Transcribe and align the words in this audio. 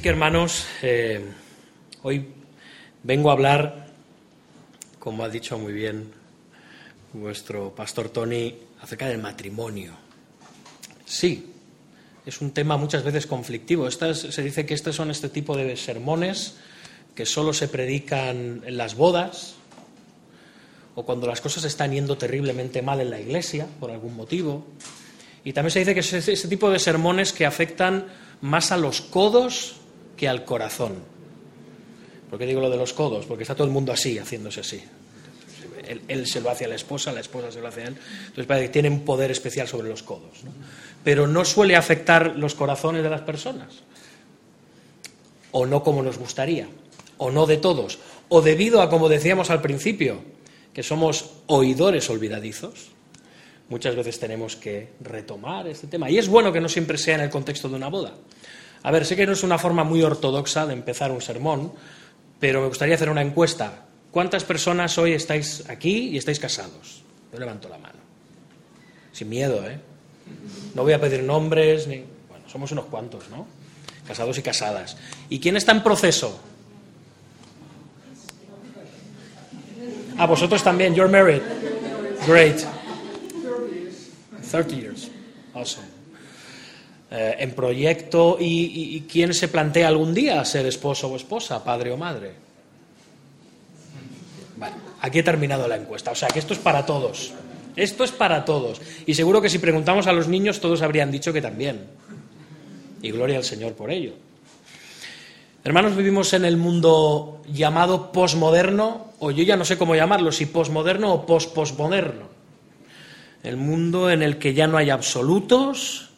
Así 0.00 0.04
que 0.04 0.08
hermanos, 0.08 0.66
eh, 0.80 1.20
hoy 2.04 2.26
vengo 3.02 3.28
a 3.28 3.34
hablar, 3.34 3.88
como 4.98 5.24
ha 5.24 5.28
dicho 5.28 5.58
muy 5.58 5.74
bien 5.74 6.10
vuestro 7.12 7.74
pastor 7.74 8.08
Tony, 8.08 8.54
acerca 8.80 9.08
del 9.08 9.18
matrimonio. 9.18 9.92
Sí, 11.04 11.52
es 12.24 12.40
un 12.40 12.52
tema 12.52 12.78
muchas 12.78 13.04
veces 13.04 13.26
conflictivo. 13.26 13.90
Se 13.90 14.42
dice 14.42 14.64
que 14.64 14.72
estos 14.72 14.96
son 14.96 15.10
este 15.10 15.28
tipo 15.28 15.54
de 15.54 15.76
sermones 15.76 16.56
que 17.14 17.26
solo 17.26 17.52
se 17.52 17.68
predican 17.68 18.62
en 18.64 18.78
las 18.78 18.94
bodas 18.94 19.56
o 20.94 21.04
cuando 21.04 21.26
las 21.26 21.42
cosas 21.42 21.64
están 21.64 21.92
yendo 21.92 22.16
terriblemente 22.16 22.80
mal 22.80 23.02
en 23.02 23.10
la 23.10 23.20
iglesia 23.20 23.66
por 23.78 23.90
algún 23.90 24.16
motivo. 24.16 24.64
Y 25.44 25.52
también 25.52 25.72
se 25.72 25.80
dice 25.80 25.92
que 25.92 26.00
es 26.00 26.10
ese 26.14 26.48
tipo 26.48 26.70
de 26.70 26.78
sermones 26.78 27.34
que 27.34 27.44
afectan 27.44 28.06
más 28.40 28.72
a 28.72 28.78
los 28.78 29.02
codos 29.02 29.79
que 30.20 30.28
al 30.28 30.44
corazón. 30.44 30.96
¿Por 32.28 32.38
qué 32.38 32.44
digo 32.44 32.60
lo 32.60 32.68
de 32.68 32.76
los 32.76 32.92
codos? 32.92 33.24
Porque 33.24 33.42
está 33.42 33.54
todo 33.54 33.66
el 33.66 33.72
mundo 33.72 33.90
así, 33.90 34.18
haciéndose 34.18 34.60
así. 34.60 34.82
Él, 36.08 36.26
se 36.26 36.42
lo 36.42 36.50
hace 36.50 36.66
a 36.66 36.68
la 36.68 36.74
esposa, 36.74 37.10
la 37.10 37.20
esposa 37.20 37.50
se 37.50 37.58
lo 37.58 37.68
hace 37.68 37.80
a 37.80 37.84
él. 37.84 37.96
Entonces 38.20 38.44
parece 38.44 38.66
que 38.66 38.72
tiene 38.72 38.90
un 38.90 39.00
poder 39.00 39.30
especial 39.30 39.66
sobre 39.66 39.88
los 39.88 40.02
codos. 40.02 40.42
Pero 41.02 41.26
no 41.26 41.46
suele 41.46 41.74
afectar 41.74 42.36
los 42.36 42.54
corazones 42.54 43.02
de 43.02 43.08
las 43.08 43.22
personas. 43.22 43.80
O 45.52 45.64
no 45.64 45.82
como 45.82 46.02
nos 46.02 46.18
gustaría. 46.18 46.68
O 47.16 47.30
no 47.30 47.46
de 47.46 47.56
todos. 47.56 47.98
O 48.28 48.42
debido 48.42 48.82
a, 48.82 48.90
como 48.90 49.08
decíamos 49.08 49.48
al 49.48 49.62
principio, 49.62 50.20
que 50.74 50.82
somos 50.82 51.30
oidores 51.46 52.10
olvidadizos, 52.10 52.90
muchas 53.70 53.96
veces 53.96 54.20
tenemos 54.20 54.54
que 54.54 54.90
retomar 55.00 55.66
este 55.66 55.86
tema. 55.86 56.10
Y 56.10 56.18
es 56.18 56.28
bueno 56.28 56.52
que 56.52 56.60
no 56.60 56.68
siempre 56.68 56.98
sea 56.98 57.14
en 57.14 57.22
el 57.22 57.30
contexto 57.30 57.70
de 57.70 57.76
una 57.76 57.88
boda. 57.88 58.12
A 58.82 58.90
ver, 58.90 59.04
sé 59.04 59.16
que 59.16 59.26
no 59.26 59.32
es 59.32 59.42
una 59.42 59.58
forma 59.58 59.84
muy 59.84 60.02
ortodoxa 60.02 60.66
de 60.66 60.72
empezar 60.72 61.12
un 61.12 61.20
sermón, 61.20 61.72
pero 62.38 62.62
me 62.62 62.68
gustaría 62.68 62.94
hacer 62.94 63.10
una 63.10 63.22
encuesta. 63.22 63.84
¿Cuántas 64.10 64.44
personas 64.44 64.96
hoy 64.98 65.12
estáis 65.12 65.64
aquí 65.68 66.08
y 66.08 66.16
estáis 66.16 66.40
casados? 66.40 67.02
Yo 67.32 67.38
levanto 67.38 67.68
la 67.68 67.78
mano. 67.78 67.98
Sin 69.12 69.28
miedo, 69.28 69.68
¿eh? 69.68 69.78
No 70.74 70.82
voy 70.82 70.94
a 70.94 71.00
pedir 71.00 71.22
nombres, 71.22 71.86
ni... 71.86 72.04
Bueno, 72.28 72.48
somos 72.48 72.72
unos 72.72 72.86
cuantos, 72.86 73.28
¿no? 73.28 73.46
Casados 74.06 74.38
y 74.38 74.42
casadas. 74.42 74.96
¿Y 75.28 75.38
quién 75.38 75.56
está 75.56 75.72
en 75.72 75.82
proceso? 75.82 76.40
Ah, 80.16 80.26
vosotros 80.26 80.62
también. 80.62 80.94
You're 80.94 81.10
married. 81.10 81.42
Great. 82.26 82.64
30 84.50 84.74
years. 84.74 85.10
Awesome. 85.54 85.99
Eh, 87.12 87.36
en 87.42 87.50
proyecto 87.56 88.36
y, 88.38 89.04
quién 89.10 89.34
se 89.34 89.48
plantea 89.48 89.88
algún 89.88 90.14
día 90.14 90.44
ser 90.44 90.64
esposo 90.66 91.08
o 91.08 91.16
esposa, 91.16 91.64
padre 91.64 91.90
o 91.90 91.96
madre. 91.96 92.34
Aquí 95.00 95.18
he 95.18 95.22
terminado 95.24 95.66
la 95.66 95.74
encuesta. 95.74 96.12
O 96.12 96.14
sea 96.14 96.28
que 96.28 96.38
esto 96.38 96.52
es 96.52 96.60
para 96.60 96.86
todos. 96.86 97.32
Esto 97.74 98.04
es 98.04 98.12
para 98.12 98.44
todos. 98.44 98.80
Y 99.06 99.14
seguro 99.14 99.42
que 99.42 99.50
si 99.50 99.58
preguntamos 99.58 100.06
a 100.06 100.12
los 100.12 100.28
niños 100.28 100.60
todos 100.60 100.82
habrían 100.82 101.10
dicho 101.10 101.32
que 101.32 101.42
también. 101.42 101.80
Y 103.02 103.10
gloria 103.10 103.38
al 103.38 103.44
Señor 103.44 103.72
por 103.72 103.90
ello. 103.90 104.12
Hermanos, 105.64 105.96
vivimos 105.96 106.32
en 106.32 106.44
el 106.44 106.56
mundo 106.56 107.42
llamado 107.52 108.12
posmoderno, 108.12 109.12
o 109.18 109.32
yo 109.32 109.42
ya 109.42 109.56
no 109.56 109.64
sé 109.64 109.76
cómo 109.76 109.96
llamarlo, 109.96 110.30
si 110.30 110.46
posmoderno 110.46 111.12
o 111.12 111.26
post-posmoderno. 111.26 112.28
El 113.42 113.56
mundo 113.56 114.10
en 114.10 114.22
el 114.22 114.38
que 114.38 114.54
ya 114.54 114.68
no 114.68 114.78
hay 114.78 114.90
absolutos, 114.90 116.09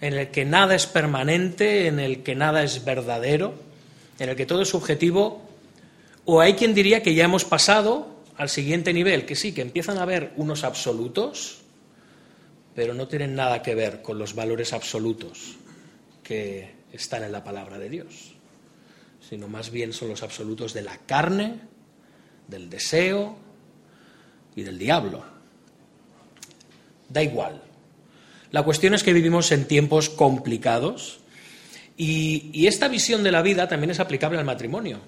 en 0.00 0.14
el 0.14 0.30
que 0.30 0.44
nada 0.44 0.74
es 0.74 0.86
permanente, 0.86 1.86
en 1.86 1.98
el 1.98 2.22
que 2.22 2.34
nada 2.34 2.62
es 2.62 2.84
verdadero, 2.84 3.54
en 4.18 4.28
el 4.28 4.36
que 4.36 4.46
todo 4.46 4.62
es 4.62 4.68
subjetivo, 4.68 5.42
o 6.24 6.40
hay 6.40 6.54
quien 6.54 6.74
diría 6.74 7.02
que 7.02 7.14
ya 7.14 7.24
hemos 7.24 7.44
pasado 7.44 8.16
al 8.36 8.48
siguiente 8.48 8.92
nivel, 8.92 9.24
que 9.24 9.36
sí, 9.36 9.52
que 9.52 9.62
empiezan 9.62 9.98
a 9.98 10.02
haber 10.02 10.32
unos 10.36 10.64
absolutos, 10.64 11.58
pero 12.74 12.92
no 12.92 13.08
tienen 13.08 13.34
nada 13.34 13.62
que 13.62 13.74
ver 13.74 14.02
con 14.02 14.18
los 14.18 14.34
valores 14.34 14.72
absolutos 14.72 15.56
que 16.22 16.74
están 16.92 17.24
en 17.24 17.32
la 17.32 17.42
palabra 17.42 17.78
de 17.78 17.88
Dios, 17.88 18.34
sino 19.26 19.48
más 19.48 19.70
bien 19.70 19.92
son 19.92 20.10
los 20.10 20.22
absolutos 20.22 20.74
de 20.74 20.82
la 20.82 20.98
carne, 20.98 21.60
del 22.48 22.68
deseo 22.68 23.36
y 24.54 24.62
del 24.62 24.78
diablo. 24.78 25.24
Da 27.08 27.22
igual, 27.22 27.62
la 28.50 28.62
cuestión 28.62 28.94
es 28.94 29.02
que 29.02 29.12
vivimos 29.12 29.50
en 29.52 29.66
tiempos 29.66 30.08
complicados 30.08 31.20
y, 31.96 32.66
esta 32.66 32.88
visión 32.88 33.22
de 33.22 33.32
la 33.32 33.42
vida 33.42 33.68
también 33.68 33.90
es 33.90 34.00
aplicable 34.00 34.38
al 34.38 34.44
matrimonio, 34.44 34.98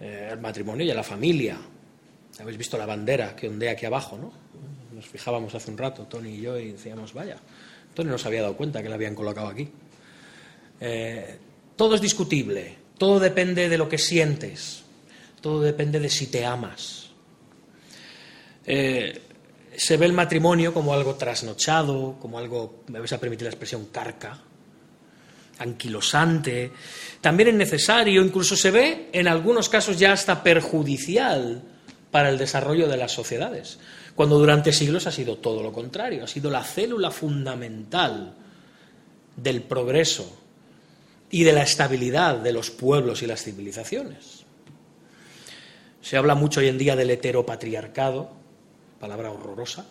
eh, 0.00 0.28
al 0.32 0.40
matrimonio 0.40 0.84
y 0.84 0.90
a 0.90 0.94
la 0.94 1.02
familia. 1.02 1.58
Habéis 2.40 2.58
visto 2.58 2.76
la 2.76 2.86
bandera 2.86 3.36
que 3.36 3.48
ondea 3.48 3.72
aquí 3.72 3.86
abajo, 3.86 4.18
¿no? 4.18 4.32
Nos 4.94 5.06
fijábamos 5.06 5.54
hace 5.54 5.70
un 5.70 5.78
rato, 5.78 6.04
Tony 6.04 6.30
y 6.30 6.40
yo, 6.40 6.58
y 6.58 6.72
decíamos, 6.72 7.12
vaya, 7.12 7.36
Tony 7.94 8.10
no 8.10 8.18
se 8.18 8.28
había 8.28 8.42
dado 8.42 8.56
cuenta 8.56 8.82
que 8.82 8.88
la 8.88 8.96
habían 8.96 9.14
colocado 9.14 9.46
aquí. 9.48 9.68
Eh, 10.80 11.38
todo 11.76 11.94
es 11.94 12.00
discutible, 12.00 12.76
todo 12.98 13.20
depende 13.20 13.68
de 13.68 13.78
lo 13.78 13.88
que 13.88 13.98
sientes, 13.98 14.82
todo 15.40 15.60
depende 15.60 16.00
de 16.00 16.08
si 16.08 16.26
te 16.26 16.44
amas. 16.44 17.10
Eh, 18.66 19.20
se 19.76 19.96
ve 19.96 20.06
el 20.06 20.12
matrimonio 20.12 20.72
como 20.72 20.94
algo 20.94 21.14
trasnochado, 21.14 22.16
como 22.20 22.38
algo, 22.38 22.84
me 22.88 22.98
vais 22.98 23.12
a 23.12 23.20
permitir 23.20 23.44
la 23.44 23.50
expresión, 23.50 23.86
carca, 23.86 24.38
anquilosante. 25.58 26.72
También 27.20 27.50
es 27.50 27.54
necesario, 27.54 28.22
incluso 28.22 28.56
se 28.56 28.70
ve 28.70 29.08
en 29.12 29.28
algunos 29.28 29.68
casos 29.68 29.98
ya 29.98 30.12
hasta 30.12 30.42
perjudicial 30.42 31.62
para 32.10 32.28
el 32.28 32.38
desarrollo 32.38 32.88
de 32.88 32.96
las 32.96 33.12
sociedades, 33.12 33.78
cuando 34.14 34.38
durante 34.38 34.72
siglos 34.72 35.06
ha 35.06 35.12
sido 35.12 35.38
todo 35.38 35.62
lo 35.62 35.72
contrario, 35.72 36.24
ha 36.24 36.28
sido 36.28 36.50
la 36.50 36.62
célula 36.62 37.10
fundamental 37.10 38.34
del 39.36 39.62
progreso 39.62 40.40
y 41.30 41.42
de 41.42 41.52
la 41.52 41.62
estabilidad 41.62 42.36
de 42.36 42.52
los 42.52 42.70
pueblos 42.70 43.22
y 43.22 43.26
las 43.26 43.42
civilizaciones. 43.42 44.44
Se 46.00 46.16
habla 46.16 46.36
mucho 46.36 46.60
hoy 46.60 46.68
en 46.68 46.78
día 46.78 46.94
del 46.94 47.10
heteropatriarcado, 47.10 48.43
palabra 48.98 49.30
horrorosa, 49.30 49.84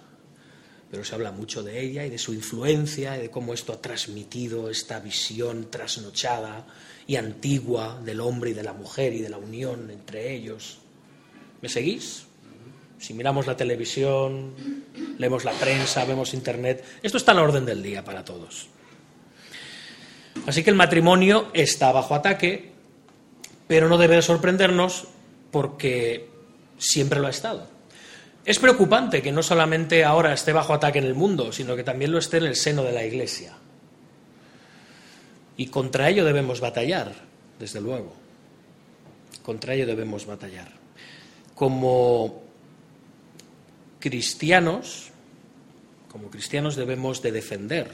pero 0.90 1.04
se 1.04 1.16
habla 1.16 1.32
mucho 1.32 1.64
de 1.64 1.82
ella 1.82 2.06
y 2.06 2.10
de 2.10 2.18
su 2.18 2.34
influencia 2.34 3.18
y 3.18 3.22
de 3.22 3.32
cómo 3.32 3.54
esto 3.54 3.74
ha 3.74 3.82
transmitido 3.82 4.70
esta 4.70 5.00
visión 5.00 5.72
trasnochada 5.72 6.66
y 7.08 7.16
antigua 7.16 8.00
del 8.04 8.22
hombre 8.22 8.52
y 8.52 8.54
de 8.54 8.64
la 8.64 8.74
mujer 8.74 9.14
y 9.14 9.22
de 9.22 9.30
la 9.30 9.38
unión 9.38 9.90
entre 9.90 10.34
ellos. 10.34 10.78
¿Me 11.62 11.70
seguís? 11.70 12.26
Si 13.00 13.14
miramos 13.14 13.48
la 13.48 13.58
televisión, 13.58 14.54
leemos 15.18 15.44
la 15.44 15.52
prensa, 15.54 16.06
vemos 16.06 16.34
internet, 16.34 16.84
esto 17.02 17.18
está 17.18 17.32
en 17.32 17.38
la 17.38 17.44
orden 17.44 17.66
del 17.66 17.82
día 17.82 18.04
para 18.04 18.24
todos. 18.24 18.68
Así 20.46 20.64
que 20.64 20.70
el 20.70 20.76
matrimonio 20.76 21.50
está 21.54 21.92
bajo 21.92 22.16
ataque, 22.16 22.72
pero 23.68 23.90
no 23.90 23.98
debe 23.98 24.22
sorprendernos 24.22 25.08
porque 25.52 26.30
siempre 26.78 27.20
lo 27.20 27.28
ha 27.28 27.32
estado. 27.32 27.73
Es 28.46 28.60
preocupante 28.60 29.22
que 29.22 29.32
no 29.32 29.42
solamente 29.42 30.04
ahora 30.04 30.34
esté 30.34 30.52
bajo 30.52 30.74
ataque 30.74 31.00
en 31.00 31.06
el 31.06 31.16
mundo, 31.16 31.54
sino 31.54 31.76
que 31.76 31.84
también 31.84 32.12
lo 32.12 32.18
esté 32.18 32.38
en 32.38 32.46
el 32.46 32.56
seno 32.56 32.84
de 32.84 32.92
la 32.92 33.06
Iglesia. 33.06 33.54
Y 35.56 35.68
contra 35.68 36.10
ello 36.10 36.26
debemos 36.26 36.60
batallar, 36.60 37.14
desde 37.58 37.80
luego. 37.80 38.14
Contra 39.44 39.76
ello 39.76 39.86
debemos 39.86 40.26
batallar. 40.26 40.70
Como 41.56 42.44
cristianos, 44.00 45.12
como 46.10 46.30
cristianos 46.30 46.76
debemos 46.76 47.22
de 47.22 47.32
defender 47.32 47.88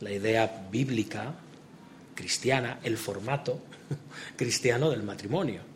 la 0.00 0.10
idea 0.10 0.66
bíblica, 0.70 1.34
cristiana, 2.16 2.80
el 2.82 2.98
formato 2.98 3.60
cristiano 4.36 4.90
del 4.90 5.04
matrimonio. 5.04 5.71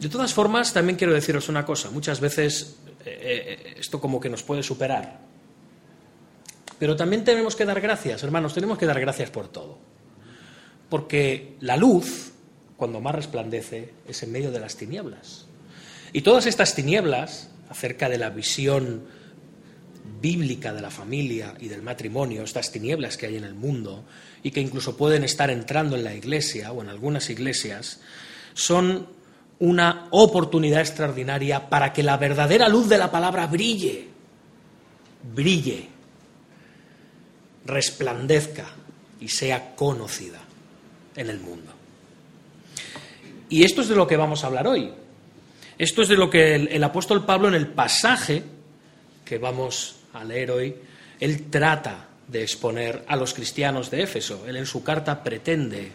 De 0.00 0.08
todas 0.08 0.32
formas, 0.32 0.72
también 0.72 0.96
quiero 0.96 1.12
deciros 1.12 1.50
una 1.50 1.66
cosa. 1.66 1.90
Muchas 1.90 2.20
veces 2.20 2.76
eh, 3.04 3.18
eh, 3.64 3.74
esto 3.78 4.00
como 4.00 4.18
que 4.18 4.30
nos 4.30 4.42
puede 4.42 4.62
superar. 4.62 5.20
Pero 6.78 6.96
también 6.96 7.22
tenemos 7.22 7.54
que 7.54 7.66
dar 7.66 7.82
gracias, 7.82 8.22
hermanos, 8.22 8.54
tenemos 8.54 8.78
que 8.78 8.86
dar 8.86 8.98
gracias 8.98 9.28
por 9.28 9.48
todo. 9.48 9.78
Porque 10.88 11.56
la 11.60 11.76
luz, 11.76 12.32
cuando 12.78 13.00
más 13.02 13.14
resplandece, 13.14 13.92
es 14.08 14.22
en 14.22 14.32
medio 14.32 14.50
de 14.50 14.60
las 14.60 14.76
tinieblas. 14.76 15.44
Y 16.14 16.22
todas 16.22 16.46
estas 16.46 16.74
tinieblas, 16.74 17.50
acerca 17.68 18.08
de 18.08 18.16
la 18.16 18.30
visión 18.30 19.04
bíblica 20.22 20.72
de 20.72 20.80
la 20.80 20.90
familia 20.90 21.54
y 21.60 21.68
del 21.68 21.82
matrimonio, 21.82 22.42
estas 22.42 22.72
tinieblas 22.72 23.18
que 23.18 23.26
hay 23.26 23.36
en 23.36 23.44
el 23.44 23.54
mundo 23.54 24.04
y 24.42 24.50
que 24.50 24.60
incluso 24.60 24.96
pueden 24.96 25.24
estar 25.24 25.50
entrando 25.50 25.96
en 25.96 26.04
la 26.04 26.14
iglesia 26.14 26.72
o 26.72 26.80
en 26.80 26.88
algunas 26.88 27.28
iglesias, 27.28 28.00
son 28.54 29.19
una 29.60 30.08
oportunidad 30.10 30.80
extraordinaria 30.80 31.68
para 31.68 31.92
que 31.92 32.02
la 32.02 32.16
verdadera 32.16 32.68
luz 32.68 32.88
de 32.88 32.98
la 32.98 33.10
palabra 33.10 33.46
brille, 33.46 34.08
brille. 35.34 35.88
resplandezca 37.64 38.64
y 39.20 39.28
sea 39.28 39.76
conocida 39.76 40.40
en 41.14 41.28
el 41.28 41.38
mundo. 41.38 41.72
Y 43.50 43.64
esto 43.64 43.82
es 43.82 43.88
de 43.88 43.96
lo 43.96 44.06
que 44.06 44.16
vamos 44.16 44.42
a 44.42 44.46
hablar 44.46 44.66
hoy. 44.66 44.90
Esto 45.76 46.02
es 46.02 46.08
de 46.08 46.16
lo 46.16 46.30
que 46.30 46.54
el, 46.54 46.84
apóstol 46.84 47.24
Pablo 47.24 47.48
en 47.48 47.54
el 47.54 47.66
pasaje 47.66 48.42
que 49.24 49.38
vamos 49.38 49.96
a 50.14 50.24
leer 50.24 50.50
hoy, 50.50 50.74
él 51.20 51.50
trata 51.50 52.08
de 52.26 52.42
exponer 52.42 53.04
a 53.06 53.16
los 53.16 53.34
cristianos 53.34 53.90
de 53.90 54.02
Éfeso. 54.02 54.46
Él 54.46 54.56
en 54.56 54.66
su 54.66 54.82
carta 54.82 55.22
pretende 55.22 55.92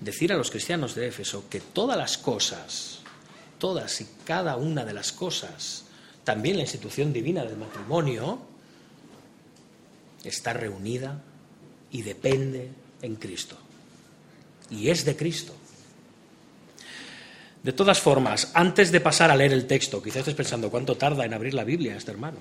decir 0.00 0.32
a 0.32 0.36
los 0.36 0.50
cristianos 0.50 0.94
de 0.94 1.08
Éfeso 1.08 1.48
que 1.48 1.60
todas 1.60 1.96
las 1.96 2.18
cosas, 2.18 3.00
todas 3.58 4.00
y 4.00 4.06
cada 4.24 4.56
una 4.56 4.84
de 4.84 4.92
las 4.92 5.12
cosas, 5.12 5.84
también 6.24 6.56
la 6.56 6.62
institución 6.62 7.12
divina 7.12 7.44
del 7.44 7.56
matrimonio, 7.56 8.40
está 10.24 10.52
reunida 10.52 11.22
y 11.90 12.02
depende 12.02 12.70
en 13.02 13.16
Cristo. 13.16 13.56
Y 14.70 14.88
es 14.90 15.04
de 15.04 15.16
Cristo. 15.16 15.54
De 17.62 17.72
todas 17.72 18.00
formas, 18.00 18.50
antes 18.54 18.92
de 18.92 19.00
pasar 19.00 19.30
a 19.30 19.36
leer 19.36 19.52
el 19.52 19.66
texto, 19.66 20.02
quizás 20.02 20.18
estés 20.18 20.34
pensando 20.34 20.70
cuánto 20.70 20.96
tarda 20.96 21.24
en 21.24 21.34
abrir 21.34 21.54
la 21.54 21.64
Biblia 21.64 21.96
este 21.96 22.12
hermano. 22.12 22.38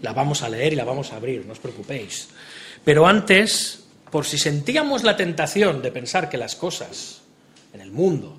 La 0.00 0.12
vamos 0.12 0.42
a 0.42 0.48
leer 0.48 0.72
y 0.72 0.76
la 0.76 0.84
vamos 0.84 1.12
a 1.12 1.16
abrir, 1.16 1.44
no 1.44 1.52
os 1.52 1.58
preocupéis. 1.58 2.28
Pero 2.84 3.06
antes, 3.06 3.83
por 4.14 4.26
si 4.26 4.38
sentíamos 4.38 5.02
la 5.02 5.16
tentación 5.16 5.82
de 5.82 5.90
pensar 5.90 6.28
que 6.28 6.38
las 6.38 6.54
cosas 6.54 7.22
en 7.72 7.80
el 7.80 7.90
mundo 7.90 8.36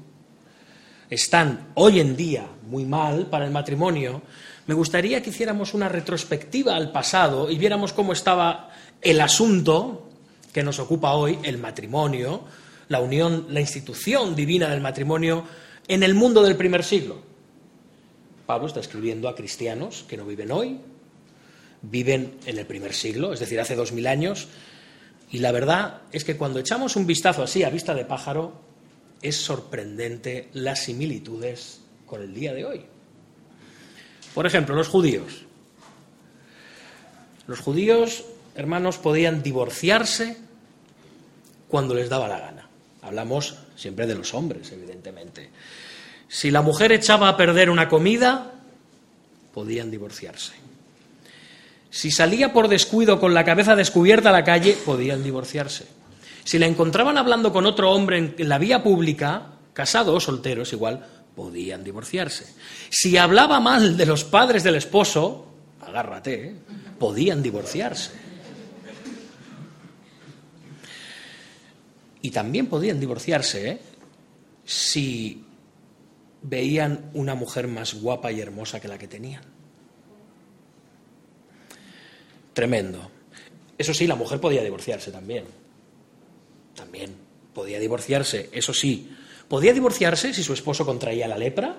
están 1.10 1.72
hoy 1.74 2.00
en 2.00 2.16
día 2.16 2.48
muy 2.66 2.86
mal 2.86 3.26
para 3.26 3.44
el 3.44 3.52
matrimonio, 3.52 4.22
me 4.68 4.74
gustaría 4.74 5.22
que 5.22 5.32
hiciéramos 5.32 5.74
una 5.74 5.90
retrospectiva 5.90 6.78
al 6.78 6.94
pasado 6.94 7.52
y 7.52 7.58
viéramos 7.58 7.92
cómo 7.92 8.14
estaba 8.14 8.70
el 9.02 9.20
asunto 9.20 10.08
que 10.54 10.64
nos 10.64 10.80
ocupa 10.80 11.12
hoy, 11.12 11.40
el 11.44 11.58
matrimonio, 11.58 12.46
la 12.88 13.02
unión, 13.02 13.48
la 13.50 13.60
institución 13.60 14.34
divina 14.34 14.70
del 14.70 14.80
matrimonio, 14.80 15.44
en 15.90 16.04
el 16.04 16.14
mundo 16.16 16.42
del 16.42 16.56
primer 16.56 16.86
siglo. 16.86 17.22
Pablo 18.46 18.68
está 18.68 18.80
escribiendo 18.80 19.28
a 19.28 19.36
cristianos 19.36 20.06
que 20.08 20.16
no 20.16 20.26
viven 20.26 20.54
hoy, 20.54 20.80
viven 21.82 22.36
en 22.46 22.60
el 22.60 22.66
primer 22.66 22.94
siglo, 22.94 23.34
es 23.34 23.42
decir, 23.42 23.60
hace 23.60 23.76
dos 23.76 23.92
mil 23.92 24.08
años, 24.08 24.48
y 25.32 25.40
la 25.40 25.52
verdad 25.52 26.02
es 26.12 26.24
que 26.24 26.38
cuando 26.38 26.60
echamos 26.60 26.96
un 26.96 27.06
vistazo 27.06 27.44
así 27.44 27.64
a 27.64 27.70
vista 27.70 27.94
de 27.94 28.06
pájaro, 28.06 28.62
es 29.22 29.38
sorprendente 29.38 30.50
las 30.54 30.84
similitudes 30.84 31.82
con 32.06 32.22
el 32.22 32.34
día 32.34 32.54
de 32.54 32.66
hoy. 32.66 32.86
Por 34.34 34.46
ejemplo, 34.46 34.76
los 34.76 34.88
judíos. 34.88 35.46
Los 37.48 37.60
judíos, 37.60 38.26
hermanos, 38.56 38.98
podían 38.98 39.42
divorciarse 39.42 40.38
cuando 41.68 41.96
les 41.96 42.10
daba 42.10 42.28
la 42.28 42.40
gana. 42.40 42.70
Hablamos 43.02 43.56
siempre 43.76 44.08
de 44.08 44.16
los 44.16 44.34
hombres, 44.34 44.72
evidentemente. 44.72 45.50
Si 46.28 46.52
la 46.52 46.62
mujer 46.62 46.92
echaba 46.92 47.30
a 47.30 47.38
perder 47.38 47.70
una 47.70 47.88
comida, 47.88 48.52
podían 49.54 49.92
divorciarse. 49.92 50.54
Si 51.96 52.12
salía 52.12 52.52
por 52.52 52.68
descuido 52.68 53.22
con 53.22 53.34
la 53.34 53.46
cabeza 53.46 53.74
descubierta 53.74 54.28
a 54.28 54.34
la 54.34 54.44
calle, 54.44 54.78
podían 54.86 55.24
divorciarse. 55.24 55.88
Si 56.44 56.60
la 56.60 56.66
encontraban 56.66 57.18
hablando 57.18 57.54
con 57.54 57.66
otro 57.66 57.90
hombre 57.94 58.34
en 58.38 58.50
la 58.50 58.58
vía 58.58 58.84
pública, 58.84 59.54
casado 59.72 60.14
o 60.14 60.20
soltero, 60.20 60.64
es 60.64 60.74
igual, 60.74 61.08
podían 61.34 61.86
divorciarse. 61.86 62.54
Si 62.90 63.16
hablaba 63.16 63.62
mal 63.62 63.96
de 63.96 64.06
los 64.06 64.26
padres 64.26 64.62
del 64.62 64.76
esposo, 64.76 65.54
agárrate, 65.80 66.50
¿eh? 66.50 66.56
podían 67.00 67.42
divorciarse. 67.42 68.12
Y 72.22 72.30
también 72.30 72.68
podían 72.68 73.00
divorciarse 73.00 73.70
¿eh? 73.70 73.82
si 74.66 75.46
veían 76.42 77.10
una 77.14 77.36
mujer 77.36 77.70
más 77.70 77.94
guapa 77.94 78.34
y 78.34 78.42
hermosa 78.42 78.82
que 78.82 78.90
la 78.90 78.98
que 78.98 79.08
tenían. 79.08 79.55
Tremendo. 82.56 83.12
Eso 83.78 83.94
sí, 83.94 84.08
la 84.08 84.16
mujer 84.16 84.42
podía 84.42 84.64
divorciarse 84.64 85.12
también. 85.12 85.46
También 86.76 87.14
podía 87.54 87.80
divorciarse, 87.80 88.50
eso 88.52 88.74
sí. 88.74 89.16
Podía 89.48 89.72
divorciarse 89.72 90.34
si 90.34 90.44
su 90.44 90.54
esposo 90.54 90.84
contraía 90.88 91.28
la 91.28 91.38
lepra, 91.38 91.76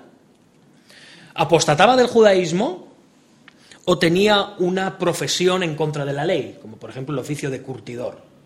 apostataba 1.35 1.97
del 1.97 2.07
judaísmo 2.07 2.95
o 3.85 3.99
tenía 3.99 4.55
una 4.59 4.97
profesión 4.97 5.65
en 5.65 5.75
contra 5.75 6.05
de 6.05 6.13
la 6.13 6.25
ley, 6.25 6.59
como 6.63 6.77
por 6.77 6.91
ejemplo 6.91 7.13
el 7.13 7.19
oficio 7.19 7.51
de 7.51 7.61
curtidor 7.61 8.37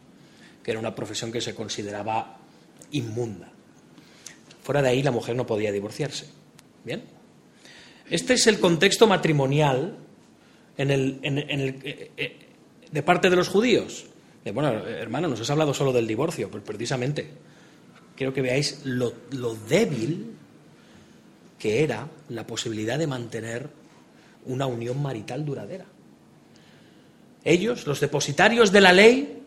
que 0.63 0.71
era 0.71 0.81
una 0.81 0.95
profesión 0.95 1.33
que 1.33 1.41
se 1.41 1.55
consideraba 1.55 2.37
inmunda. 2.93 3.49
Fuera 4.63 4.83
de 4.83 4.89
ahí 4.89 5.03
la 5.03 5.11
mujer 5.11 5.37
no 5.37 5.47
podía 5.47 5.73
divorciarse. 5.73 6.29
Bien. 6.85 7.03
Este 8.09 8.35
es 8.35 8.47
el 8.47 8.61
contexto 8.61 9.07
matrimonial 9.07 9.97
en 10.83 10.91
el, 10.91 11.21
eh, 11.23 12.11
eh, 12.17 12.37
de 12.91 13.03
parte 13.03 13.29
de 13.29 13.37
los 13.37 13.49
judíos. 13.49 14.07
Eh, 14.45 14.53
bueno, 14.53 14.71
hermano, 14.87 15.29
nos 15.29 15.41
has 15.41 15.51
hablado 15.51 15.75
solo 15.75 15.93
del 15.93 16.07
divorcio, 16.07 16.51
pues 16.51 16.63
precisamente 16.65 17.29
quiero 18.17 18.33
que 18.33 18.41
veáis 18.41 18.81
lo, 18.85 19.13
lo 19.33 19.55
débil 19.55 20.33
que 21.59 21.85
era 21.85 22.09
la 22.31 22.47
posibilidad 22.47 22.99
de 22.99 23.07
mantener 23.07 23.69
una 24.47 24.67
unión 24.67 25.01
marital 25.03 25.45
duradera. 25.45 25.85
Ellos, 27.45 27.87
los 27.87 28.01
depositarios 28.01 28.73
de 28.73 28.81
la 28.81 28.93
ley, 28.93 29.43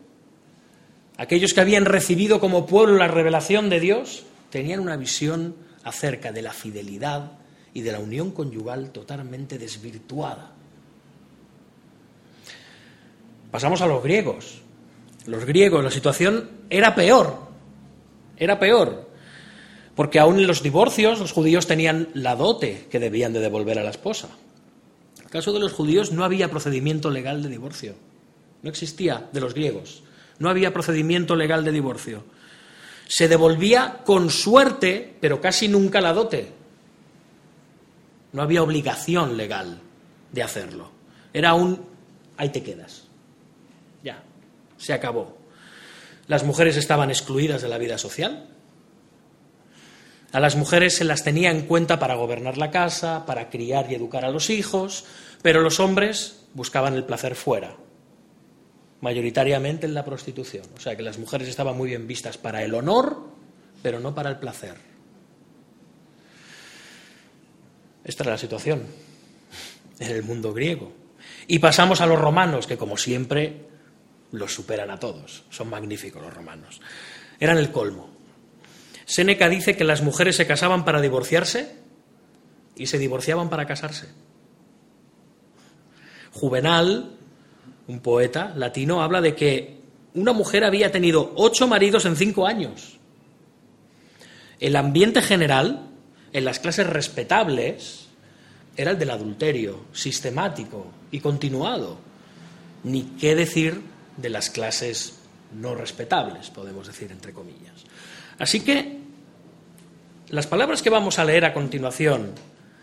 aquellos 1.16 1.54
que 1.54 1.60
habían 1.60 1.84
recibido 1.84 2.38
como 2.38 2.66
pueblo 2.66 2.96
la 2.96 3.08
revelación 3.08 3.68
de 3.68 3.80
Dios, 3.80 4.24
tenían 4.50 4.78
una 4.78 4.96
visión 4.96 5.56
acerca 5.82 6.30
de 6.30 6.42
la 6.42 6.52
fidelidad 6.52 7.32
y 7.72 7.82
de 7.82 7.90
la 7.90 7.98
unión 7.98 8.30
conyugal 8.30 8.90
totalmente 8.90 9.58
desvirtuada. 9.58 10.53
Pasamos 13.54 13.80
a 13.82 13.86
los 13.86 14.02
griegos. 14.02 14.62
Los 15.26 15.44
griegos, 15.44 15.84
la 15.84 15.92
situación 15.92 16.50
era 16.70 16.96
peor, 16.96 17.38
era 18.36 18.58
peor, 18.58 19.08
porque 19.94 20.18
aún 20.18 20.40
en 20.40 20.48
los 20.48 20.60
divorcios 20.60 21.20
los 21.20 21.30
judíos 21.30 21.68
tenían 21.68 22.08
la 22.14 22.34
dote 22.34 22.88
que 22.90 22.98
debían 22.98 23.32
de 23.32 23.38
devolver 23.38 23.78
a 23.78 23.84
la 23.84 23.90
esposa. 23.90 24.26
En 25.18 25.26
el 25.26 25.30
caso 25.30 25.52
de 25.52 25.60
los 25.60 25.72
judíos 25.72 26.10
no 26.10 26.24
había 26.24 26.50
procedimiento 26.50 27.10
legal 27.10 27.44
de 27.44 27.48
divorcio, 27.48 27.94
no 28.64 28.70
existía 28.70 29.28
de 29.32 29.40
los 29.40 29.54
griegos. 29.54 30.02
No 30.40 30.48
había 30.48 30.72
procedimiento 30.72 31.36
legal 31.36 31.64
de 31.64 31.70
divorcio. 31.70 32.24
Se 33.06 33.28
devolvía 33.28 34.00
con 34.04 34.30
suerte, 34.30 35.14
pero 35.20 35.40
casi 35.40 35.68
nunca 35.68 36.00
la 36.00 36.12
dote. 36.12 36.48
No 38.32 38.42
había 38.42 38.64
obligación 38.64 39.36
legal 39.36 39.80
de 40.32 40.42
hacerlo. 40.42 40.90
Era 41.32 41.54
un 41.54 41.86
ahí 42.36 42.48
te 42.48 42.64
quedas. 42.64 43.03
Se 44.84 44.92
acabó. 44.92 45.34
Las 46.26 46.44
mujeres 46.44 46.76
estaban 46.76 47.08
excluidas 47.08 47.62
de 47.62 47.68
la 47.68 47.78
vida 47.78 47.96
social. 47.96 48.50
A 50.30 50.40
las 50.40 50.56
mujeres 50.56 50.94
se 50.94 51.04
las 51.04 51.24
tenía 51.24 51.50
en 51.50 51.62
cuenta 51.62 51.98
para 51.98 52.16
gobernar 52.16 52.58
la 52.58 52.70
casa, 52.70 53.24
para 53.24 53.48
criar 53.48 53.90
y 53.90 53.94
educar 53.94 54.26
a 54.26 54.30
los 54.30 54.50
hijos, 54.50 55.06
pero 55.40 55.62
los 55.62 55.80
hombres 55.80 56.44
buscaban 56.52 56.92
el 56.92 57.04
placer 57.04 57.34
fuera, 57.34 57.78
mayoritariamente 59.00 59.86
en 59.86 59.94
la 59.94 60.04
prostitución. 60.04 60.66
O 60.76 60.80
sea 60.80 60.94
que 60.94 61.02
las 61.02 61.16
mujeres 61.16 61.48
estaban 61.48 61.78
muy 61.78 61.88
bien 61.88 62.06
vistas 62.06 62.36
para 62.36 62.62
el 62.62 62.74
honor, 62.74 63.24
pero 63.82 64.00
no 64.00 64.14
para 64.14 64.28
el 64.28 64.36
placer. 64.36 64.74
Esta 68.04 68.22
era 68.24 68.32
la 68.32 68.38
situación 68.38 68.82
en 69.98 70.10
el 70.10 70.24
mundo 70.24 70.52
griego. 70.52 70.92
Y 71.46 71.58
pasamos 71.60 72.02
a 72.02 72.06
los 72.06 72.20
romanos, 72.20 72.66
que 72.66 72.76
como 72.76 72.98
siempre 72.98 73.72
los 74.32 74.52
superan 74.52 74.90
a 74.90 74.98
todos. 74.98 75.44
Son 75.50 75.68
magníficos 75.68 76.22
los 76.22 76.34
romanos. 76.34 76.80
Eran 77.40 77.58
el 77.58 77.70
colmo. 77.70 78.10
Séneca 79.06 79.48
dice 79.48 79.76
que 79.76 79.84
las 79.84 80.02
mujeres 80.02 80.36
se 80.36 80.46
casaban 80.46 80.84
para 80.84 81.00
divorciarse 81.00 81.76
y 82.76 82.86
se 82.86 82.98
divorciaban 82.98 83.50
para 83.50 83.66
casarse. 83.66 84.08
Juvenal 86.32 87.18
un 87.86 88.00
poeta 88.00 88.52
latino, 88.56 89.02
habla 89.02 89.20
de 89.20 89.34
que 89.34 89.78
una 90.14 90.32
mujer 90.32 90.64
había 90.64 90.90
tenido 90.90 91.32
ocho 91.36 91.68
maridos 91.68 92.06
en 92.06 92.16
cinco 92.16 92.46
años. 92.46 92.98
El 94.60 94.76
ambiente 94.76 95.20
general, 95.20 95.88
en 96.32 96.44
las 96.44 96.60
clases 96.60 96.86
respetables, 96.86 98.06
era 98.76 98.92
el 98.92 98.98
del 98.98 99.10
adulterio, 99.10 99.84
sistemático 99.92 100.86
y 101.10 101.20
continuado. 101.20 101.98
Ni 102.84 103.02
qué 103.02 103.34
decir 103.34 103.80
de 104.16 104.28
las 104.30 104.50
clases 104.50 105.14
no 105.52 105.74
respetables, 105.74 106.50
podemos 106.50 106.86
decir 106.86 107.10
entre 107.12 107.32
comillas. 107.32 107.84
Así 108.38 108.60
que 108.60 108.98
las 110.28 110.46
palabras 110.46 110.82
que 110.82 110.90
vamos 110.90 111.18
a 111.18 111.24
leer 111.24 111.44
a 111.44 111.54
continuación 111.54 112.32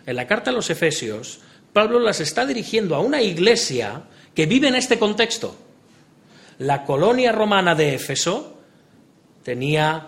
en 0.06 0.16
la 0.16 0.28
carta 0.28 0.52
a 0.52 0.54
los 0.54 0.70
Efesios, 0.70 1.40
Pablo 1.74 2.00
las 2.00 2.20
está 2.20 2.46
dirigiendo 2.46 2.96
a 2.96 3.00
una 3.00 3.22
iglesia 3.22 4.04
que 4.34 4.46
vive 4.46 4.68
en 4.68 4.76
este 4.76 4.98
contexto. 4.98 5.56
La 6.60 6.86
colonia 6.86 7.32
romana 7.32 7.76
de 7.76 7.96
Éfeso 7.96 8.60
tenía 9.44 10.08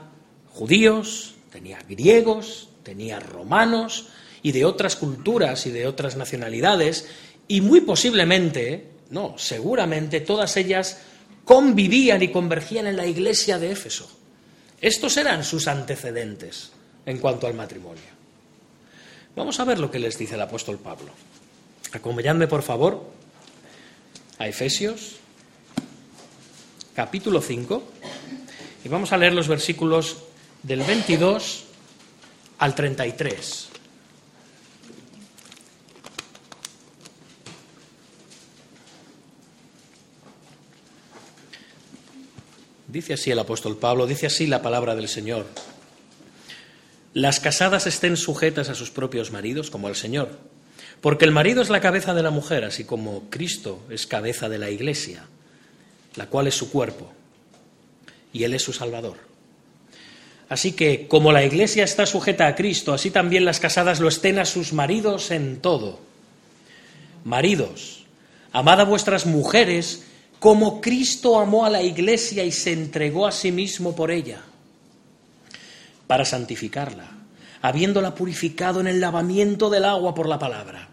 judíos, 0.52 1.36
tenía 1.52 1.80
griegos, 1.88 2.70
tenía 2.84 3.20
romanos 3.20 4.10
y 4.42 4.52
de 4.52 4.66
otras 4.66 4.96
culturas 4.96 5.66
y 5.66 5.72
de 5.72 5.88
otras 5.88 6.16
nacionalidades, 6.16 7.08
y 7.48 7.62
muy 7.62 7.82
posiblemente, 7.82 8.88
no, 9.10 9.36
seguramente 9.38 10.22
todas 10.22 10.56
ellas 10.58 11.02
convivían 11.46 12.22
y 12.22 12.32
convergían 12.32 12.88
en 12.88 12.98
la 12.98 13.06
iglesia 13.06 13.60
de 13.60 13.72
Éfeso. 13.72 14.10
Estos 14.82 15.18
eran 15.18 15.44
sus 15.44 15.68
antecedentes 15.68 16.72
en 17.06 17.18
cuanto 17.18 17.48
al 17.48 17.54
matrimonio. 17.54 18.04
Vamos 19.36 19.60
a 19.60 19.64
ver 19.64 19.80
lo 19.80 19.90
que 19.90 20.00
les 20.00 20.18
dice 20.18 20.36
el 20.36 20.42
apóstol 20.42 20.78
Pablo. 20.78 21.12
Acompañadme, 21.92 22.48
por 22.48 22.64
favor, 22.64 23.12
a 24.38 24.48
Efesios, 24.48 25.16
capítulo 26.96 27.42
5, 27.42 27.84
y 28.84 28.90
vamos 28.90 29.12
a 29.12 29.18
leer 29.18 29.34
los 29.34 29.48
versículos 29.48 30.18
del 30.62 30.84
22 30.84 31.66
al 32.60 32.76
33. 32.76 33.70
Dice 42.94 43.14
así 43.14 43.32
el 43.32 43.40
apóstol 43.40 43.78
Pablo, 43.78 44.06
dice 44.06 44.28
así 44.28 44.46
la 44.46 44.62
palabra 44.62 44.94
del 44.94 45.08
Señor. 45.08 45.48
Las 47.16 47.40
casadas 47.40 47.88
estén 47.88 48.18
sujetas 48.18 48.70
a 48.70 48.76
sus 48.76 48.92
propios 48.92 49.32
maridos 49.32 49.72
como 49.72 49.88
al 49.88 49.96
Señor, 49.96 50.38
porque 51.02 51.26
el 51.26 51.32
marido 51.32 51.64
es 51.64 51.72
la 51.72 51.82
cabeza 51.82 52.14
de 52.14 52.22
la 52.22 52.30
mujer, 52.30 52.64
así 52.64 52.84
como 52.84 53.32
Cristo 53.32 53.82
es 53.90 54.06
cabeza 54.06 54.48
de 54.48 54.60
la 54.60 54.70
iglesia, 54.70 55.26
la 56.18 56.28
cual 56.28 56.46
es 56.46 56.54
su 56.54 56.70
cuerpo, 56.70 57.12
y 58.32 58.44
Él 58.44 58.54
es 58.54 58.62
su 58.62 58.74
Salvador. 58.74 59.18
Así 60.48 60.74
que, 60.74 61.08
como 61.08 61.32
la 61.32 61.44
iglesia 61.44 61.84
está 61.84 62.06
sujeta 62.06 62.46
a 62.46 62.54
Cristo, 62.54 62.94
así 62.94 63.10
también 63.10 63.44
las 63.44 63.60
casadas 63.60 64.02
lo 64.02 64.08
estén 64.08 64.38
a 64.38 64.46
sus 64.46 64.72
maridos 64.72 65.32
en 65.32 65.62
todo. 65.62 66.00
Maridos, 67.24 68.06
amad 68.52 68.82
a 68.82 68.84
vuestras 68.84 69.26
mujeres 69.26 70.04
como 70.44 70.82
Cristo 70.82 71.40
amó 71.40 71.66
a 71.66 71.70
la 71.70 71.82
iglesia 71.82 72.44
y 72.44 72.52
se 72.52 72.74
entregó 72.74 73.26
a 73.26 73.32
sí 73.32 73.50
mismo 73.50 73.96
por 73.96 74.12
ella, 74.12 74.42
para 76.06 76.26
santificarla, 76.26 77.10
habiéndola 77.62 78.14
purificado 78.14 78.82
en 78.82 78.88
el 78.88 79.00
lavamiento 79.00 79.70
del 79.70 79.86
agua 79.86 80.14
por 80.14 80.28
la 80.28 80.38
palabra, 80.38 80.90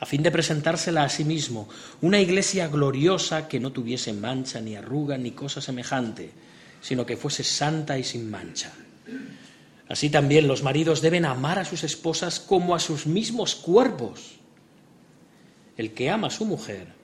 a 0.00 0.06
fin 0.06 0.22
de 0.22 0.30
presentársela 0.30 1.02
a 1.02 1.10
sí 1.10 1.22
mismo, 1.22 1.68
una 2.00 2.18
iglesia 2.18 2.68
gloriosa 2.68 3.46
que 3.46 3.60
no 3.60 3.72
tuviese 3.72 4.14
mancha, 4.14 4.58
ni 4.58 4.74
arruga, 4.74 5.18
ni 5.18 5.32
cosa 5.32 5.60
semejante, 5.60 6.30
sino 6.80 7.04
que 7.04 7.18
fuese 7.18 7.44
santa 7.44 7.98
y 7.98 8.04
sin 8.04 8.30
mancha. 8.30 8.72
Así 9.86 10.08
también 10.08 10.48
los 10.48 10.62
maridos 10.62 11.02
deben 11.02 11.26
amar 11.26 11.58
a 11.58 11.66
sus 11.66 11.84
esposas 11.84 12.40
como 12.40 12.74
a 12.74 12.80
sus 12.80 13.06
mismos 13.06 13.54
cuerpos. 13.54 14.36
El 15.76 15.92
que 15.92 16.08
ama 16.08 16.28
a 16.28 16.30
su 16.30 16.46
mujer, 16.46 17.03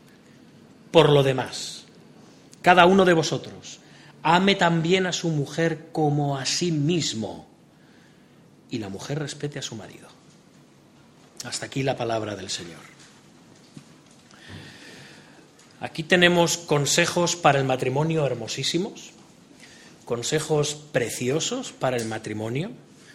por 0.91 1.09
lo 1.09 1.23
demás, 1.23 1.85
cada 2.61 2.85
uno 2.85 3.05
de 3.05 3.13
vosotros 3.13 3.79
ame 4.23 4.55
también 4.55 5.07
a 5.07 5.13
su 5.13 5.29
mujer 5.29 5.87
como 5.91 6.37
a 6.37 6.45
sí 6.45 6.71
mismo 6.71 7.47
y 8.69 8.77
la 8.77 8.89
mujer 8.89 9.19
respete 9.19 9.59
a 9.59 9.63
su 9.63 9.75
marido. 9.75 10.07
Hasta 11.43 11.65
aquí 11.65 11.81
la 11.81 11.97
palabra 11.97 12.35
del 12.35 12.49
Señor. 12.49 12.79
Aquí 15.79 16.03
tenemos 16.03 16.57
consejos 16.57 17.35
para 17.35 17.57
el 17.57 17.65
matrimonio 17.65 18.25
hermosísimos, 18.25 19.11
consejos 20.05 20.75
preciosos 20.75 21.71
para 21.71 21.97
el 21.97 22.05
matrimonio, 22.05 22.71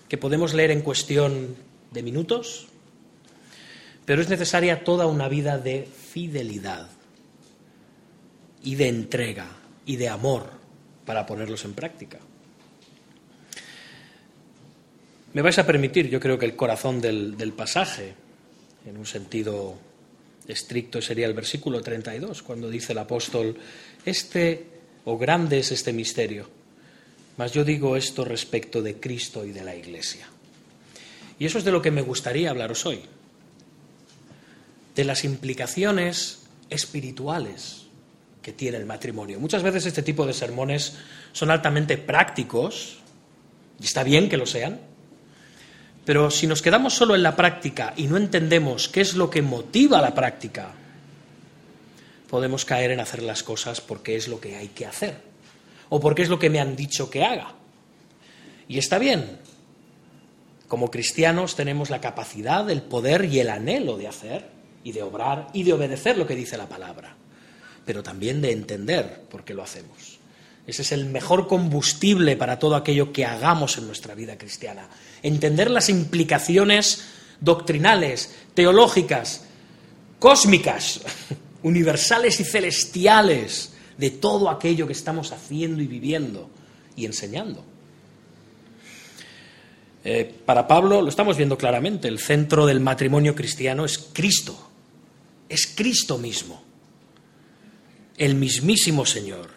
que 0.08 0.18
podemos 0.18 0.54
leer 0.54 0.72
en 0.72 0.82
cuestión 0.82 1.54
de 1.92 2.02
minutos, 2.02 2.66
pero 4.04 4.20
es 4.20 4.28
necesaria 4.28 4.82
toda 4.82 5.06
una 5.06 5.28
vida 5.28 5.58
de 5.58 5.88
fidelidad 6.12 6.95
y 8.66 8.74
de 8.74 8.88
entrega 8.88 9.46
y 9.86 9.94
de 9.94 10.08
amor 10.08 10.50
para 11.06 11.24
ponerlos 11.24 11.64
en 11.64 11.72
práctica. 11.72 12.18
Me 15.32 15.40
vais 15.40 15.56
a 15.58 15.66
permitir, 15.66 16.10
yo 16.10 16.18
creo 16.18 16.36
que 16.36 16.46
el 16.46 16.56
corazón 16.56 17.00
del, 17.00 17.52
pasaje, 17.56 18.14
en 18.84 18.96
un 18.96 19.06
sentido 19.06 19.78
estricto, 20.48 21.00
sería 21.00 21.26
el 21.26 21.34
versículo 21.34 21.80
32, 21.80 22.42
cuando 22.42 22.68
dice 22.68 22.90
el 22.90 22.98
apóstol, 22.98 23.56
este 24.04 24.66
o 25.04 25.16
grande 25.16 25.60
es 25.60 25.70
este 25.70 25.92
misterio, 25.92 26.50
mas 27.36 27.52
yo 27.52 27.62
digo 27.62 27.96
esto 27.96 28.24
respecto 28.24 28.82
de 28.82 28.98
Cristo 28.98 29.44
y 29.44 29.52
de 29.52 29.62
la 29.62 29.76
Iglesia. 29.76 30.26
Y 31.38 31.46
eso 31.46 31.58
es 31.58 31.64
de 31.64 31.70
lo 31.70 31.82
que 31.82 31.92
me 31.92 32.02
gustaría 32.02 32.50
hablaros 32.50 32.84
hoy, 32.84 33.02
de 34.96 35.04
las 35.04 35.22
implicaciones 35.22 36.40
espirituales 36.68 37.85
que 38.46 38.52
tiene 38.52 38.76
el 38.76 38.86
matrimonio. 38.86 39.40
Muchas 39.40 39.64
veces 39.64 39.86
este 39.86 40.04
tipo 40.04 40.24
de 40.24 40.32
sermones 40.32 40.94
son 41.32 41.50
altamente 41.50 41.98
prácticos, 41.98 42.98
y 43.80 43.84
está 43.84 44.04
bien 44.04 44.28
que 44.28 44.36
lo 44.36 44.46
sean, 44.46 44.78
pero 46.04 46.30
si 46.30 46.46
nos 46.46 46.62
quedamos 46.62 46.94
solo 46.94 47.16
en 47.16 47.24
la 47.24 47.34
práctica 47.34 47.92
y 47.96 48.06
no 48.06 48.16
entendemos 48.16 48.88
qué 48.88 49.00
es 49.00 49.14
lo 49.14 49.30
que 49.30 49.42
motiva 49.42 50.00
la 50.00 50.14
práctica, 50.14 50.70
podemos 52.30 52.64
caer 52.64 52.92
en 52.92 53.00
hacer 53.00 53.24
las 53.24 53.42
cosas 53.42 53.80
porque 53.80 54.14
es 54.14 54.28
lo 54.28 54.38
que 54.38 54.54
hay 54.54 54.68
que 54.68 54.86
hacer 54.86 55.16
o 55.88 55.98
porque 55.98 56.22
es 56.22 56.28
lo 56.28 56.38
que 56.38 56.48
me 56.48 56.60
han 56.60 56.76
dicho 56.76 57.10
que 57.10 57.24
haga. 57.24 57.52
Y 58.68 58.78
está 58.78 59.00
bien. 59.00 59.40
Como 60.68 60.92
cristianos 60.92 61.56
tenemos 61.56 61.90
la 61.90 62.00
capacidad, 62.00 62.70
el 62.70 62.82
poder 62.82 63.24
y 63.24 63.40
el 63.40 63.50
anhelo 63.50 63.96
de 63.96 64.06
hacer 64.06 64.48
y 64.84 64.92
de 64.92 65.02
obrar 65.02 65.48
y 65.52 65.64
de 65.64 65.72
obedecer 65.72 66.16
lo 66.16 66.28
que 66.28 66.36
dice 66.36 66.56
la 66.56 66.68
palabra 66.68 67.16
pero 67.86 68.02
también 68.02 68.42
de 68.42 68.50
entender 68.52 69.22
por 69.30 69.44
qué 69.44 69.54
lo 69.54 69.62
hacemos. 69.62 70.18
Ese 70.66 70.82
es 70.82 70.90
el 70.90 71.06
mejor 71.06 71.46
combustible 71.46 72.36
para 72.36 72.58
todo 72.58 72.74
aquello 72.74 73.12
que 73.12 73.24
hagamos 73.24 73.78
en 73.78 73.86
nuestra 73.86 74.16
vida 74.16 74.36
cristiana. 74.36 74.88
Entender 75.22 75.70
las 75.70 75.88
implicaciones 75.88 77.04
doctrinales, 77.40 78.34
teológicas, 78.54 79.44
cósmicas, 80.18 81.00
universales 81.62 82.40
y 82.40 82.44
celestiales 82.44 83.72
de 83.96 84.10
todo 84.10 84.50
aquello 84.50 84.88
que 84.88 84.92
estamos 84.92 85.30
haciendo 85.30 85.80
y 85.80 85.86
viviendo 85.86 86.50
y 86.96 87.06
enseñando. 87.06 87.64
Eh, 90.02 90.34
para 90.44 90.66
Pablo, 90.66 91.02
lo 91.02 91.08
estamos 91.08 91.36
viendo 91.36 91.56
claramente, 91.56 92.08
el 92.08 92.18
centro 92.18 92.66
del 92.66 92.80
matrimonio 92.80 93.34
cristiano 93.36 93.84
es 93.84 93.98
Cristo, 94.12 94.70
es 95.48 95.68
Cristo 95.68 96.18
mismo 96.18 96.66
el 98.16 98.34
mismísimo 98.34 99.06
Señor. 99.06 99.50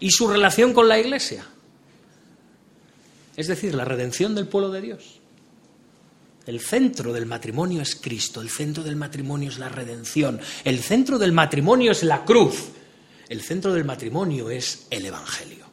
¿Y 0.00 0.10
su 0.10 0.28
relación 0.28 0.72
con 0.72 0.88
la 0.88 0.98
Iglesia? 0.98 1.46
Es 3.36 3.48
decir, 3.48 3.74
la 3.74 3.84
redención 3.84 4.34
del 4.34 4.46
pueblo 4.46 4.70
de 4.70 4.80
Dios. 4.80 5.20
El 6.46 6.60
centro 6.60 7.12
del 7.12 7.26
matrimonio 7.26 7.80
es 7.80 7.96
Cristo, 7.96 8.42
el 8.42 8.50
centro 8.50 8.82
del 8.82 8.96
matrimonio 8.96 9.48
es 9.48 9.58
la 9.58 9.70
redención, 9.70 10.40
el 10.64 10.80
centro 10.80 11.18
del 11.18 11.32
matrimonio 11.32 11.92
es 11.92 12.02
la 12.02 12.24
cruz, 12.24 12.68
el 13.30 13.40
centro 13.40 13.72
del 13.72 13.84
matrimonio 13.84 14.50
es 14.50 14.86
el 14.90 15.06
Evangelio. 15.06 15.64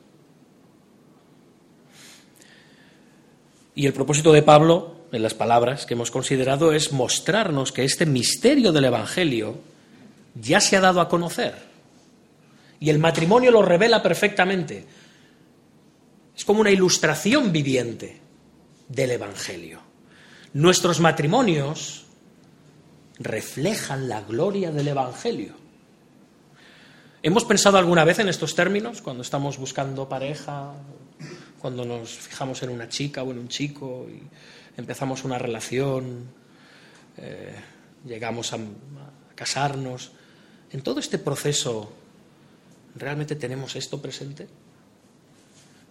Y 3.76 3.86
el 3.86 3.94
propósito 3.94 4.32
de 4.32 4.44
Pablo, 4.44 5.08
en 5.12 5.24
las 5.24 5.34
palabras 5.34 5.86
que 5.86 5.94
hemos 5.94 6.10
considerado, 6.10 6.72
es 6.72 6.94
mostrarnos 6.94 7.74
que 7.74 7.84
este 7.84 8.06
misterio 8.06 8.72
del 8.72 8.86
Evangelio 8.86 9.60
ya 10.36 10.62
se 10.62 10.78
ha 10.78 10.82
dado 10.82 11.02
a 11.02 11.10
conocer 11.10 11.71
y 12.82 12.90
el 12.90 12.98
matrimonio 12.98 13.52
lo 13.52 13.62
revela 13.62 14.02
perfectamente. 14.02 14.84
Es 16.36 16.44
como 16.44 16.62
una 16.62 16.72
ilustración 16.72 17.52
viviente 17.52 18.20
del 18.90 19.12
Evangelio. 19.12 19.80
Nuestros 20.54 21.00
matrimonios 21.00 22.06
reflejan 23.20 24.10
la 24.10 24.22
gloria 24.22 24.72
del 24.72 24.88
Evangelio. 24.88 25.54
¿Hemos 27.22 27.46
pensado 27.46 27.78
alguna 27.78 28.04
vez 28.04 28.18
en 28.18 28.30
estos 28.30 28.56
términos 28.56 29.04
cuando 29.04 29.22
estamos 29.22 29.60
buscando 29.60 30.10
pareja, 30.10 30.74
cuando 31.60 31.86
nos 31.86 32.10
fijamos 32.10 32.64
en 32.64 32.72
una 32.72 32.90
chica 32.90 33.22
o 33.22 33.30
en 33.30 33.38
un 33.38 33.48
chico 33.48 34.08
y 34.10 34.24
empezamos 34.76 35.24
una 35.24 35.38
relación, 35.38 36.34
eh, 37.18 37.54
llegamos 38.08 38.54
a, 38.54 38.56
a 38.56 39.36
casarnos? 39.36 40.14
En 40.72 40.82
todo 40.82 41.00
este 41.00 41.20
proceso, 41.20 42.01
¿realmente 42.96 43.36
tenemos 43.36 43.76
esto 43.76 44.02
presente? 44.02 44.44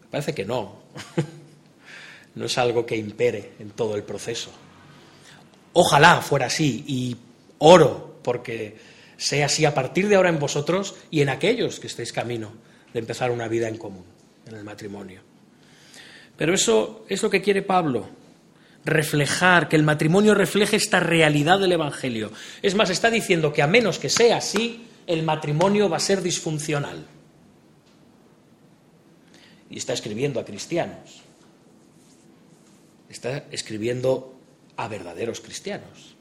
Me 0.02 0.07
parece 0.11 0.35
que 0.35 0.45
no. 0.45 0.80
no 2.35 2.45
es 2.45 2.59
algo 2.59 2.87
que 2.87 2.97
impere 2.97 3.52
en 3.59 3.71
todo 3.71 3.97
el 3.97 4.02
proceso. 4.02 4.50
Ojalá 5.73 6.21
fuera 6.21 6.47
así 6.47 6.85
y 6.87 7.16
oro 7.59 8.19
porque 8.23 8.76
sea 9.16 9.47
así 9.47 9.64
a 9.64 9.75
partir 9.75 10.09
de 10.09 10.16
ahora 10.16 10.30
en 10.30 10.38
vosotros 10.38 10.95
y 11.11 11.21
en 11.21 11.28
aquellos 11.28 11.78
que 11.78 11.87
estéis 11.87 12.12
camino 12.12 12.52
de 12.92 13.00
empezar 13.00 13.30
una 13.30 13.49
vida 13.49 13.69
en 13.69 13.76
común, 13.76 14.04
en 14.47 14.57
el 14.57 14.64
matrimonio. 14.64 15.21
Pero 16.37 16.54
eso 16.54 17.04
es 17.09 17.23
lo 17.23 17.30
que 17.30 17.42
quiere 17.42 17.62
Pablo, 17.62 18.09
reflejar, 18.85 19.69
que 19.69 19.76
el 19.76 19.83
matrimonio 19.83 20.35
refleje 20.35 20.76
esta 20.76 21.00
realidad 21.00 21.59
del 21.59 21.73
Evangelio. 21.73 22.33
Es 22.62 22.75
más, 22.75 22.90
está 22.90 23.11
diciendo 23.11 23.52
que 23.52 23.62
a 23.62 23.66
menos 23.66 23.99
que 23.99 24.09
sea 24.09 24.38
así, 24.38 24.87
el 25.07 25.23
matrimonio 25.23 25.88
va 25.88 25.97
a 25.97 26.00
ser 26.00 26.23
disfuncional. 26.23 27.07
Y 29.69 29.78
está 29.78 29.92
escribiendo 29.92 30.40
a 30.40 30.45
cristianos. 30.45 31.23
Está 33.09 33.45
escribiendo 33.50 34.35
a 34.76 34.88
verdaderos 34.88 35.40
cristianos. 35.40 36.16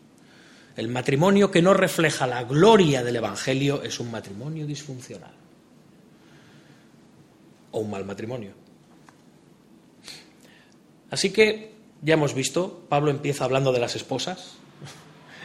El 0.75 0.87
matrimonio 0.87 1.51
que 1.51 1.61
no 1.61 1.73
refleja 1.73 2.27
la 2.27 2.43
gloria 2.43 3.03
del 3.03 3.17
Evangelio 3.17 3.83
es 3.83 3.99
un 3.99 4.11
matrimonio 4.11 4.65
disfuncional. 4.65 5.33
O 7.71 7.79
un 7.79 7.89
mal 7.89 8.05
matrimonio. 8.05 8.53
Así 11.09 11.31
que 11.31 11.73
ya 12.01 12.13
hemos 12.13 12.33
visto, 12.33 12.85
Pablo 12.87 13.11
empieza 13.11 13.43
hablando 13.43 13.71
de 13.71 13.79
las 13.79 13.95
esposas, 13.95 14.53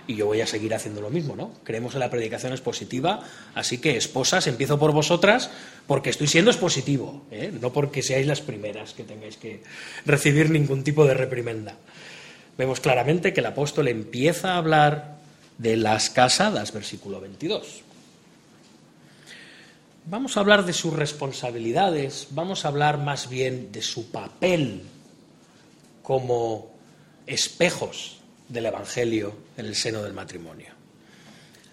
y 0.06 0.16
yo 0.16 0.26
voy 0.26 0.40
a 0.40 0.46
seguir 0.46 0.74
haciendo 0.74 1.00
lo 1.00 1.10
mismo, 1.10 1.36
¿no? 1.36 1.52
Creemos 1.64 1.94
en 1.94 2.00
la 2.00 2.10
predicación 2.10 2.52
expositiva, 2.52 3.20
así 3.54 3.78
que 3.78 3.96
esposas, 3.96 4.46
empiezo 4.46 4.78
por 4.78 4.92
vosotras 4.92 5.50
porque 5.86 6.10
estoy 6.10 6.26
siendo 6.26 6.50
expositivo, 6.50 7.22
¿eh? 7.30 7.52
no 7.60 7.72
porque 7.72 8.02
seáis 8.02 8.26
las 8.26 8.40
primeras 8.40 8.92
que 8.92 9.04
tengáis 9.04 9.36
que 9.36 9.62
recibir 10.04 10.50
ningún 10.50 10.84
tipo 10.84 11.06
de 11.06 11.14
reprimenda. 11.14 11.76
Vemos 12.58 12.80
claramente 12.80 13.32
que 13.32 13.40
el 13.40 13.46
apóstol 13.46 13.88
empieza 13.88 14.54
a 14.54 14.58
hablar 14.58 15.18
de 15.58 15.76
las 15.76 16.10
casadas, 16.10 16.72
versículo 16.72 17.20
22. 17.20 17.82
Vamos 20.06 20.36
a 20.36 20.40
hablar 20.40 20.66
de 20.66 20.74
sus 20.74 20.92
responsabilidades, 20.92 22.28
vamos 22.30 22.64
a 22.64 22.68
hablar 22.68 22.98
más 22.98 23.30
bien 23.30 23.72
de 23.72 23.80
su 23.80 24.10
papel 24.10 24.82
como 26.02 26.70
espejos 27.26 28.18
del 28.54 28.66
Evangelio 28.66 29.36
en 29.58 29.66
el 29.66 29.74
seno 29.74 30.02
del 30.02 30.14
matrimonio. 30.14 30.68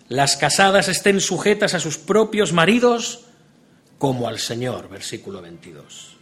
Las 0.09 0.35
casadas 0.35 0.89
estén 0.89 1.21
sujetas 1.21 1.73
a 1.75 1.79
sus 1.79 1.97
propios 1.97 2.51
maridos 2.51 3.27
como 3.97 4.27
al 4.27 4.39
Señor, 4.39 4.89
versículo 4.89 5.41
22. 5.41 6.17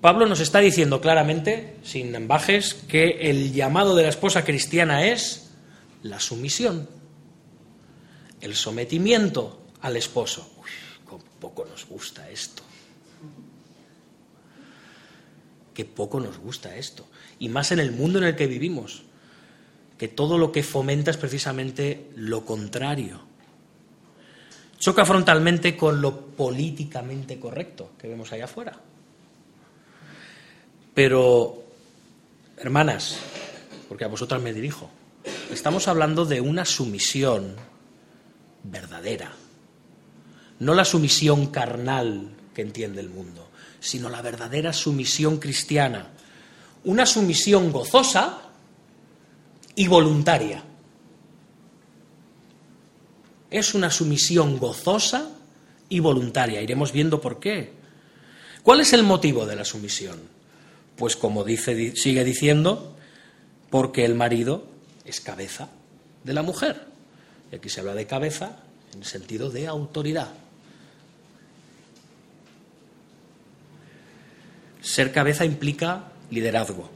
Pablo 0.00 0.26
nos 0.26 0.40
está 0.40 0.60
diciendo 0.60 1.00
claramente, 1.00 1.76
sin 1.82 2.14
embajes, 2.14 2.74
que 2.74 3.30
el 3.30 3.52
llamado 3.52 3.94
de 3.94 4.04
la 4.04 4.08
esposa 4.08 4.44
cristiana 4.44 5.06
es 5.06 5.50
la 6.02 6.18
sumisión, 6.18 6.88
el 8.40 8.54
sometimiento 8.54 9.60
al 9.80 9.96
esposo. 9.96 10.50
Uy, 10.58 10.70
poco 11.40 11.64
nos 11.64 11.86
gusta 11.86 12.30
esto. 12.30 12.62
Qué 15.74 15.84
poco 15.84 16.20
nos 16.20 16.38
gusta 16.38 16.76
esto 16.76 17.06
y 17.42 17.48
más 17.48 17.72
en 17.72 17.80
el 17.80 17.90
mundo 17.90 18.20
en 18.20 18.24
el 18.26 18.36
que 18.36 18.46
vivimos, 18.46 19.02
que 19.98 20.06
todo 20.06 20.38
lo 20.38 20.52
que 20.52 20.62
fomenta 20.62 21.10
es 21.10 21.16
precisamente 21.16 22.12
lo 22.14 22.44
contrario. 22.44 23.20
Choca 24.78 25.04
frontalmente 25.04 25.76
con 25.76 26.00
lo 26.00 26.24
políticamente 26.24 27.40
correcto 27.40 27.94
que 27.98 28.06
vemos 28.06 28.30
allá 28.30 28.44
afuera. 28.44 28.78
Pero, 30.94 31.64
hermanas, 32.58 33.18
porque 33.88 34.04
a 34.04 34.08
vosotras 34.08 34.40
me 34.40 34.52
dirijo, 34.52 34.88
estamos 35.50 35.88
hablando 35.88 36.24
de 36.24 36.40
una 36.40 36.64
sumisión 36.64 37.56
verdadera, 38.62 39.32
no 40.60 40.74
la 40.74 40.84
sumisión 40.84 41.48
carnal 41.48 42.36
que 42.54 42.62
entiende 42.62 43.00
el 43.00 43.08
mundo, 43.08 43.48
sino 43.80 44.08
la 44.08 44.22
verdadera 44.22 44.72
sumisión 44.72 45.38
cristiana, 45.38 46.11
una 46.84 47.06
sumisión 47.06 47.72
gozosa 47.72 48.42
y 49.74 49.86
voluntaria. 49.86 50.62
Es 53.50 53.74
una 53.74 53.90
sumisión 53.90 54.58
gozosa 54.58 55.30
y 55.88 56.00
voluntaria. 56.00 56.60
Iremos 56.62 56.92
viendo 56.92 57.20
por 57.20 57.38
qué. 57.38 57.72
¿Cuál 58.62 58.80
es 58.80 58.92
el 58.92 59.02
motivo 59.02 59.46
de 59.46 59.56
la 59.56 59.64
sumisión? 59.64 60.20
Pues 60.96 61.16
como 61.16 61.44
dice, 61.44 61.96
sigue 61.96 62.24
diciendo, 62.24 62.96
porque 63.70 64.04
el 64.04 64.14
marido 64.14 64.66
es 65.04 65.20
cabeza 65.20 65.68
de 66.24 66.32
la 66.32 66.42
mujer. 66.42 66.86
Y 67.50 67.56
aquí 67.56 67.68
se 67.68 67.80
habla 67.80 67.94
de 67.94 68.06
cabeza 68.06 68.56
en 68.92 69.00
el 69.00 69.04
sentido 69.04 69.50
de 69.50 69.66
autoridad. 69.66 70.32
Ser 74.80 75.12
cabeza 75.12 75.44
implica 75.44 76.11
liderazgo. 76.32 76.88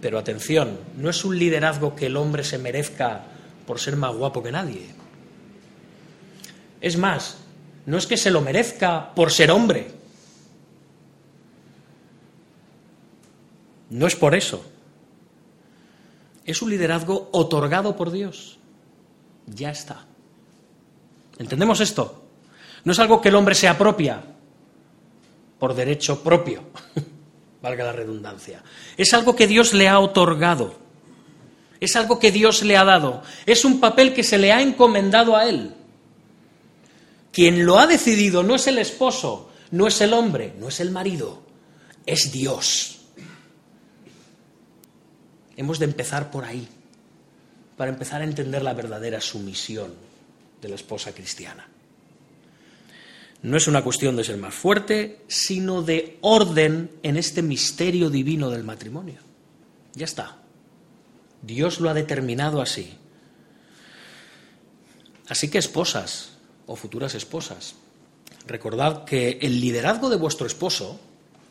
Pero 0.00 0.18
atención, 0.18 0.78
no 0.96 1.10
es 1.10 1.24
un 1.24 1.38
liderazgo 1.38 1.96
que 1.96 2.06
el 2.06 2.16
hombre 2.16 2.44
se 2.44 2.58
merezca 2.58 3.22
por 3.66 3.80
ser 3.80 3.96
más 3.96 4.14
guapo 4.14 4.42
que 4.42 4.52
nadie. 4.52 4.86
Es 6.80 6.96
más, 6.96 7.38
no 7.86 7.98
es 7.98 8.06
que 8.06 8.16
se 8.16 8.30
lo 8.30 8.40
merezca 8.40 9.12
por 9.14 9.32
ser 9.32 9.50
hombre. 9.50 9.90
No 13.90 14.06
es 14.06 14.14
por 14.14 14.34
eso. 14.34 14.62
Es 16.44 16.62
un 16.62 16.70
liderazgo 16.70 17.30
otorgado 17.32 17.96
por 17.96 18.12
Dios. 18.12 18.58
Ya 19.46 19.70
está. 19.70 20.04
¿Entendemos 21.38 21.80
esto? 21.80 22.24
No 22.84 22.92
es 22.92 22.98
algo 22.98 23.20
que 23.20 23.30
el 23.30 23.34
hombre 23.34 23.54
se 23.54 23.68
apropia 23.68 24.22
por 25.58 25.74
derecho 25.74 26.22
propio. 26.22 26.62
valga 27.62 27.84
la 27.84 27.92
redundancia. 27.92 28.62
Es 28.96 29.14
algo 29.14 29.34
que 29.34 29.46
Dios 29.46 29.72
le 29.72 29.88
ha 29.88 29.98
otorgado. 30.00 30.78
Es 31.80 31.96
algo 31.96 32.18
que 32.18 32.32
Dios 32.32 32.62
le 32.62 32.76
ha 32.76 32.84
dado. 32.84 33.22
Es 33.46 33.64
un 33.64 33.80
papel 33.80 34.14
que 34.14 34.24
se 34.24 34.38
le 34.38 34.52
ha 34.52 34.60
encomendado 34.60 35.36
a 35.36 35.48
él. 35.48 35.74
Quien 37.32 37.64
lo 37.64 37.78
ha 37.78 37.86
decidido 37.86 38.42
no 38.42 38.56
es 38.56 38.66
el 38.66 38.78
esposo, 38.78 39.50
no 39.70 39.86
es 39.86 40.00
el 40.00 40.12
hombre, 40.12 40.54
no 40.58 40.68
es 40.68 40.80
el 40.80 40.90
marido, 40.90 41.42
es 42.04 42.32
Dios. 42.32 43.00
Hemos 45.56 45.78
de 45.78 45.84
empezar 45.84 46.30
por 46.30 46.44
ahí, 46.44 46.66
para 47.76 47.90
empezar 47.90 48.22
a 48.22 48.24
entender 48.24 48.62
la 48.62 48.74
verdadera 48.74 49.20
sumisión 49.20 49.94
de 50.60 50.68
la 50.68 50.74
esposa 50.74 51.12
cristiana. 51.12 51.68
No 53.42 53.56
es 53.56 53.68
una 53.68 53.82
cuestión 53.82 54.16
de 54.16 54.24
ser 54.24 54.36
más 54.36 54.54
fuerte, 54.54 55.22
sino 55.28 55.82
de 55.82 56.18
orden 56.22 56.90
en 57.02 57.16
este 57.16 57.42
misterio 57.42 58.10
divino 58.10 58.50
del 58.50 58.64
matrimonio. 58.64 59.20
Ya 59.94 60.06
está. 60.06 60.38
Dios 61.42 61.78
lo 61.80 61.88
ha 61.88 61.94
determinado 61.94 62.60
así. 62.60 62.94
Así 65.28 65.50
que 65.50 65.58
esposas 65.58 66.36
o 66.66 66.74
futuras 66.74 67.14
esposas, 67.14 67.76
recordad 68.46 69.04
que 69.04 69.38
el 69.40 69.60
liderazgo 69.60 70.10
de 70.10 70.16
vuestro 70.16 70.46
esposo, 70.46 70.98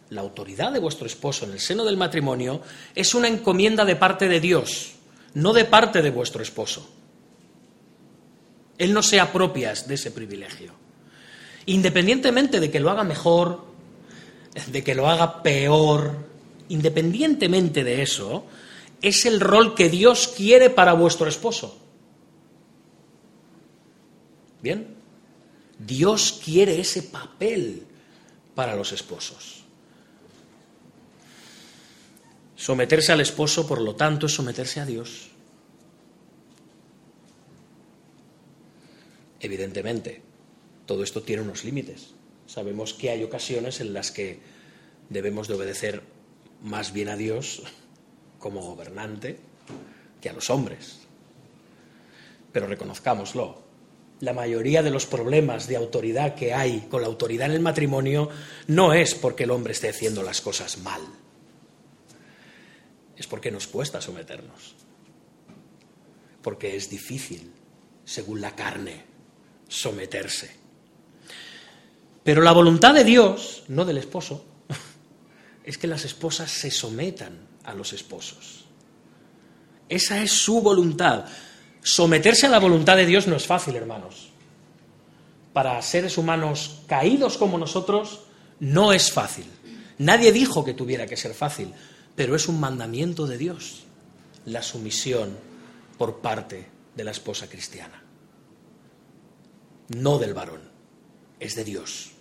la 0.10 0.22
autoridad 0.22 0.74
de 0.74 0.80
vuestro 0.80 1.08
esposo 1.08 1.46
en 1.46 1.52
el 1.52 1.60
seno 1.60 1.86
del 1.86 1.96
matrimonio, 1.96 2.62
es 2.96 3.16
una 3.16 3.28
encomienda 3.30 3.86
de 3.86 3.96
parte 3.96 4.28
de 4.28 4.42
Dios, 4.42 4.94
no 5.36 5.54
de 5.54 5.64
parte 5.64 6.02
de 6.02 6.10
vuestro 6.10 6.42
esposo. 6.42 6.90
Él 8.78 8.94
no 8.94 9.02
se 9.02 9.20
apropia 9.20 9.74
de 9.74 9.94
ese 9.94 10.12
privilegio 10.12 10.87
independientemente 11.68 12.60
de 12.60 12.72
que 12.72 12.80
lo 12.80 12.90
haga 12.90 13.04
mejor, 13.04 13.66
de 14.72 14.84
que 14.84 14.96
lo 14.96 15.08
haga 15.08 15.44
peor, 15.44 16.26
independientemente 16.70 17.84
de 17.84 18.02
eso, 18.02 18.46
es 19.02 19.26
el 19.26 19.40
rol 19.40 19.76
que 19.76 19.90
Dios 19.90 20.30
quiere 20.30 20.70
para 20.70 20.94
vuestro 20.94 21.28
esposo. 21.28 21.78
¿Bien? 24.62 24.96
Dios 25.78 26.42
quiere 26.44 26.80
ese 26.80 27.04
papel 27.04 27.84
para 28.56 28.76
los 28.76 28.92
esposos. 28.92 29.64
Someterse 32.56 33.12
al 33.12 33.22
esposo, 33.22 33.68
por 33.68 33.82
lo 33.82 33.96
tanto, 33.96 34.26
es 34.26 34.34
someterse 34.34 34.80
a 34.80 34.86
Dios. 34.86 35.28
Evidentemente, 39.40 40.27
todo 40.88 41.04
esto 41.04 41.22
tiene 41.22 41.44
unos 41.44 41.64
límites. 41.64 42.16
Sabemos 42.48 42.94
que 42.94 43.12
hay 43.12 43.24
ocasiones 43.24 43.82
en 43.82 43.94
las 43.94 44.10
que 44.10 44.40
debemos 45.10 45.48
de 45.48 45.54
obedecer 45.54 46.02
más 46.64 46.94
bien 46.94 47.10
a 47.10 47.16
Dios 47.16 47.62
como 48.40 48.62
gobernante 48.62 49.38
que 50.22 50.30
a 50.30 50.34
los 50.34 50.50
hombres. 50.50 51.00
Pero 52.52 52.68
reconozcámoslo, 52.68 53.62
la 54.22 54.34
mayoría 54.34 54.82
de 54.82 54.90
los 54.90 55.06
problemas 55.06 55.68
de 55.68 55.76
autoridad 55.76 56.36
que 56.36 56.54
hay 56.54 56.88
con 56.90 57.02
la 57.02 57.08
autoridad 57.08 57.48
en 57.48 57.56
el 57.56 57.60
matrimonio 57.60 58.30
no 58.68 58.94
es 58.94 59.14
porque 59.14 59.44
el 59.44 59.52
hombre 59.52 59.74
esté 59.74 59.90
haciendo 59.90 60.24
las 60.24 60.42
cosas 60.42 60.80
mal, 60.80 61.02
es 63.16 63.28
porque 63.28 63.52
nos 63.52 63.68
cuesta 63.68 64.02
someternos, 64.02 64.76
porque 66.42 66.76
es 66.76 66.90
difícil, 66.90 67.52
según 68.06 68.42
la 68.42 68.56
carne, 68.56 69.04
someterse. 69.68 70.67
Pero 72.28 72.42
la 72.42 72.52
voluntad 72.52 72.94
de 72.94 73.06
Dios, 73.06 73.64
no 73.70 73.86
del 73.86 74.00
esposo, 74.00 74.44
es 75.64 75.78
que 75.78 75.88
las 75.88 76.04
esposas 76.04 76.52
se 76.52 76.70
sometan 76.70 77.40
a 77.64 77.74
los 77.74 77.94
esposos. 77.94 78.66
Esa 79.88 80.22
es 80.22 80.34
su 80.34 80.60
voluntad. 80.62 81.24
Someterse 81.82 82.48
a 82.48 82.50
la 82.50 82.60
voluntad 82.60 82.98
de 82.98 83.06
Dios 83.06 83.28
no 83.28 83.38
es 83.38 83.48
fácil, 83.48 83.78
hermanos. 83.78 84.28
Para 85.54 85.82
seres 85.82 86.18
humanos 86.18 86.82
caídos 86.86 87.38
como 87.38 87.58
nosotros, 87.58 88.24
no 88.60 88.92
es 88.92 89.10
fácil. 89.10 89.46
Nadie 89.98 90.34
dijo 90.34 90.66
que 90.66 90.74
tuviera 90.74 91.08
que 91.08 91.16
ser 91.16 91.34
fácil, 91.34 91.74
pero 92.14 92.36
es 92.36 92.50
un 92.50 92.60
mandamiento 92.60 93.26
de 93.26 93.38
Dios 93.38 93.84
la 94.44 94.62
sumisión 94.64 95.30
por 95.98 96.18
parte 96.20 96.68
de 96.94 97.04
la 97.06 97.12
esposa 97.12 97.48
cristiana. 97.48 98.04
No 99.96 100.20
del 100.20 100.34
varón, 100.34 100.70
es 101.40 101.56
de 101.56 101.64
Dios. 101.64 102.17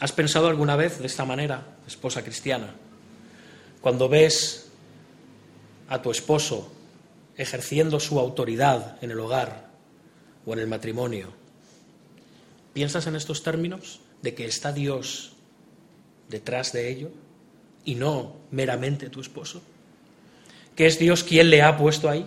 ¿Has 0.00 0.12
pensado 0.12 0.48
alguna 0.48 0.76
vez 0.76 0.98
de 0.98 1.06
esta 1.06 1.26
manera, 1.26 1.76
esposa 1.86 2.24
cristiana? 2.24 2.74
Cuando 3.82 4.08
ves 4.08 4.70
a 5.90 6.00
tu 6.00 6.10
esposo 6.10 6.72
ejerciendo 7.36 8.00
su 8.00 8.18
autoridad 8.18 8.96
en 9.02 9.10
el 9.10 9.20
hogar 9.20 9.68
o 10.46 10.54
en 10.54 10.58
el 10.60 10.68
matrimonio, 10.68 11.34
¿piensas 12.72 13.06
en 13.08 13.14
estos 13.14 13.42
términos 13.42 14.00
de 14.22 14.34
que 14.34 14.46
está 14.46 14.72
Dios 14.72 15.32
detrás 16.30 16.72
de 16.72 16.88
ello 16.88 17.10
y 17.84 17.94
no 17.94 18.36
meramente 18.50 19.10
tu 19.10 19.20
esposo? 19.20 19.60
¿Que 20.76 20.86
es 20.86 20.98
Dios 20.98 21.24
quien 21.24 21.50
le 21.50 21.60
ha 21.60 21.76
puesto 21.76 22.08
ahí? 22.08 22.24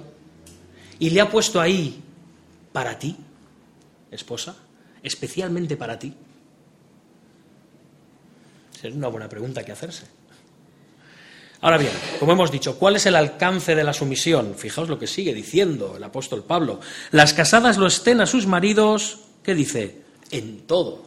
Y 1.00 1.10
le 1.10 1.22
ha 1.22 1.30
puesto 1.32 1.60
ahí 1.60 2.04
para 2.72 3.00
ti, 3.00 3.18
esposa, 4.12 4.58
especialmente 5.02 5.76
para 5.76 5.98
ti. 5.98 6.14
Es 8.84 8.94
una 8.94 9.08
buena 9.08 9.30
pregunta 9.30 9.64
que 9.64 9.72
hacerse. 9.72 10.04
Ahora 11.62 11.78
bien, 11.78 11.94
como 12.20 12.34
hemos 12.34 12.52
dicho, 12.52 12.78
¿cuál 12.78 12.98
es 12.98 13.06
el 13.06 13.16
alcance 13.16 13.74
de 13.74 13.86
la 13.86 13.94
sumisión? 13.94 14.56
Fijaos 14.58 14.90
lo 14.90 15.00
que 15.00 15.08
sigue 15.08 15.34
diciendo 15.34 15.96
el 15.96 16.04
apóstol 16.04 16.44
Pablo. 16.44 16.82
Las 17.12 17.34
casadas 17.34 17.78
lo 17.78 17.88
estén 17.88 18.20
a 18.20 18.26
sus 18.26 18.46
maridos, 18.46 19.20
¿qué 19.44 19.56
dice? 19.56 20.02
En 20.30 20.68
todo. 20.68 21.04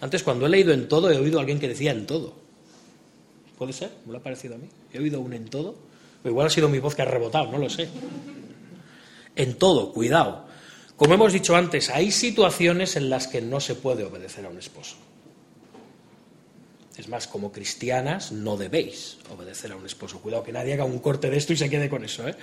Antes, 0.00 0.22
cuando 0.22 0.46
he 0.46 0.48
leído 0.48 0.72
en 0.72 0.88
todo, 0.88 1.10
he 1.10 1.18
oído 1.18 1.38
a 1.38 1.42
alguien 1.42 1.60
que 1.60 1.68
decía 1.68 1.90
en 1.90 2.06
todo. 2.06 2.34
¿Puede 3.58 3.74
ser? 3.74 3.90
¿Me 4.06 4.12
lo 4.12 4.18
ha 4.18 4.22
parecido 4.22 4.54
a 4.54 4.58
mí? 4.58 4.68
¿He 4.94 4.98
oído 4.98 5.20
un 5.20 5.34
en 5.34 5.44
todo? 5.44 5.74
Igual 6.24 6.46
ha 6.46 6.50
sido 6.50 6.70
mi 6.70 6.78
voz 6.78 6.94
que 6.94 7.02
ha 7.02 7.04
rebotado, 7.04 7.52
no 7.52 7.58
lo 7.58 7.68
sé. 7.68 7.88
En 9.36 9.58
todo, 9.58 9.92
cuidado. 9.92 10.46
Como 10.96 11.12
hemos 11.12 11.34
dicho 11.34 11.54
antes, 11.54 11.90
hay 11.90 12.10
situaciones 12.10 12.96
en 12.96 13.10
las 13.10 13.26
que 13.26 13.42
no 13.42 13.60
se 13.60 13.74
puede 13.74 14.04
obedecer 14.04 14.46
a 14.46 14.48
un 14.48 14.58
esposo. 14.58 14.96
Es 16.96 17.08
más, 17.08 17.26
como 17.26 17.52
cristianas 17.52 18.32
no 18.32 18.56
debéis 18.56 19.16
obedecer 19.30 19.72
a 19.72 19.76
un 19.76 19.86
esposo. 19.86 20.20
Cuidado 20.20 20.42
que 20.42 20.52
nadie 20.52 20.74
haga 20.74 20.84
un 20.84 20.98
corte 20.98 21.30
de 21.30 21.38
esto 21.38 21.52
y 21.52 21.56
se 21.56 21.70
quede 21.70 21.88
con 21.88 22.04
eso. 22.04 22.28
¿eh? 22.28 22.34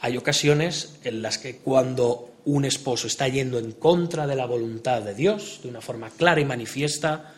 Hay 0.00 0.16
ocasiones 0.16 0.98
en 1.04 1.22
las 1.22 1.38
que 1.38 1.56
cuando 1.56 2.34
un 2.44 2.64
esposo 2.64 3.06
está 3.06 3.26
yendo 3.28 3.58
en 3.58 3.72
contra 3.72 4.26
de 4.26 4.36
la 4.36 4.46
voluntad 4.46 5.02
de 5.02 5.14
Dios, 5.14 5.60
de 5.62 5.68
una 5.68 5.80
forma 5.80 6.10
clara 6.10 6.40
y 6.40 6.44
manifiesta, 6.44 7.34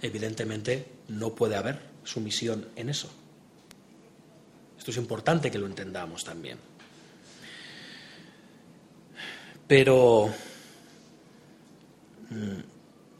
evidentemente 0.00 0.86
no 1.08 1.34
puede 1.34 1.56
haber 1.56 1.80
sumisión 2.04 2.68
en 2.76 2.88
eso. 2.88 3.10
Esto 4.78 4.90
es 4.90 4.96
importante 4.96 5.50
que 5.50 5.58
lo 5.58 5.66
entendamos 5.66 6.24
también. 6.24 6.58
Pero, 9.68 10.28
mm, 12.30 12.60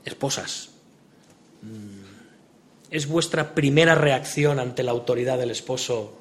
esposas, 0.04 0.70
mm, 1.62 2.01
¿Es 2.92 3.08
vuestra 3.08 3.54
primera 3.54 3.94
reacción 3.94 4.60
ante 4.60 4.82
la 4.82 4.90
autoridad 4.90 5.38
del 5.38 5.50
esposo 5.50 6.20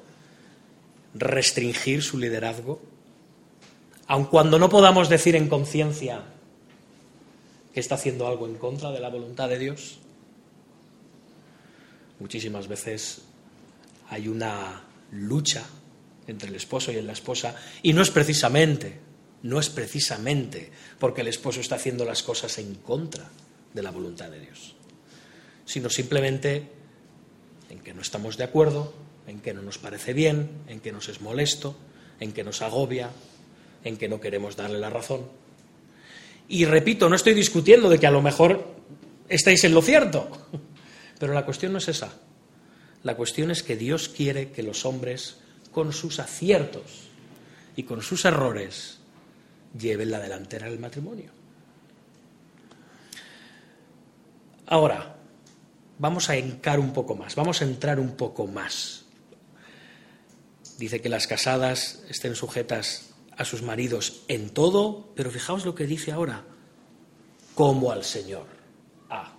restringir 1.12 2.02
su 2.02 2.16
liderazgo? 2.16 2.80
Aun 4.06 4.24
cuando 4.24 4.58
no 4.58 4.70
podamos 4.70 5.10
decir 5.10 5.36
en 5.36 5.50
conciencia 5.50 6.22
que 7.74 7.80
está 7.80 7.96
haciendo 7.96 8.26
algo 8.26 8.46
en 8.46 8.54
contra 8.54 8.90
de 8.90 9.00
la 9.00 9.10
voluntad 9.10 9.50
de 9.50 9.58
Dios. 9.58 9.98
Muchísimas 12.18 12.68
veces 12.68 13.20
hay 14.08 14.28
una 14.28 14.82
lucha 15.10 15.64
entre 16.26 16.48
el 16.48 16.54
esposo 16.54 16.90
y 16.90 17.02
la 17.02 17.12
esposa 17.12 17.54
y 17.82 17.92
no 17.92 18.00
es 18.00 18.10
precisamente, 18.10 18.98
no 19.42 19.60
es 19.60 19.68
precisamente 19.68 20.72
porque 20.98 21.20
el 21.20 21.28
esposo 21.28 21.60
está 21.60 21.74
haciendo 21.74 22.06
las 22.06 22.22
cosas 22.22 22.56
en 22.56 22.76
contra 22.76 23.28
de 23.74 23.82
la 23.82 23.90
voluntad 23.90 24.30
de 24.30 24.40
Dios 24.40 24.76
sino 25.72 25.88
simplemente 25.88 26.68
en 27.70 27.78
que 27.78 27.94
no 27.94 28.02
estamos 28.02 28.36
de 28.36 28.44
acuerdo, 28.44 28.92
en 29.26 29.40
que 29.40 29.54
no 29.54 29.62
nos 29.62 29.78
parece 29.78 30.12
bien, 30.12 30.50
en 30.68 30.80
que 30.80 30.92
nos 30.92 31.08
es 31.08 31.22
molesto, 31.22 31.74
en 32.20 32.32
que 32.32 32.44
nos 32.44 32.60
agobia, 32.60 33.08
en 33.82 33.96
que 33.96 34.06
no 34.06 34.20
queremos 34.20 34.54
darle 34.54 34.78
la 34.78 34.90
razón. 34.90 35.22
Y 36.46 36.66
repito, 36.66 37.08
no 37.08 37.16
estoy 37.16 37.32
discutiendo 37.32 37.88
de 37.88 37.98
que 37.98 38.06
a 38.06 38.10
lo 38.10 38.20
mejor 38.20 38.74
estáis 39.30 39.64
en 39.64 39.72
lo 39.72 39.80
cierto, 39.80 40.28
pero 41.18 41.32
la 41.32 41.46
cuestión 41.46 41.72
no 41.72 41.78
es 41.78 41.88
esa. 41.88 42.18
La 43.02 43.16
cuestión 43.16 43.50
es 43.50 43.62
que 43.62 43.74
Dios 43.74 44.10
quiere 44.10 44.50
que 44.50 44.62
los 44.62 44.84
hombres, 44.84 45.38
con 45.70 45.94
sus 45.94 46.18
aciertos 46.18 47.08
y 47.76 47.84
con 47.84 48.02
sus 48.02 48.26
errores, 48.26 48.98
lleven 49.78 50.10
la 50.10 50.20
delantera 50.20 50.68
del 50.68 50.80
matrimonio. 50.80 51.30
Ahora, 54.66 55.16
vamos 56.02 56.28
a 56.30 56.36
encar 56.36 56.80
un 56.80 56.92
poco 56.92 57.14
más, 57.14 57.36
vamos 57.36 57.62
a 57.62 57.64
entrar 57.64 58.00
un 58.00 58.16
poco 58.16 58.48
más. 58.48 59.04
Dice 60.76 61.00
que 61.00 61.08
las 61.08 61.28
casadas 61.28 62.02
estén 62.08 62.34
sujetas 62.34 63.10
a 63.36 63.44
sus 63.44 63.62
maridos 63.62 64.24
en 64.26 64.50
todo, 64.50 65.12
pero 65.14 65.30
fijaos 65.30 65.64
lo 65.64 65.76
que 65.76 65.86
dice 65.86 66.10
ahora, 66.10 66.42
como 67.54 67.92
al 67.92 68.02
Señor. 68.02 68.46
Ah, 69.10 69.32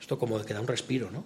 esto 0.00 0.18
como 0.18 0.44
que 0.44 0.52
da 0.52 0.60
un 0.60 0.66
respiro, 0.66 1.12
¿no? 1.12 1.22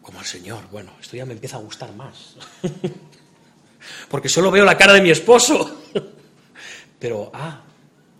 Como 0.00 0.20
al 0.20 0.26
Señor. 0.26 0.62
Bueno, 0.70 0.92
esto 1.00 1.16
ya 1.16 1.26
me 1.26 1.32
empieza 1.32 1.56
a 1.56 1.60
gustar 1.60 1.92
más. 1.92 2.36
Porque 4.08 4.28
solo 4.28 4.52
veo 4.52 4.64
la 4.64 4.78
cara 4.78 4.92
de 4.92 5.00
mi 5.00 5.10
esposo. 5.10 5.82
Pero, 7.00 7.32
ah, 7.34 7.64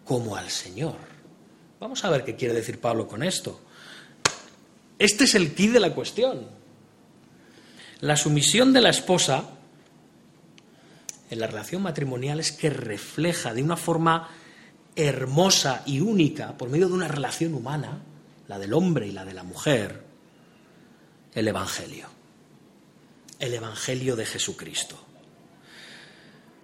como 0.05 0.35
al 0.35 0.51
Señor. 0.51 0.97
Vamos 1.79 2.05
a 2.05 2.11
ver 2.11 2.25
qué 2.25 2.35
quiere 2.35 2.53
decir 2.53 2.81
Pablo 2.81 3.07
con 3.07 3.23
esto. 3.23 3.61
Este 4.99 5.25
es 5.25 5.35
el 5.35 5.55
key 5.55 5.69
de 5.69 5.81
la 5.81 5.95
cuestión. 5.95 6.49
La 8.01 8.17
sumisión 8.17 8.73
de 8.73 8.81
la 8.81 8.91
esposa 8.91 9.45
en 11.31 11.41
la 11.41 11.47
relación 11.47 11.83
matrimonial 11.83 12.41
es 12.41 12.53
que 12.53 12.71
refleja 12.71 13.53
de 13.53 13.63
una 13.63 13.77
forma 13.77 14.29
hermosa 14.95 15.83
y 15.87 16.01
única, 16.01 16.57
por 16.57 16.71
medio 16.71 16.89
de 16.89 16.95
una 16.95 17.09
relación 17.09 17.55
humana, 17.55 18.01
la 18.49 18.59
del 18.59 18.73
hombre 18.73 19.07
y 19.07 19.13
la 19.13 19.25
de 19.25 19.35
la 19.35 19.43
mujer, 19.43 20.03
el 21.35 21.49
Evangelio. 21.49 22.09
El 23.39 23.53
Evangelio 23.53 24.17
de 24.17 24.25
Jesucristo. 24.25 24.97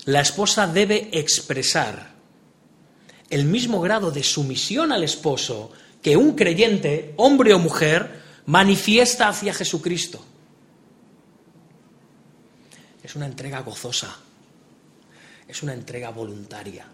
La 0.07 0.21
esposa 0.21 0.67
debe 0.67 1.11
expresar 1.13 2.13
el 3.29 3.45
mismo 3.45 3.81
grado 3.81 4.11
de 4.11 4.23
sumisión 4.23 4.93
al 4.93 5.05
esposo 5.05 5.73
que 6.03 6.17
un 6.17 6.35
creyente, 6.35 7.15
hombre 7.17 7.53
o 7.55 7.59
mujer, 7.59 8.22
manifiesta 8.47 9.29
hacia 9.29 9.55
Jesucristo. 9.55 10.25
Es 13.03 13.17
una 13.17 13.27
entrega 13.27 13.61
gozosa, 13.61 14.17
es 15.49 15.63
una 15.63 15.75
entrega 15.75 16.11
voluntaria. 16.11 16.87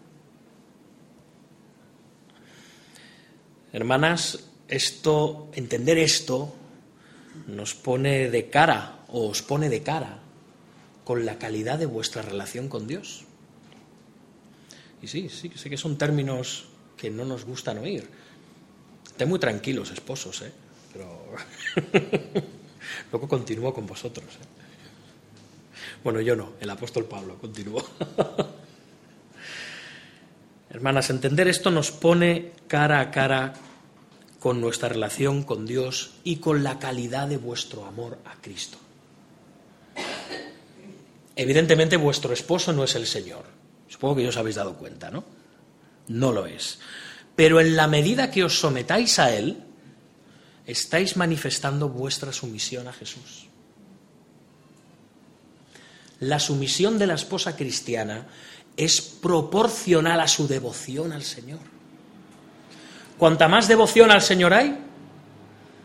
Hermanas, 3.73 4.39
esto, 4.67 5.51
entender 5.53 5.99
esto 5.99 6.55
nos 7.47 7.75
pone 7.75 8.31
de 8.31 8.49
cara 8.49 9.05
o 9.09 9.29
os 9.29 9.43
pone 9.43 9.69
de 9.69 9.83
cara 9.83 10.21
con 11.05 11.25
la 11.25 11.39
calidad 11.39 11.79
de 11.79 11.87
vuestra 11.87 12.23
relación 12.23 12.69
con 12.69 12.87
Dios. 12.87 13.25
Y 15.01 15.07
sí, 15.07 15.29
sí, 15.29 15.51
sé 15.55 15.71
que 15.71 15.77
son 15.77 15.97
términos 15.97 16.67
que 16.97 17.11
no 17.11 17.25
nos 17.25 17.45
gustan 17.45 17.79
oír. 17.79 18.09
Estén 19.07 19.29
muy 19.29 19.39
tranquilos, 19.39 19.91
esposos, 19.91 20.43
¿eh? 20.43 20.53
Pero 20.93 21.25
luego 23.11 23.29
continúo 23.29 23.73
con 23.75 23.87
vosotros. 23.87 24.27
¿eh? 24.27 24.59
Bueno, 26.03 26.21
yo 26.21 26.37
no, 26.37 26.53
el 26.61 26.71
apóstol 26.71 27.05
Pablo 27.05 27.37
continuó. 27.39 27.85
Hermanas, 30.71 31.11
entender 31.11 31.49
esto 31.49 31.71
nos 31.71 31.91
pone 31.91 32.53
cara 32.67 33.01
a 33.01 33.11
cara 33.11 33.55
con 34.39 34.61
nuestra 34.61 34.89
relación 34.89 35.43
con 35.43 35.67
Dios 35.67 36.13
y 36.25 36.37
con 36.37 36.63
la 36.63 36.79
calidad 36.79 37.27
de 37.27 37.39
vuestro 37.39 37.85
amor 37.85 38.19
a 38.25 38.41
Cristo. 38.41 38.79
Evidentemente 41.35 41.97
vuestro 41.97 42.33
esposo 42.33 42.73
no 42.73 42.85
es 42.85 42.95
el 42.95 43.07
Señor. 43.07 43.45
Supongo 43.89 44.17
que 44.17 44.23
ya 44.25 44.29
os 44.29 44.37
habéis 44.37 44.57
dado 44.57 44.75
cuenta, 44.75 45.11
¿no? 45.11 45.25
No 46.09 46.33
lo 46.33 46.47
es. 46.47 46.79
Pero 47.35 47.61
en 47.61 47.77
la 47.77 47.87
medida 47.87 48.31
que 48.31 48.45
os 48.45 48.59
sometáis 48.59 49.19
a 49.19 49.35
Él, 49.35 49.63
estáis 50.69 51.17
manifestando 51.17 51.89
vuestra 51.89 52.31
sumisión 52.31 52.87
a 52.89 52.93
Jesús. 52.93 53.47
La 56.21 56.39
sumisión 56.39 56.99
de 56.99 57.07
la 57.07 57.15
esposa 57.15 57.57
cristiana 57.57 58.27
es 58.77 59.01
proporcional 59.01 60.21
a 60.21 60.29
su 60.29 60.47
devoción 60.47 61.13
al 61.13 61.23
Señor. 61.23 61.61
Cuanta 63.17 63.49
más 63.49 63.67
devoción 63.67 64.11
al 64.11 64.21
Señor 64.21 64.53
hay, 64.53 64.77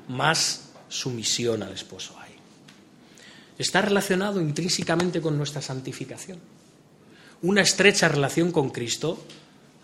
más 0.10 0.72
sumisión 0.90 1.64
al 1.64 1.72
esposo 1.72 2.20
hay. 2.20 2.34
Está 3.58 3.82
relacionado 3.82 4.42
intrínsecamente 4.42 5.22
con 5.22 5.38
nuestra 5.38 5.62
santificación. 5.62 6.40
Una 7.44 7.62
estrecha 7.62 8.10
relación 8.10 8.52
con 8.52 8.70
Cristo 8.70 9.26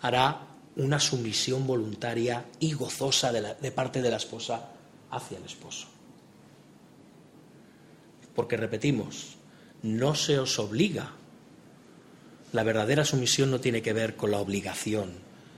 hará 0.02 0.42
una 0.76 1.00
sumisión 1.00 1.66
voluntaria 1.66 2.44
y 2.58 2.74
gozosa 2.74 3.32
de, 3.32 3.70
parte 3.72 4.02
de 4.02 4.10
la 4.10 4.18
esposa 4.18 4.79
hacia 5.10 5.38
el 5.38 5.44
esposo. 5.44 5.88
Porque 8.34 8.56
repetimos, 8.56 9.36
no 9.82 10.14
se 10.14 10.38
os 10.38 10.58
obliga. 10.58 11.12
La 12.52 12.62
verdadera 12.62 13.04
sumisión 13.04 13.50
no 13.50 13.60
tiene 13.60 13.82
que 13.82 13.92
ver 13.92 14.16
con 14.16 14.30
la 14.30 14.38
obligación, 14.38 15.12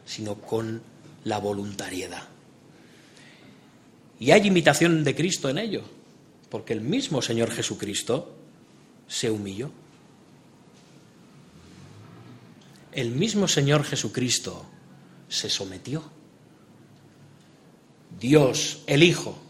sino 0.05 0.37
con 0.37 0.83
la 1.25 1.39
voluntariedad. 1.39 2.25
Y 4.19 4.31
hay 4.31 4.47
imitación 4.47 5.05
de 5.05 5.15
Cristo 5.15 5.49
en 5.49 5.59
ello, 5.59 5.83
porque 6.49 6.73
el 6.73 6.81
mismo 6.81 7.23
Señor 7.23 7.51
Jesucristo 7.51 8.37
se 9.09 9.31
humilló. 9.31 9.71
El 12.93 13.11
mismo 13.11 13.49
Señor 13.49 13.85
Jesucristo 13.85 14.65
se 15.29 15.49
sometió. 15.49 16.05
Dios, 18.21 18.83
el 18.87 19.03
Hijo, 19.03 19.42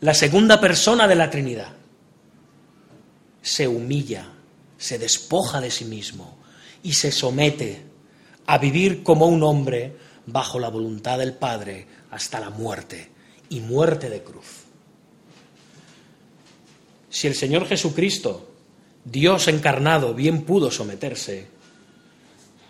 la 0.00 0.14
segunda 0.14 0.60
persona 0.60 1.08
de 1.08 1.14
la 1.14 1.30
Trinidad, 1.30 1.72
se 3.42 3.68
humilla, 3.68 4.28
se 4.76 4.98
despoja 4.98 5.60
de 5.60 5.70
sí 5.70 5.84
mismo 5.84 6.38
y 6.82 6.94
se 6.94 7.12
somete 7.12 7.82
a 8.46 8.58
vivir 8.58 9.02
como 9.02 9.26
un 9.26 9.42
hombre 9.42 9.96
bajo 10.26 10.58
la 10.58 10.68
voluntad 10.68 11.18
del 11.18 11.34
Padre 11.34 11.86
hasta 12.10 12.40
la 12.40 12.50
muerte 12.50 13.10
y 13.48 13.60
muerte 13.60 14.10
de 14.10 14.22
cruz. 14.22 14.64
Si 17.08 17.26
el 17.26 17.34
Señor 17.34 17.66
Jesucristo, 17.66 18.52
Dios 19.04 19.48
encarnado, 19.48 20.12
bien 20.14 20.42
pudo 20.42 20.70
someterse, 20.70 21.48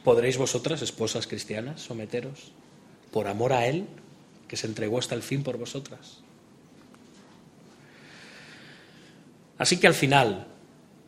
¿Podréis 0.06 0.38
vosotras, 0.38 0.82
esposas 0.82 1.26
cristianas, 1.26 1.82
someteros 1.82 2.52
por 3.10 3.26
amor 3.26 3.52
a 3.52 3.66
Él, 3.66 3.88
que 4.46 4.56
se 4.56 4.68
entregó 4.68 5.00
hasta 5.00 5.16
el 5.16 5.22
fin 5.24 5.42
por 5.42 5.58
vosotras? 5.58 6.20
Así 9.58 9.78
que 9.78 9.86
al 9.86 9.94
final, 9.94 10.46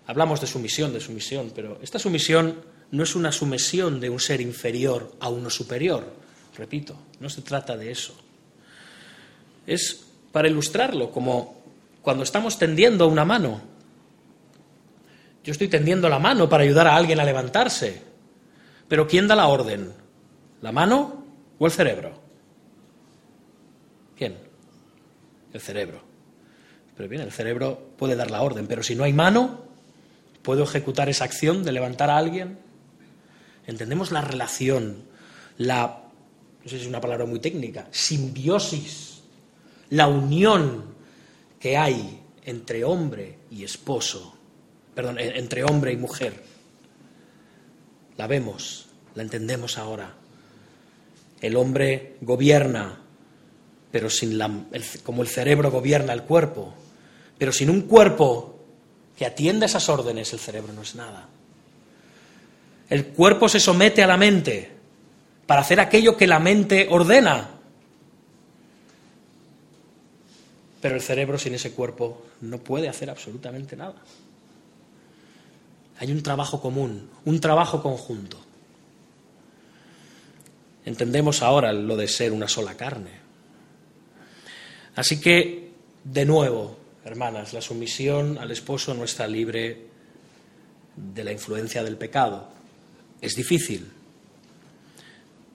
hablamos 0.07 0.41
de 0.41 0.47
sumisión, 0.47 0.93
de 0.93 1.01
sumisión, 1.01 1.53
pero 1.55 1.79
esta 1.83 1.99
sumisión 1.99 2.63
no 2.91 3.03
es 3.03 3.15
una 3.15 3.33
sumisión 3.33 4.01
de 4.01 4.11
un 4.11 4.21
ser 4.21 4.41
inferior 4.41 5.15
a 5.21 5.29
uno 5.29 5.51
superior, 5.51 6.13
repito, 6.57 6.97
no 7.21 7.29
se 7.29 7.43
trata 7.43 7.77
de 7.77 7.91
eso. 7.91 8.15
Es 9.67 10.07
para 10.33 10.49
ilustrarlo, 10.49 11.11
como 11.11 11.63
cuando 12.03 12.25
estamos 12.25 12.59
tendiendo 12.59 13.07
una 13.07 13.25
mano. 13.25 13.61
Yo 15.45 15.53
estoy 15.53 15.69
tendiendo 15.69 16.09
la 16.09 16.19
mano 16.19 16.49
para 16.49 16.65
ayudar 16.65 16.87
a 16.87 16.97
alguien 16.97 17.21
a 17.21 17.25
levantarse. 17.25 18.03
Pero 18.89 19.07
¿quién 19.07 19.29
da 19.29 19.37
la 19.37 19.49
orden? 19.49 19.93
¿La 20.63 20.73
mano 20.73 21.25
o 21.59 21.67
el 21.67 21.73
cerebro? 21.73 22.19
¿Quién? 24.17 24.37
El 25.53 25.61
cerebro. 25.61 26.08
Pero 26.99 27.09
bien, 27.09 27.23
el 27.23 27.31
cerebro 27.31 27.93
puede 27.97 28.17
dar 28.17 28.29
la 28.29 28.43
orden, 28.43 28.67
pero 28.67 28.83
si 28.83 28.97
no 28.97 29.05
hay 29.05 29.13
mano, 29.13 29.61
¿puedo 30.43 30.65
ejecutar 30.65 31.09
esa 31.09 31.23
acción 31.23 31.63
de 31.63 31.71
levantar 31.71 32.11
a 32.11 32.17
alguien? 32.17 32.59
Entendemos 33.69 34.11
la 34.11 34.21
relación, 34.21 35.05
la, 35.59 36.03
no 36.65 36.69
sé 36.69 36.77
si 36.77 36.83
es 36.83 36.89
una 36.89 37.01
palabra 37.01 37.25
muy 37.25 37.39
técnica, 37.39 37.87
simbiosis, 37.93 39.21
la 39.91 40.09
unión 40.09 40.87
que 41.61 41.77
hay 41.77 42.21
entre 42.45 42.83
hombre 42.83 43.39
y 43.49 43.63
esposo, 43.63 44.37
perdón, 44.93 45.21
entre 45.21 45.63
hombre 45.63 45.93
y 45.93 45.97
mujer 45.97 46.43
la 48.17 48.27
vemos, 48.27 48.87
la 49.15 49.23
entendemos 49.23 49.79
ahora. 49.79 50.15
El 51.41 51.55
hombre 51.55 52.17
gobierna, 52.23 53.03
pero 53.93 54.11
sin 54.11 54.37
la, 54.37 54.51
como 55.05 55.23
el 55.23 55.29
cerebro 55.29 55.71
gobierna 55.71 56.13
el 56.13 56.25
cuerpo, 56.25 56.75
pero 57.39 57.53
sin 57.53 57.71
un 57.71 57.83
cuerpo 57.83 58.59
que 59.17 59.25
atienda 59.25 59.67
esas 59.67 59.89
órdenes, 59.89 60.33
el 60.33 60.41
cerebro 60.41 60.73
no 60.73 60.83
es 60.83 60.95
nada. 60.95 61.29
El 62.91 63.07
cuerpo 63.07 63.49
se 63.49 63.61
somete 63.61 64.03
a 64.03 64.07
la 64.07 64.17
mente 64.17 64.73
para 65.47 65.61
hacer 65.61 65.81
aquello 65.81 66.17
que 66.17 66.27
la 66.27 66.39
mente 66.39 66.89
ordena. 66.91 67.51
Pero 70.81 70.95
el 70.95 71.01
cerebro 71.01 71.39
sin 71.39 71.55
ese 71.55 71.73
cuerpo 71.73 72.27
no 72.41 72.59
puede 72.59 72.89
hacer 72.89 73.11
absolutamente 73.11 73.77
nada. 73.77 73.97
Hay 75.99 76.13
un 76.13 76.23
trabajo 76.23 76.61
común, 76.61 77.11
un 77.25 77.41
trabajo 77.41 77.83
conjunto. 77.83 78.39
Entendemos 80.85 81.43
ahora 81.43 81.73
lo 81.73 81.97
de 81.97 82.09
ser 82.09 82.33
una 82.33 82.49
sola 82.49 82.75
carne. 82.75 83.11
Así 84.95 85.21
que, 85.21 85.73
de 86.05 86.25
nuevo, 86.25 86.78
hermanas, 87.09 87.53
la 87.53 87.61
sumisión 87.61 88.39
al 88.39 88.51
esposo 88.51 88.95
no 88.95 89.05
está 89.05 89.27
libre 89.27 89.87
de 90.95 91.25
la 91.25 91.33
influencia 91.33 91.83
del 91.83 91.97
pecado. 91.97 92.49
Es 93.21 93.35
difícil, 93.35 93.91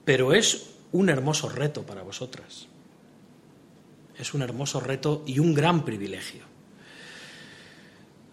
pero 0.04 0.34
es 0.34 0.70
un 0.92 1.08
hermoso 1.08 1.48
reto 1.48 1.82
para 1.82 2.02
vosotras. 2.02 2.66
Es 4.18 4.34
un 4.34 4.42
hermoso 4.42 4.80
reto 4.80 5.24
y 5.26 5.38
un 5.38 5.54
gran 5.54 5.84
privilegio. 5.84 6.42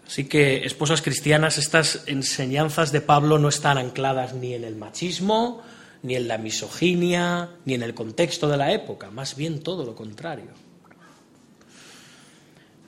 Así 0.05 0.25
que, 0.25 0.65
esposas 0.65 1.01
cristianas, 1.01 1.57
estas 1.57 2.03
enseñanzas 2.07 2.91
de 2.91 2.99
Pablo 2.99 3.39
no 3.39 3.47
están 3.47 3.77
ancladas 3.77 4.33
ni 4.33 4.53
en 4.53 4.65
el 4.65 4.75
machismo, 4.75 5.61
ni 6.03 6.15
en 6.15 6.27
la 6.27 6.37
misoginia, 6.37 7.51
ni 7.63 7.75
en 7.75 7.83
el 7.83 7.93
contexto 7.93 8.49
de 8.49 8.57
la 8.57 8.73
época, 8.73 9.09
más 9.09 9.35
bien 9.35 9.61
todo 9.61 9.85
lo 9.85 9.95
contrario. 9.95 10.70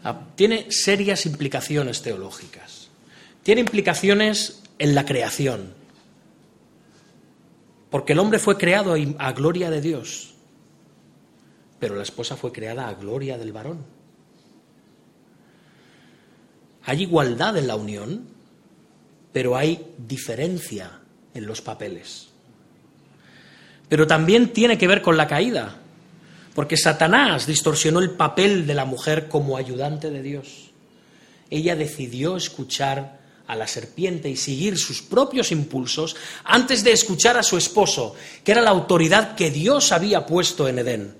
Ah, 0.03 0.27
tiene 0.35 0.67
serias 0.69 1.25
implicaciones 1.25 2.01
teológicas. 2.01 2.89
Tiene 3.41 3.61
implicaciones 3.61 4.61
en 4.79 4.95
la 4.95 5.05
creación, 5.05 5.73
porque 7.89 8.13
el 8.13 8.19
hombre 8.19 8.39
fue 8.39 8.57
creado 8.57 8.95
a 9.17 9.31
gloria 9.33 9.69
de 9.69 9.81
Dios, 9.81 10.33
pero 11.79 11.95
la 11.95 12.03
esposa 12.03 12.35
fue 12.35 12.51
creada 12.51 12.87
a 12.87 12.95
gloria 12.95 13.37
del 13.37 13.51
varón. 13.51 13.85
Hay 16.85 17.03
igualdad 17.03 17.55
en 17.57 17.67
la 17.67 17.75
unión, 17.75 18.27
pero 19.31 19.55
hay 19.55 19.93
diferencia 19.97 20.99
en 21.33 21.45
los 21.45 21.61
papeles. 21.61 22.29
Pero 23.89 24.07
también 24.07 24.53
tiene 24.53 24.77
que 24.77 24.87
ver 24.87 25.01
con 25.01 25.17
la 25.17 25.27
caída, 25.27 25.82
porque 26.53 26.77
Satanás 26.77 27.47
distorsionó 27.47 27.99
el 27.99 28.11
papel 28.11 28.67
de 28.67 28.75
la 28.75 28.85
mujer 28.85 29.27
como 29.27 29.57
ayudante 29.57 30.09
de 30.09 30.21
Dios. 30.21 30.71
Ella 31.49 31.75
decidió 31.75 32.37
escuchar 32.37 33.21
a 33.47 33.55
la 33.55 33.67
serpiente 33.67 34.29
y 34.29 34.37
seguir 34.37 34.77
sus 34.77 35.01
propios 35.01 35.51
impulsos 35.51 36.15
antes 36.43 36.83
de 36.83 36.91
escuchar 36.91 37.37
a 37.37 37.43
su 37.43 37.57
esposo, 37.57 38.15
que 38.43 38.51
era 38.51 38.61
la 38.61 38.69
autoridad 38.69 39.35
que 39.35 39.51
Dios 39.51 39.91
había 39.91 40.25
puesto 40.25 40.67
en 40.67 40.79
Edén. 40.79 41.15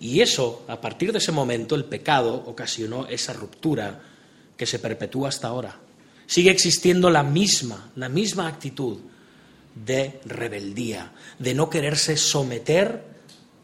Y 0.00 0.20
eso, 0.20 0.64
a 0.66 0.80
partir 0.80 1.12
de 1.12 1.18
ese 1.18 1.30
momento, 1.30 1.76
el 1.76 1.84
pecado 1.84 2.34
ocasionó 2.46 3.06
esa 3.06 3.32
ruptura 3.32 4.00
que 4.56 4.66
se 4.66 4.80
perpetúa 4.80 5.28
hasta 5.28 5.48
ahora. 5.48 5.78
Sigue 6.26 6.50
existiendo 6.50 7.08
la 7.08 7.22
misma, 7.22 7.92
la 7.94 8.08
misma 8.08 8.48
actitud 8.48 8.98
de 9.74 10.20
rebeldía, 10.24 11.12
de 11.38 11.54
no 11.54 11.70
quererse 11.70 12.16
someter 12.16 13.04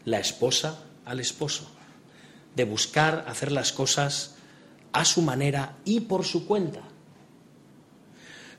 la 0.05 0.19
esposa 0.19 0.83
al 1.05 1.19
esposo, 1.19 1.69
de 2.55 2.63
buscar 2.63 3.25
hacer 3.27 3.51
las 3.51 3.71
cosas 3.71 4.35
a 4.91 5.05
su 5.05 5.21
manera 5.21 5.75
y 5.85 6.01
por 6.01 6.25
su 6.25 6.45
cuenta. 6.45 6.81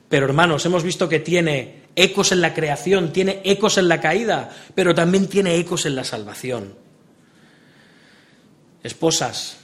Pero 0.09 0.25
hermanos, 0.25 0.65
hemos 0.65 0.83
visto 0.83 1.07
que 1.07 1.19
tiene 1.19 1.83
ecos 1.95 2.31
en 2.31 2.41
la 2.41 2.53
creación, 2.53 3.13
tiene 3.13 3.41
ecos 3.43 3.77
en 3.77 3.87
la 3.87 4.01
caída, 4.01 4.49
pero 4.75 4.95
también 4.95 5.27
tiene 5.27 5.55
ecos 5.55 5.85
en 5.85 5.95
la 5.95 6.03
salvación. 6.03 6.75
Esposas, 8.83 9.57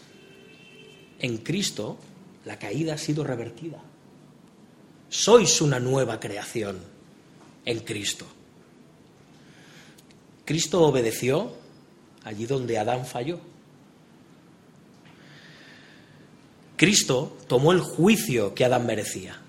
en 1.19 1.37
Cristo 1.39 1.97
la 2.45 2.59
caída 2.59 2.93
ha 2.93 2.97
sido 2.97 3.23
revertida. 3.23 3.81
Sois 5.09 5.61
una 5.61 5.79
nueva 5.79 6.19
creación 6.19 6.96
en 7.67 7.79
Cristo. 7.81 8.25
Cristo 10.45 10.81
obedeció 10.81 11.51
allí 12.23 12.45
donde 12.45 12.79
Adán 12.79 13.05
falló. 13.05 13.39
Cristo 16.77 17.37
tomó 17.47 17.73
el 17.73 17.81
juicio 17.81 18.55
que 18.55 18.63
Adán 18.63 18.85
merecía. 18.85 19.41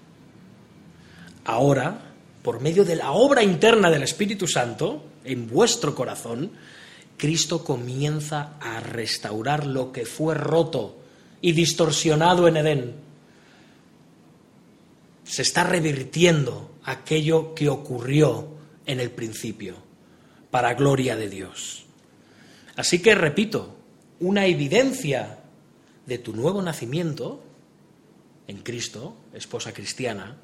Ahora, 1.45 2.13
por 2.43 2.61
medio 2.61 2.85
de 2.85 2.97
la 2.97 3.13
obra 3.13 3.45
interna 3.45 3.89
del 3.89 4.03
Espíritu 4.03 4.49
Santo, 4.49 5.05
en 5.25 5.49
vuestro 5.49 5.95
corazón, 5.95 6.51
Cristo 7.17 7.63
comienza 7.63 8.55
a 8.61 8.81
restaurar 8.81 9.65
lo 9.65 9.93
que 9.93 10.07
fue 10.07 10.35
roto 10.35 10.99
y 11.41 11.53
distorsionado 11.53 12.49
en 12.49 12.57
Edén. 12.57 12.95
Se 15.23 15.43
está 15.43 15.63
revirtiendo 15.63 16.78
aquello 16.91 17.55
que 17.55 17.69
ocurrió 17.69 18.57
en 18.87 19.01
el 19.01 19.11
principio, 19.11 19.77
para 20.51 20.75
gloria 20.75 21.17
de 21.17 21.29
Dios. 21.29 21.85
Así 22.77 23.01
que, 23.01 23.15
repito, 23.15 23.77
una 24.21 24.47
evidencia 24.47 25.41
de 26.07 26.19
tu 26.19 26.35
nuevo 26.35 26.63
nacimiento 26.63 27.43
en 28.47 28.59
Cristo, 28.59 29.17
esposa 29.35 29.73
cristiana, 29.73 30.39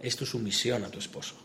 es 0.00 0.16
tu 0.16 0.26
sumisión 0.26 0.84
a 0.84 0.90
tu 0.90 0.98
esposo. 0.98 1.36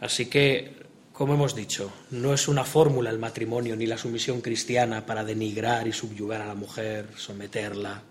Así 0.00 0.26
que, 0.26 0.76
como 1.12 1.34
hemos 1.34 1.56
dicho, 1.56 1.90
no 2.12 2.32
es 2.32 2.46
una 2.46 2.64
fórmula 2.64 3.10
el 3.10 3.18
matrimonio 3.18 3.74
ni 3.74 3.86
la 3.86 3.98
sumisión 3.98 4.40
cristiana 4.40 5.04
para 5.04 5.24
denigrar 5.24 5.88
y 5.88 5.92
subyugar 5.92 6.40
a 6.42 6.46
la 6.46 6.54
mujer, 6.54 7.08
someterla. 7.16 8.02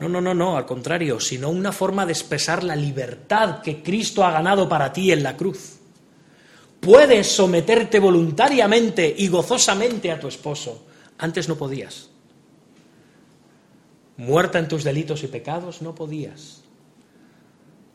No, 0.00 0.08
no, 0.08 0.20
no, 0.20 0.34
no, 0.34 0.56
al 0.56 0.66
contrario, 0.66 1.20
sino 1.20 1.50
una 1.50 1.70
forma 1.70 2.04
de 2.04 2.12
expresar 2.12 2.64
la 2.64 2.74
libertad 2.74 3.62
que 3.62 3.82
Cristo 3.82 4.24
ha 4.24 4.32
ganado 4.32 4.68
para 4.68 4.92
ti 4.92 5.12
en 5.12 5.22
la 5.22 5.36
cruz. 5.36 5.78
Puedes 6.80 7.28
someterte 7.28 7.98
voluntariamente 7.98 9.14
y 9.16 9.28
gozosamente 9.28 10.10
a 10.10 10.18
tu 10.18 10.28
esposo. 10.28 10.84
Antes 11.18 11.48
no 11.48 11.56
podías. 11.56 12.10
Muerta 14.16 14.58
en 14.58 14.68
tus 14.68 14.84
delitos 14.84 15.22
y 15.22 15.28
pecados, 15.28 15.80
no 15.80 15.94
podías. 15.94 16.62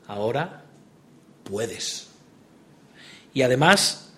Ahora 0.08 0.64
puedes. 1.44 2.08
Y 3.34 3.42
además 3.42 4.09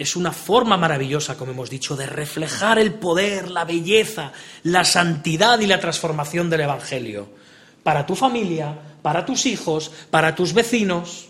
es 0.00 0.16
una 0.16 0.32
forma 0.32 0.78
maravillosa, 0.78 1.36
como 1.36 1.52
hemos 1.52 1.68
dicho, 1.68 1.94
de 1.94 2.06
reflejar 2.06 2.78
el 2.78 2.94
poder, 2.94 3.50
la 3.50 3.66
belleza, 3.66 4.32
la 4.62 4.82
santidad 4.82 5.60
y 5.60 5.66
la 5.66 5.78
transformación 5.78 6.48
del 6.48 6.62
Evangelio. 6.62 7.28
Para 7.82 8.06
tu 8.06 8.16
familia, 8.16 8.78
para 9.02 9.26
tus 9.26 9.44
hijos, 9.44 9.92
para 10.10 10.34
tus 10.34 10.54
vecinos, 10.54 11.28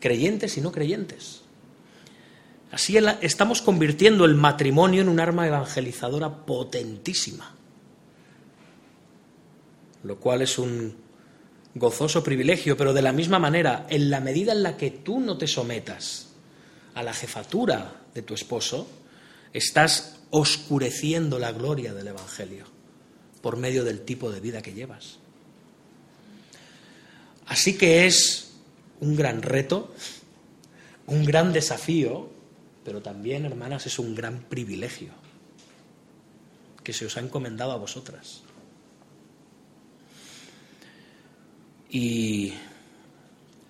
creyentes 0.00 0.56
y 0.58 0.60
no 0.60 0.72
creyentes. 0.72 1.42
Así 2.72 2.98
estamos 3.20 3.62
convirtiendo 3.62 4.24
el 4.24 4.34
matrimonio 4.34 5.02
en 5.02 5.08
un 5.08 5.20
arma 5.20 5.46
evangelizadora 5.46 6.44
potentísima, 6.44 7.54
lo 10.02 10.16
cual 10.16 10.42
es 10.42 10.58
un 10.58 11.05
gozoso 11.76 12.24
privilegio, 12.24 12.76
pero 12.76 12.94
de 12.94 13.02
la 13.02 13.12
misma 13.12 13.38
manera, 13.38 13.86
en 13.90 14.08
la 14.08 14.20
medida 14.20 14.52
en 14.52 14.62
la 14.62 14.76
que 14.76 14.90
tú 14.90 15.20
no 15.20 15.36
te 15.36 15.46
sometas 15.46 16.28
a 16.94 17.02
la 17.02 17.12
jefatura 17.12 18.00
de 18.14 18.22
tu 18.22 18.34
esposo, 18.34 18.88
estás 19.52 20.20
oscureciendo 20.30 21.38
la 21.38 21.52
gloria 21.52 21.92
del 21.92 22.08
Evangelio 22.08 22.64
por 23.42 23.58
medio 23.58 23.84
del 23.84 24.00
tipo 24.00 24.32
de 24.32 24.40
vida 24.40 24.62
que 24.62 24.72
llevas. 24.72 25.18
Así 27.46 27.76
que 27.76 28.06
es 28.06 28.52
un 29.00 29.14
gran 29.14 29.42
reto, 29.42 29.94
un 31.06 31.24
gran 31.24 31.52
desafío, 31.52 32.30
pero 32.84 33.02
también, 33.02 33.44
hermanas, 33.44 33.86
es 33.86 33.98
un 33.98 34.14
gran 34.14 34.40
privilegio 34.40 35.10
que 36.82 36.94
se 36.94 37.04
os 37.04 37.16
ha 37.18 37.20
encomendado 37.20 37.72
a 37.72 37.76
vosotras. 37.76 38.45
Y 41.96 42.52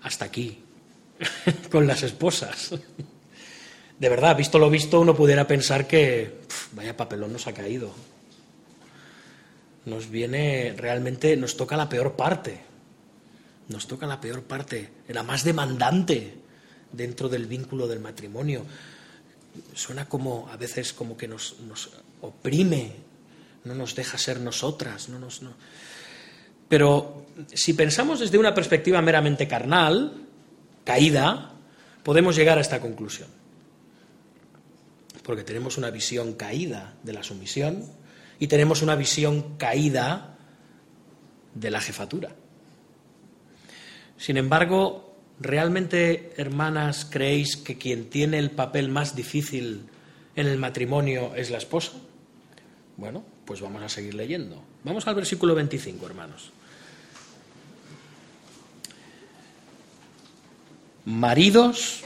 hasta 0.02 0.24
aquí, 0.24 0.58
con 1.70 1.86
las 1.86 2.02
esposas. 2.02 2.74
De 4.00 4.08
verdad, 4.08 4.36
visto 4.36 4.58
lo 4.58 4.68
visto, 4.68 5.00
uno 5.00 5.14
pudiera 5.14 5.46
pensar 5.46 5.86
que 5.86 6.40
vaya 6.72 6.96
papelón 6.96 7.32
nos 7.32 7.46
ha 7.46 7.54
caído. 7.54 7.92
Nos 9.84 10.10
viene, 10.10 10.74
realmente, 10.76 11.36
nos 11.36 11.56
toca 11.56 11.76
la 11.76 11.88
peor 11.88 12.16
parte. 12.16 12.62
Nos 13.68 13.86
toca 13.86 14.08
la 14.08 14.20
peor 14.20 14.42
parte, 14.42 14.90
la 15.06 15.22
más 15.22 15.44
demandante 15.44 16.34
dentro 16.90 17.28
del 17.28 17.46
vínculo 17.46 17.86
del 17.86 18.00
matrimonio. 18.00 18.66
Suena 19.72 20.08
como, 20.08 20.48
a 20.50 20.56
veces, 20.56 20.92
como 20.92 21.16
que 21.16 21.28
nos, 21.28 21.54
oprime, 22.22 22.90
no 23.62 23.76
nos 23.76 23.94
deja 23.94 24.18
ser 24.18 24.40
nosotras, 24.40 25.08
no 25.10 25.20
nos... 25.20 25.42
No. 25.42 25.54
Pero 26.68 27.26
si 27.52 27.74
pensamos 27.74 28.20
desde 28.20 28.38
una 28.38 28.54
perspectiva 28.54 29.00
meramente 29.02 29.46
carnal, 29.46 30.12
caída, 30.84 31.52
podemos 32.02 32.36
llegar 32.36 32.58
a 32.58 32.62
esta 32.62 32.80
conclusión. 32.80 33.28
Porque 35.22 35.44
tenemos 35.44 35.76
una 35.76 35.90
visión 35.90 36.34
caída 36.34 36.94
de 37.02 37.12
la 37.12 37.22
sumisión 37.22 37.84
y 38.38 38.46
tenemos 38.46 38.82
una 38.82 38.94
visión 38.94 39.56
caída 39.56 40.36
de 41.54 41.70
la 41.70 41.80
jefatura. 41.80 42.30
Sin 44.16 44.36
embargo, 44.36 45.16
¿realmente, 45.40 46.32
hermanas, 46.36 47.06
creéis 47.10 47.56
que 47.56 47.76
quien 47.76 48.08
tiene 48.08 48.38
el 48.38 48.50
papel 48.50 48.88
más 48.88 49.16
difícil 49.16 49.86
en 50.36 50.46
el 50.46 50.58
matrimonio 50.58 51.34
es 51.34 51.50
la 51.50 51.58
esposa? 51.58 51.92
Bueno, 52.96 53.24
pues 53.44 53.60
vamos 53.60 53.82
a 53.82 53.88
seguir 53.88 54.14
leyendo. 54.14 54.62
Vamos 54.84 55.06
al 55.06 55.14
versículo 55.14 55.54
25, 55.54 56.06
hermanos. 56.06 56.52
Maridos, 61.06 62.00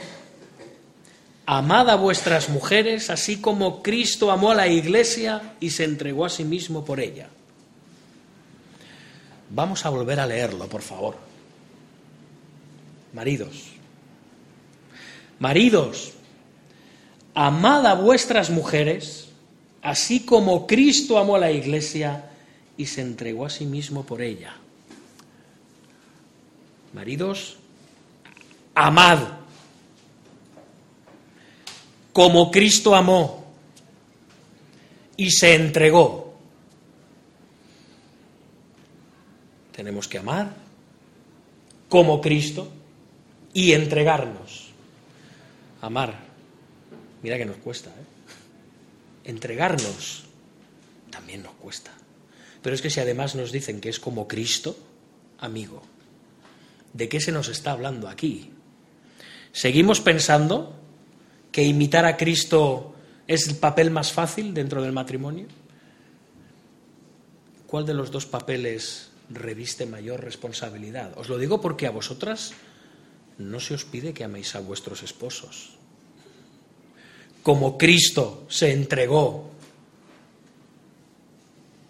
amad 1.47 1.89
a 1.89 1.95
vuestras 1.95 2.49
mujeres, 2.49 3.09
así 3.09 3.41
como 3.41 3.81
Cristo 3.81 4.29
amó 4.31 4.51
a 4.51 4.55
la 4.55 4.67
iglesia 4.67 5.55
y 5.59 5.71
se 5.71 5.85
entregó 5.85 6.23
a 6.23 6.29
sí 6.29 6.43
mismo 6.43 6.85
por 6.85 6.99
ella. 6.99 7.27
Vamos 9.49 9.87
a 9.87 9.89
volver 9.89 10.19
a 10.19 10.27
leerlo, 10.27 10.67
por 10.69 10.83
favor. 10.83 11.17
Maridos, 13.11 13.71
maridos, 15.39 16.13
amad 17.33 17.87
a 17.87 17.95
vuestras 17.95 18.51
mujeres, 18.51 19.29
así 19.81 20.19
como 20.19 20.67
Cristo 20.67 21.17
amó 21.17 21.37
a 21.37 21.39
la 21.39 21.51
iglesia 21.51 22.29
y 22.77 22.85
se 22.85 23.01
entregó 23.01 23.47
a 23.47 23.49
sí 23.49 23.65
mismo 23.65 24.05
por 24.05 24.21
ella. 24.21 24.55
Maridos, 26.93 27.57
amad, 28.75 29.19
como 32.13 32.51
Cristo 32.51 32.95
amó 32.95 33.45
y 35.17 35.31
se 35.31 35.55
entregó. 35.55 36.33
Tenemos 39.71 40.07
que 40.07 40.17
amar 40.17 40.53
como 41.89 42.21
Cristo 42.21 42.71
y 43.53 43.73
entregarnos. 43.73 44.69
Amar, 45.81 46.15
mira 47.23 47.37
que 47.37 47.45
nos 47.45 47.57
cuesta, 47.57 47.89
¿eh? 47.89 48.05
Entregarnos 49.23 50.23
también 51.11 51.43
nos 51.43 51.53
cuesta. 51.53 51.91
Pero 52.61 52.75
es 52.75 52.81
que 52.81 52.89
si 52.89 52.99
además 52.99 53.35
nos 53.35 53.51
dicen 53.51 53.81
que 53.81 53.89
es 53.89 53.99
como 53.99 54.27
Cristo, 54.27 54.77
amigo, 55.39 55.83
¿de 56.93 57.09
qué 57.09 57.19
se 57.19 57.31
nos 57.31 57.49
está 57.49 57.71
hablando 57.71 58.07
aquí? 58.07 58.51
¿Seguimos 59.51 60.01
pensando 60.01 60.75
que 61.51 61.63
imitar 61.63 62.05
a 62.05 62.17
Cristo 62.17 62.95
es 63.27 63.47
el 63.47 63.55
papel 63.55 63.91
más 63.91 64.11
fácil 64.11 64.53
dentro 64.53 64.81
del 64.81 64.91
matrimonio? 64.91 65.47
¿cuál 67.71 67.85
de 67.85 67.93
los 67.93 68.11
dos 68.11 68.25
papeles 68.25 69.07
reviste 69.29 69.85
mayor 69.85 70.21
responsabilidad? 70.21 71.17
Os 71.17 71.29
lo 71.29 71.39
digo 71.39 71.61
porque 71.61 71.87
a 71.87 71.91
vosotras 71.95 72.51
no 73.37 73.61
se 73.61 73.73
os 73.73 73.85
pide 73.85 74.13
que 74.13 74.27
améis 74.27 74.53
a 74.55 74.59
vuestros 74.59 75.01
esposos. 75.07 75.71
Como 77.41 77.79
Cristo 77.79 78.45
se 78.49 78.73
entregó. 78.73 79.49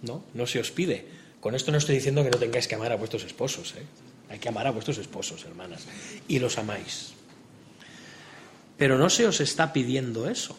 No, 0.03 0.24
no 0.36 0.45
se 0.45 0.62
os 0.62 0.70
pide. 0.70 1.03
Con 1.41 1.55
esto 1.55 1.72
no 1.72 1.80
estoy 1.80 1.95
diciendo 1.95 2.24
que 2.24 2.30
no 2.30 2.38
tengáis 2.38 2.68
que 2.68 2.76
amar 2.76 2.91
a 2.91 3.01
vuestros 3.01 3.24
esposos. 3.24 3.74
¿eh? 3.76 3.84
Hay 4.30 4.38
que 4.38 4.49
amar 4.49 4.68
a 4.68 4.72
vuestros 4.72 4.99
esposos, 4.99 5.43
hermanas. 5.45 5.88
Y 6.28 6.38
los 6.38 6.59
amáis. 6.59 7.14
Pero 8.78 8.98
no 8.98 9.10
se 9.10 9.28
os 9.28 9.42
está 9.42 9.74
pidiendo 9.74 10.30
eso. 10.30 10.58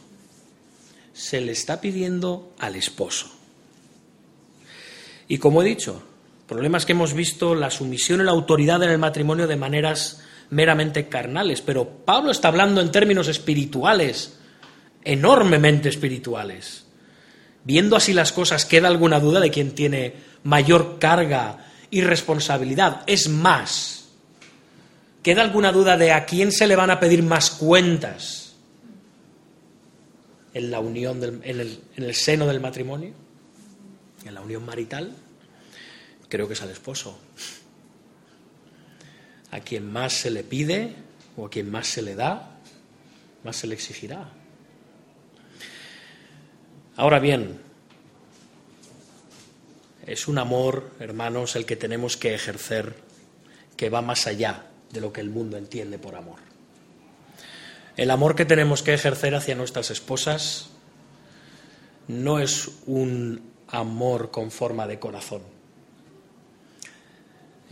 Se 1.12 1.40
le 1.40 1.52
está 1.52 1.80
pidiendo 1.80 2.54
al 2.58 2.76
esposo. 2.76 3.30
Y 5.28 5.38
como 5.38 5.62
he 5.62 5.64
dicho, 5.64 6.02
problemas 6.46 6.84
que 6.84 6.92
hemos 6.92 7.14
visto 7.14 7.54
la 7.54 7.70
sumisión 7.70 8.20
y 8.20 8.24
la 8.24 8.32
autoridad 8.32 8.82
en 8.82 8.90
el 8.90 8.98
matrimonio 8.98 9.46
de 9.46 9.56
maneras 9.56 10.22
meramente 10.50 11.08
carnales, 11.08 11.62
pero 11.62 11.88
Pablo 12.04 12.30
está 12.30 12.48
hablando 12.48 12.82
en 12.82 12.92
términos 12.92 13.28
espirituales, 13.28 14.38
enormemente 15.02 15.88
espirituales. 15.88 16.84
Viendo 17.64 17.96
así 17.96 18.12
las 18.12 18.32
cosas, 18.32 18.66
¿queda 18.66 18.88
alguna 18.88 19.20
duda 19.20 19.40
de 19.40 19.50
quién 19.50 19.74
tiene 19.74 20.14
mayor 20.42 20.98
carga 20.98 21.66
y 21.90 22.02
responsabilidad? 22.02 23.02
Es 23.06 23.28
más, 23.28 24.01
¿queda 25.22 25.42
alguna 25.42 25.72
duda 25.72 25.96
de 25.96 26.12
a 26.12 26.26
quién 26.26 26.52
se 26.52 26.66
le 26.66 26.76
van 26.76 26.90
a 26.90 27.00
pedir 27.00 27.22
más 27.22 27.50
cuentas 27.50 28.54
en 30.54 30.70
la 30.70 30.80
unión, 30.80 31.42
en, 31.44 31.60
el, 31.60 31.80
el 31.96 32.14
seno 32.14 32.46
del 32.46 32.60
matrimonio? 32.60 33.14
¿En 34.24 34.34
la 34.34 34.40
unión 34.40 34.64
marital? 34.64 35.14
Creo 36.28 36.46
que 36.46 36.54
es 36.54 36.62
al 36.62 36.70
esposo 36.70 37.18
a 39.52 39.60
quien 39.60 39.90
más 39.92 40.14
se 40.14 40.30
le 40.30 40.42
pide 40.42 40.94
o 41.36 41.46
a 41.46 41.50
quien 41.50 41.70
más 41.70 41.86
se 41.86 42.02
le 42.02 42.14
da, 42.14 42.58
más 43.44 43.56
se 43.56 43.66
le 43.66 43.74
exigirá. 43.74 44.30
Ahora 46.96 47.18
bien, 47.18 47.60
es 50.06 50.26
un 50.26 50.38
amor, 50.38 50.90
hermanos, 51.00 51.54
el 51.54 51.66
que 51.66 51.76
tenemos 51.76 52.16
que 52.16 52.34
ejercer 52.34 52.94
que 53.76 53.90
va 53.90 54.00
más 54.02 54.26
allá 54.26 54.71
de 54.92 55.00
lo 55.00 55.12
que 55.12 55.20
el 55.20 55.30
mundo 55.30 55.56
entiende 55.56 55.98
por 55.98 56.14
amor. 56.14 56.38
El 57.96 58.10
amor 58.10 58.36
que 58.36 58.44
tenemos 58.44 58.82
que 58.82 58.94
ejercer 58.94 59.34
hacia 59.34 59.54
nuestras 59.54 59.90
esposas 59.90 60.70
no 62.08 62.38
es 62.38 62.70
un 62.86 63.42
amor 63.68 64.30
con 64.30 64.50
forma 64.50 64.86
de 64.86 64.98
corazón 64.98 65.42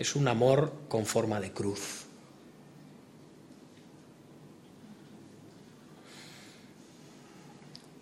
es 0.00 0.16
un 0.16 0.28
amor 0.28 0.72
con 0.88 1.04
forma 1.04 1.38
de 1.40 1.52
cruz. 1.52 2.06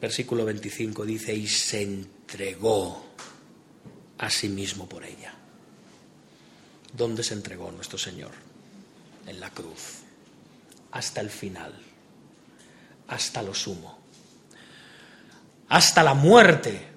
Versículo 0.00 0.44
25 0.44 1.04
dice, 1.04 1.34
y 1.34 1.48
se 1.48 1.82
entregó 1.82 3.04
a 4.18 4.30
sí 4.30 4.48
mismo 4.48 4.88
por 4.88 5.04
ella. 5.04 5.34
¿Dónde 6.96 7.24
se 7.24 7.34
entregó 7.34 7.72
nuestro 7.72 7.98
Señor? 7.98 8.47
En 9.28 9.40
la 9.40 9.50
cruz, 9.50 10.00
hasta 10.92 11.20
el 11.20 11.28
final, 11.28 11.74
hasta 13.08 13.42
lo 13.42 13.54
sumo, 13.54 13.98
hasta 15.68 16.02
la 16.02 16.14
muerte, 16.14 16.88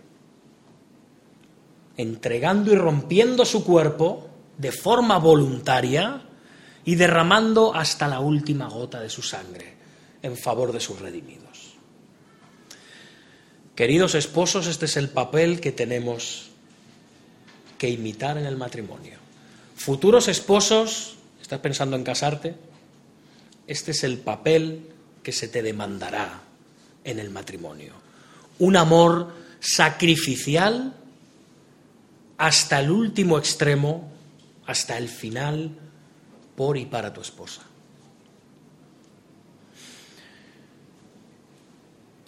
entregando 1.97 2.71
y 2.71 2.75
rompiendo 2.75 3.43
su 3.43 3.65
cuerpo 3.65 4.29
de 4.57 4.71
forma 4.71 5.17
voluntaria 5.17 6.21
y 6.86 6.95
derramando 6.95 7.75
hasta 7.75 8.07
la 8.07 8.21
última 8.21 8.69
gota 8.69 9.01
de 9.01 9.09
su 9.09 9.21
sangre 9.21 9.75
en 10.21 10.38
favor 10.38 10.71
de 10.71 10.79
sus 10.79 10.99
redimidos. 10.99 11.73
Queridos 13.75 14.15
esposos, 14.15 14.67
este 14.67 14.86
es 14.86 14.95
el 14.95 15.09
papel 15.09 15.59
que 15.59 15.73
tenemos 15.73 16.49
que 17.77 17.89
imitar 17.89 18.38
en 18.38 18.45
el 18.45 18.55
matrimonio. 18.55 19.17
Futuros 19.75 20.27
esposos, 20.27 21.15
¿estás 21.52 21.64
pensando 21.64 21.97
en 21.97 22.06
casarte? 22.06 22.56
Este 23.68 23.91
es 23.91 24.06
el 24.06 24.20
papel 24.20 24.88
que 25.22 25.34
se 25.34 25.49
te 25.49 25.62
demandará 25.62 26.43
en 27.04 27.20
el 27.20 27.30
matrimonio. 27.30 27.91
Un 28.60 28.78
amor 28.78 29.34
sacrificial 29.60 30.95
hasta 32.38 32.80
el 32.80 32.89
último 32.89 33.38
extremo 33.38 34.10
hasta 34.66 34.97
el 34.97 35.10
final 35.10 35.72
por 36.56 36.78
y 36.78 36.86
para 36.86 37.12
tu 37.12 37.20
esposa. 37.20 37.64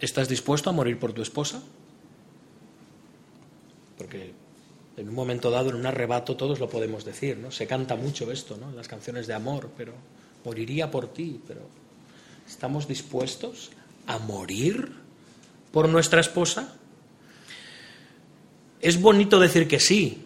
¿Estás 0.02 0.28
dispuesto 0.28 0.70
a 0.70 0.74
morir 0.74 1.00
por 1.00 1.14
tu 1.14 1.22
esposa? 1.22 1.64
Porque 3.98 4.34
en 4.98 5.10
un 5.10 5.16
momento 5.16 5.50
dado, 5.50 5.70
en 5.70 5.76
un 5.76 5.86
arrebato, 5.86 6.36
todos 6.36 6.60
lo 6.60 6.70
podemos 6.70 7.04
decir, 7.04 7.38
¿no? 7.38 7.52
Se 7.52 7.66
canta 7.68 7.96
mucho 7.96 8.32
esto, 8.32 8.58
¿no? 8.58 8.70
En 8.70 8.76
las 8.76 8.88
canciones 8.88 9.28
de 9.28 9.34
amor, 9.34 9.72
pero 9.76 9.94
moriría 10.46 10.92
por 10.92 11.12
ti, 11.14 11.42
pero 11.48 11.62
¿estamos 12.48 12.88
dispuestos 12.88 13.72
a 14.08 14.20
morir 14.20 14.92
por 15.72 15.90
nuestra 15.90 16.22
esposa? 16.22 16.76
Es 18.82 19.02
bonito 19.02 19.40
decir 19.40 19.68
que 19.68 19.80
sí, 19.80 20.24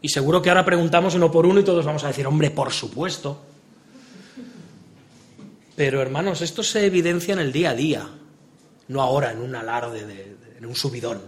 y 0.00 0.08
seguro 0.08 0.42
que 0.42 0.48
ahora 0.48 0.64
preguntamos 0.64 1.14
uno 1.14 1.30
por 1.30 1.46
uno 1.46 1.60
y 1.60 1.64
todos 1.64 1.84
vamos 1.84 2.02
a 2.02 2.08
decir, 2.08 2.26
hombre, 2.26 2.50
por 2.50 2.72
supuesto. 2.72 3.40
Pero 5.76 6.02
hermanos, 6.02 6.42
esto 6.42 6.64
se 6.64 6.84
evidencia 6.84 7.34
en 7.34 7.40
el 7.40 7.52
día 7.52 7.70
a 7.70 7.74
día, 7.74 8.08
no 8.88 9.00
ahora 9.00 9.30
en 9.30 9.40
un 9.40 9.54
alarde, 9.54 10.36
en 10.58 10.66
un 10.66 10.74
subidón. 10.74 11.22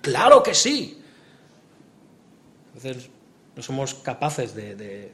Claro 0.00 0.42
que 0.42 0.54
sí. 0.54 1.00
Entonces, 2.74 3.08
no 3.56 3.62
somos 3.62 3.94
capaces 3.94 4.54
de, 4.54 4.74
de, 4.74 5.12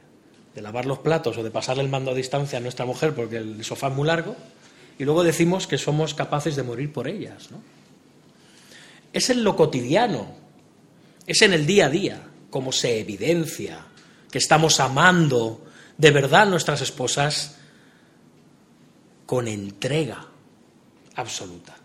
lavar 0.61 0.85
los 0.85 0.99
platos 0.99 1.37
o 1.37 1.43
de 1.43 1.51
pasarle 1.51 1.83
el 1.83 1.89
mando 1.89 2.11
a 2.11 2.13
distancia 2.13 2.57
a 2.57 2.61
nuestra 2.61 2.85
mujer 2.85 3.15
porque 3.15 3.37
el 3.37 3.63
sofá 3.63 3.87
es 3.87 3.93
muy 3.93 4.05
largo 4.05 4.35
y 4.99 5.05
luego 5.05 5.23
decimos 5.23 5.67
que 5.67 5.77
somos 5.77 6.13
capaces 6.13 6.55
de 6.55 6.63
morir 6.63 6.91
por 6.91 7.07
ellas. 7.07 7.49
¿no? 7.51 7.61
Es 9.13 9.29
en 9.29 9.43
lo 9.43 9.55
cotidiano, 9.55 10.35
es 11.25 11.41
en 11.41 11.53
el 11.53 11.65
día 11.65 11.85
a 11.85 11.89
día 11.89 12.21
como 12.49 12.71
se 12.71 12.99
evidencia 12.99 13.85
que 14.29 14.37
estamos 14.37 14.79
amando 14.79 15.65
de 15.97 16.11
verdad 16.11 16.43
a 16.43 16.45
nuestras 16.45 16.81
esposas 16.81 17.57
con 19.25 19.47
entrega 19.47 20.27
absoluta. 21.15 21.75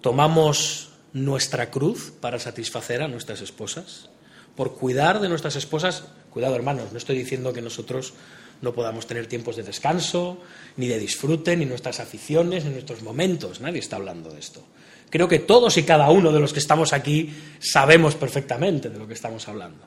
Tomamos 0.00 0.93
nuestra 1.14 1.70
cruz 1.70 2.12
para 2.20 2.38
satisfacer 2.38 3.00
a 3.00 3.08
nuestras 3.08 3.40
esposas, 3.40 4.10
por 4.54 4.74
cuidar 4.74 5.20
de 5.20 5.28
nuestras 5.30 5.56
esposas. 5.56 6.04
Cuidado, 6.30 6.54
hermanos, 6.56 6.92
no 6.92 6.98
estoy 6.98 7.16
diciendo 7.16 7.52
que 7.52 7.62
nosotros 7.62 8.12
no 8.60 8.74
podamos 8.74 9.06
tener 9.06 9.26
tiempos 9.26 9.56
de 9.56 9.62
descanso, 9.62 10.38
ni 10.76 10.88
de 10.88 10.98
disfrute, 10.98 11.56
ni 11.56 11.64
nuestras 11.64 12.00
aficiones, 12.00 12.64
ni 12.64 12.70
nuestros 12.70 13.02
momentos. 13.02 13.60
Nadie 13.60 13.78
está 13.78 13.96
hablando 13.96 14.30
de 14.30 14.40
esto. 14.40 14.62
Creo 15.10 15.28
que 15.28 15.38
todos 15.38 15.76
y 15.76 15.84
cada 15.84 16.10
uno 16.10 16.32
de 16.32 16.40
los 16.40 16.52
que 16.52 16.58
estamos 16.58 16.92
aquí 16.92 17.32
sabemos 17.60 18.16
perfectamente 18.16 18.90
de 18.90 18.98
lo 18.98 19.06
que 19.06 19.14
estamos 19.14 19.48
hablando. 19.48 19.84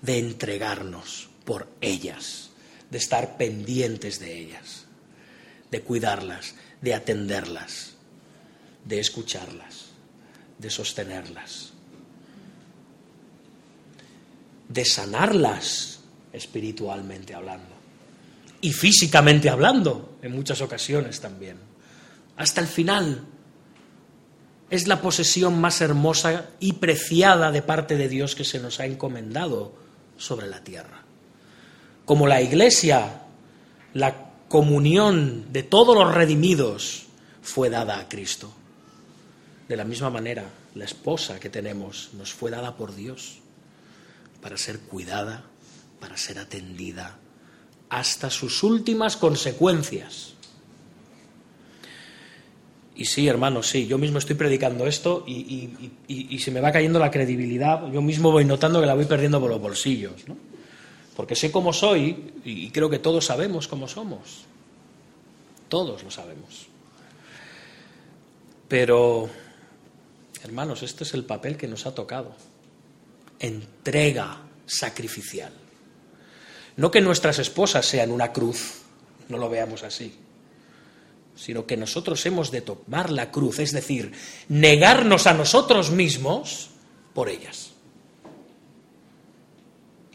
De 0.00 0.18
entregarnos 0.18 1.28
por 1.44 1.68
ellas, 1.80 2.50
de 2.90 2.98
estar 2.98 3.36
pendientes 3.36 4.20
de 4.20 4.38
ellas, 4.38 4.86
de 5.70 5.80
cuidarlas, 5.80 6.54
de 6.80 6.94
atenderlas, 6.94 7.94
de 8.84 9.00
escucharlas, 9.00 9.75
de 10.58 10.70
sostenerlas, 10.70 11.72
de 14.68 14.84
sanarlas 14.84 16.00
espiritualmente 16.32 17.34
hablando 17.34 17.74
y 18.60 18.72
físicamente 18.72 19.48
hablando 19.48 20.18
en 20.22 20.32
muchas 20.32 20.60
ocasiones 20.60 21.20
también, 21.20 21.58
hasta 22.36 22.60
el 22.60 22.66
final 22.66 23.26
es 24.68 24.88
la 24.88 25.00
posesión 25.00 25.60
más 25.60 25.80
hermosa 25.80 26.50
y 26.58 26.74
preciada 26.74 27.52
de 27.52 27.62
parte 27.62 27.96
de 27.96 28.08
Dios 28.08 28.34
que 28.34 28.44
se 28.44 28.58
nos 28.58 28.80
ha 28.80 28.86
encomendado 28.86 29.72
sobre 30.16 30.48
la 30.48 30.62
tierra. 30.64 31.02
Como 32.04 32.26
la 32.26 32.42
iglesia, 32.42 33.22
la 33.94 34.30
comunión 34.48 35.52
de 35.52 35.62
todos 35.62 35.96
los 35.96 36.14
redimidos 36.14 37.06
fue 37.42 37.70
dada 37.70 37.98
a 37.98 38.08
Cristo. 38.08 38.52
De 39.68 39.76
la 39.76 39.84
misma 39.84 40.10
manera, 40.10 40.44
la 40.74 40.84
esposa 40.84 41.40
que 41.40 41.50
tenemos 41.50 42.10
nos 42.14 42.32
fue 42.32 42.50
dada 42.50 42.76
por 42.76 42.94
Dios 42.94 43.38
para 44.40 44.56
ser 44.56 44.78
cuidada, 44.80 45.44
para 46.00 46.16
ser 46.16 46.38
atendida, 46.38 47.18
hasta 47.88 48.30
sus 48.30 48.62
últimas 48.62 49.16
consecuencias. 49.16 50.34
Y 52.94 53.04
sí, 53.04 53.28
hermano, 53.28 53.62
sí, 53.62 53.86
yo 53.86 53.98
mismo 53.98 54.18
estoy 54.18 54.36
predicando 54.36 54.86
esto 54.86 55.24
y, 55.26 56.38
se 56.38 56.50
me 56.50 56.60
va 56.60 56.72
cayendo 56.72 56.98
la 56.98 57.10
credibilidad, 57.10 57.90
yo 57.92 58.00
mismo 58.00 58.30
voy 58.30 58.44
notando 58.44 58.80
que 58.80 58.86
la 58.86 58.94
voy 58.94 59.04
perdiendo 59.04 59.40
por 59.40 59.50
los 59.50 59.60
bolsillos, 59.60 60.26
¿no? 60.28 60.36
Porque 61.16 61.34
sé 61.34 61.50
cómo 61.50 61.72
soy 61.72 62.34
y 62.44 62.70
creo 62.70 62.88
que 62.88 62.98
todos 62.98 63.24
sabemos 63.24 63.68
cómo 63.68 63.88
somos. 63.88 64.44
Todos 65.68 66.04
lo 66.04 66.10
sabemos. 66.10 66.68
Pero, 68.68 69.28
hermanos, 70.46 70.82
este 70.82 71.04
es 71.04 71.14
el 71.14 71.24
papel 71.24 71.56
que 71.56 71.68
nos 71.68 71.86
ha 71.86 71.94
tocado. 71.94 72.34
Entrega 73.38 74.40
sacrificial. 74.66 75.52
No 76.76 76.90
que 76.90 77.00
nuestras 77.00 77.38
esposas 77.38 77.86
sean 77.86 78.10
una 78.10 78.32
cruz, 78.32 78.82
no 79.28 79.38
lo 79.38 79.48
veamos 79.48 79.82
así, 79.82 80.14
sino 81.34 81.66
que 81.66 81.76
nosotros 81.76 82.24
hemos 82.26 82.50
de 82.50 82.62
tomar 82.62 83.10
la 83.10 83.30
cruz, 83.30 83.58
es 83.58 83.72
decir, 83.72 84.12
negarnos 84.48 85.26
a 85.26 85.34
nosotros 85.34 85.90
mismos 85.90 86.70
por 87.14 87.28
ellas. 87.28 87.72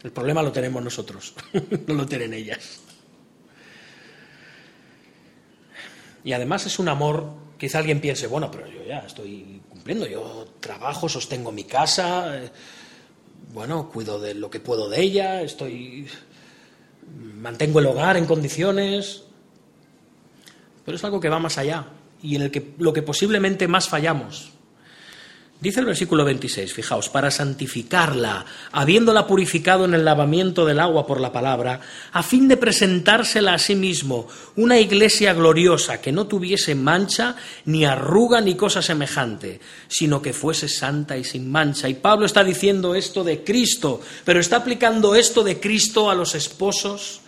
El 0.02 0.10
problema 0.10 0.42
lo 0.42 0.52
tenemos 0.52 0.82
nosotros, 0.82 1.34
no 1.86 1.94
lo 1.94 2.06
tienen 2.06 2.34
ellas. 2.34 2.80
Y 6.24 6.32
además 6.32 6.66
es 6.66 6.78
un 6.78 6.88
amor, 6.88 7.41
quizá 7.62 7.78
alguien 7.78 8.00
piense, 8.00 8.26
bueno, 8.26 8.50
pero 8.50 8.66
yo 8.66 8.84
ya 8.84 9.04
estoy 9.06 9.60
cumpliendo, 9.68 10.04
yo 10.04 10.48
trabajo, 10.58 11.08
sostengo 11.08 11.52
mi 11.52 11.62
casa, 11.62 12.36
eh, 12.36 12.50
bueno, 13.54 13.88
cuido 13.88 14.18
de 14.18 14.34
lo 14.34 14.50
que 14.50 14.58
puedo 14.58 14.88
de 14.88 15.00
ella, 15.00 15.42
estoy 15.42 16.08
mantengo 17.36 17.78
el 17.78 17.86
hogar 17.86 18.16
en 18.16 18.26
condiciones, 18.26 19.22
pero 20.84 20.96
es 20.96 21.04
algo 21.04 21.20
que 21.20 21.28
va 21.28 21.38
más 21.38 21.56
allá 21.56 21.86
y 22.20 22.34
en 22.34 22.42
el 22.42 22.50
que 22.50 22.74
lo 22.78 22.92
que 22.92 23.02
posiblemente 23.02 23.68
más 23.68 23.88
fallamos. 23.88 24.50
Dice 25.62 25.78
el 25.78 25.86
versículo 25.86 26.24
26, 26.24 26.74
fijaos, 26.74 27.08
para 27.08 27.30
santificarla, 27.30 28.44
habiéndola 28.72 29.28
purificado 29.28 29.84
en 29.84 29.94
el 29.94 30.04
lavamiento 30.04 30.66
del 30.66 30.80
agua 30.80 31.06
por 31.06 31.20
la 31.20 31.30
palabra, 31.30 31.80
a 32.10 32.24
fin 32.24 32.48
de 32.48 32.56
presentársela 32.56 33.54
a 33.54 33.60
sí 33.60 33.76
mismo 33.76 34.26
una 34.56 34.80
iglesia 34.80 35.32
gloriosa 35.34 36.00
que 36.00 36.10
no 36.10 36.26
tuviese 36.26 36.74
mancha, 36.74 37.36
ni 37.66 37.84
arruga, 37.84 38.40
ni 38.40 38.56
cosa 38.56 38.82
semejante, 38.82 39.60
sino 39.86 40.20
que 40.20 40.32
fuese 40.32 40.66
santa 40.66 41.16
y 41.16 41.22
sin 41.22 41.48
mancha. 41.48 41.88
Y 41.88 41.94
Pablo 41.94 42.26
está 42.26 42.42
diciendo 42.42 42.96
esto 42.96 43.22
de 43.22 43.44
Cristo, 43.44 44.00
pero 44.24 44.40
está 44.40 44.56
aplicando 44.56 45.14
esto 45.14 45.44
de 45.44 45.60
Cristo 45.60 46.10
a 46.10 46.16
los 46.16 46.34
esposos 46.34 47.20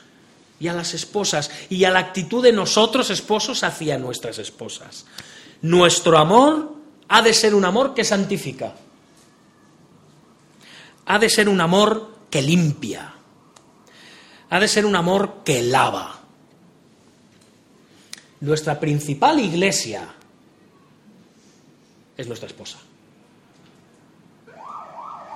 y 0.59 0.67
a 0.67 0.73
las 0.73 0.93
esposas 0.93 1.53
y 1.71 1.85
a 1.85 1.91
la 1.93 2.01
actitud 2.01 2.43
de 2.43 2.53
nosotros 2.53 3.11
esposos 3.11 3.63
hacia 3.63 3.97
nuestras 3.97 4.41
esposas. 4.41 5.07
Nuestro 5.63 6.19
amor 6.19 6.84
ha 7.09 7.23
de 7.23 7.35
ser 7.35 7.55
un 7.55 7.65
amor 7.65 7.95
que 7.95 8.05
santifica. 8.05 8.75
Ha 11.07 11.19
de 11.19 11.29
ser 11.29 11.49
un 11.49 11.61
amor 11.61 12.19
que 12.31 12.43
limpia. 12.43 13.13
Ha 14.51 14.61
de 14.61 14.69
ser 14.69 14.87
un 14.87 14.97
amor 14.97 15.43
que 15.45 15.63
lava. 15.63 16.21
Nuestra 18.41 18.79
principal 18.79 19.41
iglesia 19.41 20.15
es 22.17 22.27
nuestra 22.27 22.49
esposa. 22.49 22.79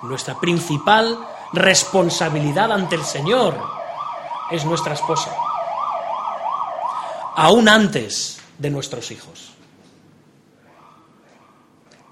Nuestra 0.03 0.39
principal 0.39 1.19
responsabilidad 1.53 2.71
ante 2.73 2.95
el 2.95 3.05
Señor 3.05 3.59
es 4.51 4.65
nuestra 4.65 4.95
esposa. 4.95 5.35
Aún 7.35 7.69
antes 7.69 8.39
de 8.59 8.71
nuestros 8.71 9.11
hijos 9.11 9.58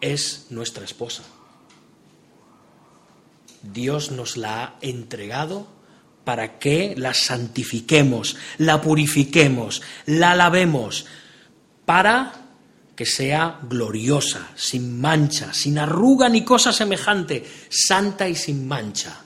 es 0.00 0.46
nuestra 0.50 0.84
esposa. 0.84 1.22
Dios 3.62 4.10
nos 4.10 4.36
la 4.36 4.62
ha 4.64 4.74
entregado 4.80 5.66
para 6.24 6.58
que 6.58 6.94
la 6.96 7.14
santifiquemos, 7.14 8.36
la 8.58 8.80
purifiquemos, 8.80 9.82
la 10.06 10.34
lavemos, 10.34 11.06
para 11.84 12.32
que 12.96 13.06
sea 13.06 13.60
gloriosa, 13.62 14.50
sin 14.56 15.00
mancha, 15.00 15.52
sin 15.52 15.78
arruga 15.78 16.28
ni 16.28 16.42
cosa 16.42 16.72
semejante, 16.72 17.44
santa 17.68 18.28
y 18.28 18.34
sin 18.34 18.66
mancha. 18.66 19.22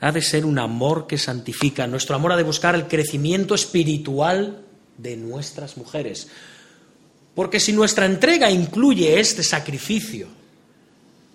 Ha 0.00 0.12
de 0.12 0.22
ser 0.22 0.46
un 0.46 0.58
amor 0.58 1.06
que 1.06 1.18
santifica. 1.18 1.86
Nuestro 1.86 2.16
amor 2.16 2.32
ha 2.32 2.36
de 2.36 2.44
buscar 2.44 2.74
el 2.74 2.86
crecimiento 2.86 3.54
espiritual 3.54 4.64
de 4.96 5.16
nuestras 5.16 5.76
mujeres. 5.76 6.28
Porque 7.38 7.60
si 7.60 7.72
nuestra 7.72 8.04
entrega 8.04 8.50
incluye 8.50 9.20
este 9.20 9.44
sacrificio 9.44 10.26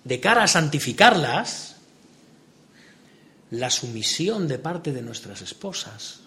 de 0.04 0.20
cara 0.20 0.42
a 0.42 0.46
santificarlas, 0.46 1.76
la 3.52 3.70
sumisión 3.70 4.46
de 4.46 4.58
parte 4.58 4.92
de 4.92 5.00
nuestras 5.00 5.40
esposas 5.40 6.20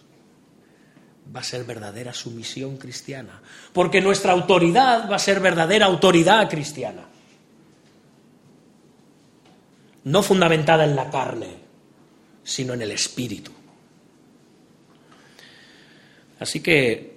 va 1.30 1.42
a 1.42 1.44
ser 1.44 1.64
verdadera 1.64 2.12
sumisión 2.12 2.78
cristiana. 2.78 3.40
Porque 3.72 4.02
nuestra 4.02 4.32
autoridad 4.32 5.08
va 5.12 5.18
a 5.18 5.20
ser 5.20 5.42
verdadera 5.42 5.86
autoridad 5.86 6.50
cristiana. 6.50 7.06
No 10.06 10.24
fundamentada 10.24 10.86
en 10.86 10.96
la 10.96 11.12
carne, 11.12 11.56
sino 12.44 12.74
en 12.74 12.82
el 12.82 12.90
espíritu. 12.90 13.52
Así 16.40 16.62
que 16.62 17.17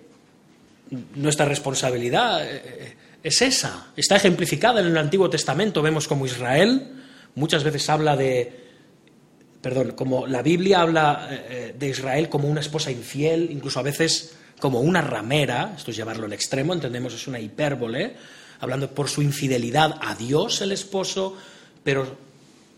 nuestra 1.14 1.46
responsabilidad 1.46 2.44
eh, 2.44 2.62
eh, 2.64 2.94
es 3.22 3.42
esa. 3.42 3.88
Está 3.96 4.16
ejemplificada 4.16 4.80
en 4.80 4.86
el 4.86 4.98
Antiguo 4.98 5.30
Testamento. 5.30 5.82
Vemos 5.82 6.08
como 6.08 6.26
Israel 6.26 6.88
muchas 7.34 7.62
veces 7.64 7.88
habla 7.88 8.16
de, 8.16 8.52
perdón, 9.62 9.92
como 9.92 10.26
la 10.26 10.42
Biblia 10.42 10.80
habla 10.80 11.28
eh, 11.30 11.74
de 11.78 11.88
Israel 11.88 12.28
como 12.28 12.48
una 12.48 12.60
esposa 12.60 12.90
infiel, 12.90 13.48
incluso 13.50 13.78
a 13.78 13.84
veces 13.84 14.36
como 14.58 14.80
una 14.80 15.00
ramera, 15.00 15.74
esto 15.76 15.90
es 15.90 15.96
llevarlo 15.96 16.26
al 16.26 16.32
extremo, 16.32 16.74
entendemos 16.74 17.14
es 17.14 17.26
una 17.26 17.40
hipérbole, 17.40 18.14
hablando 18.60 18.90
por 18.90 19.08
su 19.08 19.22
infidelidad 19.22 19.96
a 20.02 20.14
Dios 20.14 20.60
el 20.60 20.72
esposo, 20.72 21.36
pero 21.82 22.16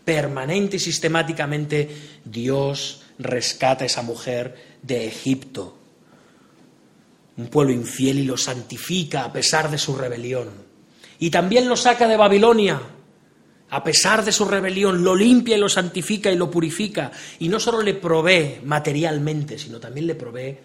permanente 0.05 0.77
y 0.77 0.79
sistemáticamente 0.79 1.89
Dios 2.23 3.01
rescata 3.19 3.83
a 3.83 3.87
esa 3.87 4.01
mujer 4.01 4.55
de 4.81 5.07
Egipto 5.07 5.82
un 7.37 7.47
pueblo 7.47 7.73
infiel 7.73 8.19
y 8.19 8.25
lo 8.25 8.37
santifica 8.37 9.25
a 9.25 9.33
pesar 9.33 9.69
de 9.69 9.77
su 9.77 9.95
rebelión. 9.95 10.49
Y 11.19 11.29
también 11.29 11.67
lo 11.67 11.75
saca 11.75 12.07
de 12.07 12.17
Babilonia, 12.17 12.79
a 13.69 13.83
pesar 13.83 14.23
de 14.23 14.31
su 14.31 14.45
rebelión, 14.45 15.03
lo 15.03 15.15
limpia 15.15 15.57
y 15.57 15.59
lo 15.59 15.69
santifica 15.69 16.31
y 16.31 16.35
lo 16.35 16.51
purifica. 16.51 17.11
Y 17.39 17.49
no 17.49 17.59
solo 17.59 17.81
le 17.81 17.95
provee 17.95 18.59
materialmente, 18.63 19.57
sino 19.57 19.79
también 19.79 20.07
le 20.07 20.15
provee 20.15 20.57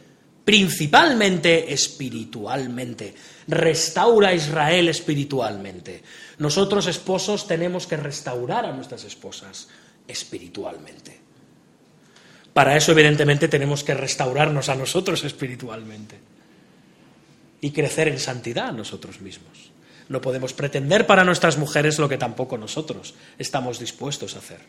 principalmente 0.44 1.72
espiritualmente. 1.72 3.14
Restaura 3.46 4.28
a 4.28 4.34
Israel 4.34 4.88
espiritualmente. 4.88 6.02
Nosotros 6.38 6.86
esposos 6.86 7.46
tenemos 7.46 7.86
que 7.86 7.96
restaurar 7.96 8.66
a 8.66 8.72
nuestras 8.72 9.04
esposas 9.04 9.68
espiritualmente. 10.06 11.18
Para 12.52 12.76
eso, 12.76 12.92
evidentemente, 12.92 13.48
tenemos 13.48 13.84
que 13.84 13.94
restaurarnos 13.94 14.68
a 14.68 14.74
nosotros 14.74 15.24
espiritualmente 15.24 16.18
y 17.60 17.72
crecer 17.72 18.08
en 18.08 18.18
santidad 18.18 18.72
nosotros 18.72 19.20
mismos. 19.20 19.72
No 20.08 20.20
podemos 20.20 20.52
pretender 20.52 21.06
para 21.06 21.24
nuestras 21.24 21.58
mujeres 21.58 21.98
lo 21.98 22.08
que 22.08 22.16
tampoco 22.16 22.56
nosotros 22.56 23.14
estamos 23.38 23.78
dispuestos 23.78 24.34
a 24.34 24.38
hacer. 24.38 24.60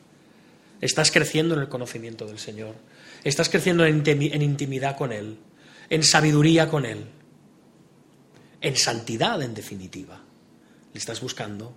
Estás 0.81 1.11
creciendo 1.11 1.55
en 1.55 1.61
el 1.61 1.69
conocimiento 1.69 2.25
del 2.25 2.39
Señor, 2.39 2.75
estás 3.23 3.49
creciendo 3.49 3.85
en 3.85 4.41
intimidad 4.41 4.97
con 4.97 5.11
Él, 5.11 5.37
en 5.89 6.03
sabiduría 6.03 6.69
con 6.69 6.85
Él, 6.85 7.05
en 8.61 8.75
santidad 8.75 9.41
en 9.41 9.53
definitiva. 9.53 10.21
Le 10.93 10.99
estás 10.99 11.21
buscando. 11.21 11.73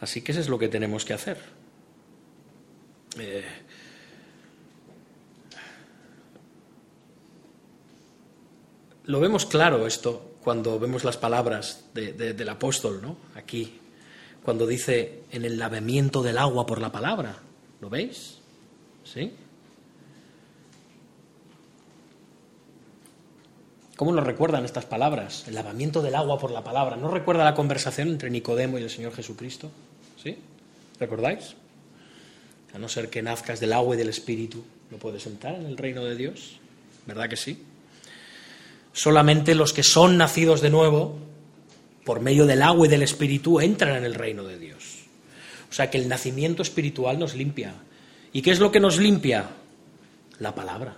Así 0.00 0.22
que 0.22 0.32
eso 0.32 0.40
es 0.40 0.48
lo 0.48 0.58
que 0.58 0.68
tenemos 0.68 1.04
que 1.04 1.14
hacer. 1.14 1.38
Eh, 3.18 3.44
Lo 9.06 9.20
vemos 9.20 9.44
claro 9.46 9.86
esto 9.86 10.36
cuando 10.42 10.78
vemos 10.78 11.04
las 11.04 11.16
palabras 11.16 11.84
del 11.94 12.48
apóstol, 12.48 13.00
¿no? 13.02 13.16
Aquí, 13.34 13.80
cuando 14.42 14.66
dice 14.66 15.22
en 15.32 15.44
el 15.44 15.58
lavamiento 15.58 16.22
del 16.22 16.38
agua 16.38 16.66
por 16.66 16.80
la 16.80 16.92
palabra. 16.92 17.38
¿Lo 17.80 17.90
veis? 17.90 18.38
¿Sí? 19.04 19.32
¿Cómo 23.96 24.12
nos 24.12 24.24
recuerdan 24.24 24.64
estas 24.64 24.86
palabras? 24.86 25.46
El 25.46 25.54
lavamiento 25.54 26.02
del 26.02 26.14
agua 26.14 26.38
por 26.38 26.50
la 26.50 26.64
palabra. 26.64 26.96
¿No 26.96 27.10
recuerda 27.10 27.44
la 27.44 27.54
conversación 27.54 28.08
entre 28.08 28.30
Nicodemo 28.30 28.78
y 28.78 28.82
el 28.82 28.90
Señor 28.90 29.14
Jesucristo? 29.14 29.70
¿Sí? 30.22 30.36
¿Recordáis? 30.98 31.54
A 32.74 32.78
no 32.78 32.88
ser 32.88 33.08
que 33.08 33.22
nazcas 33.22 33.60
del 33.60 33.72
agua 33.72 33.94
y 33.94 33.98
del 33.98 34.08
Espíritu, 34.08 34.64
no 34.90 34.96
puedes 34.96 35.26
entrar 35.26 35.54
en 35.54 35.66
el 35.66 35.76
reino 35.76 36.04
de 36.04 36.16
Dios, 36.16 36.58
¿verdad 37.06 37.28
que 37.28 37.36
sí? 37.36 37.62
Solamente 38.94 39.56
los 39.56 39.72
que 39.72 39.82
son 39.82 40.16
nacidos 40.16 40.60
de 40.60 40.70
nuevo, 40.70 41.18
por 42.04 42.20
medio 42.20 42.46
del 42.46 42.62
agua 42.62 42.86
y 42.86 42.90
del 42.90 43.02
espíritu, 43.02 43.60
entran 43.60 43.96
en 43.96 44.04
el 44.04 44.14
reino 44.14 44.44
de 44.44 44.56
Dios. 44.56 45.00
O 45.68 45.72
sea 45.72 45.90
que 45.90 45.98
el 45.98 46.08
nacimiento 46.08 46.62
espiritual 46.62 47.18
nos 47.18 47.34
limpia. 47.34 47.74
¿Y 48.32 48.40
qué 48.40 48.52
es 48.52 48.60
lo 48.60 48.70
que 48.70 48.78
nos 48.78 48.98
limpia? 48.98 49.50
La 50.38 50.54
palabra. 50.54 50.96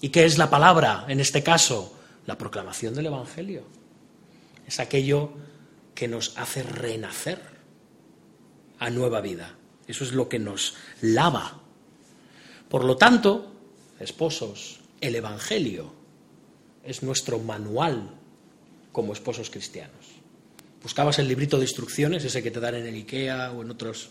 ¿Y 0.00 0.10
qué 0.10 0.24
es 0.24 0.38
la 0.38 0.48
palabra 0.48 1.04
en 1.08 1.18
este 1.18 1.42
caso? 1.42 1.98
La 2.26 2.38
proclamación 2.38 2.94
del 2.94 3.06
Evangelio. 3.06 3.64
Es 4.64 4.78
aquello 4.78 5.32
que 5.96 6.06
nos 6.06 6.38
hace 6.38 6.62
renacer 6.62 7.40
a 8.78 8.88
nueva 8.88 9.20
vida. 9.20 9.56
Eso 9.88 10.04
es 10.04 10.12
lo 10.12 10.28
que 10.28 10.38
nos 10.38 10.76
lava. 11.00 11.58
Por 12.68 12.84
lo 12.84 12.96
tanto, 12.96 13.52
esposos, 13.98 14.78
el 15.00 15.16
Evangelio 15.16 15.99
es 16.84 17.02
nuestro 17.02 17.38
manual 17.38 18.10
como 18.92 19.12
esposos 19.12 19.50
cristianos. 19.50 20.20
Buscabas 20.82 21.18
el 21.18 21.28
librito 21.28 21.58
de 21.58 21.64
instrucciones, 21.64 22.24
ese 22.24 22.42
que 22.42 22.50
te 22.50 22.60
dan 22.60 22.74
en 22.74 22.86
el 22.86 22.94
IKEA 22.94 23.52
o 23.52 23.62
en 23.62 23.70
otros 23.70 24.10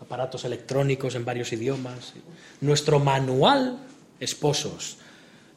aparatos 0.00 0.44
electrónicos 0.44 1.14
en 1.14 1.24
varios 1.24 1.52
idiomas. 1.52 2.14
Nuestro 2.60 3.00
manual, 3.00 3.78
esposos, 4.18 4.98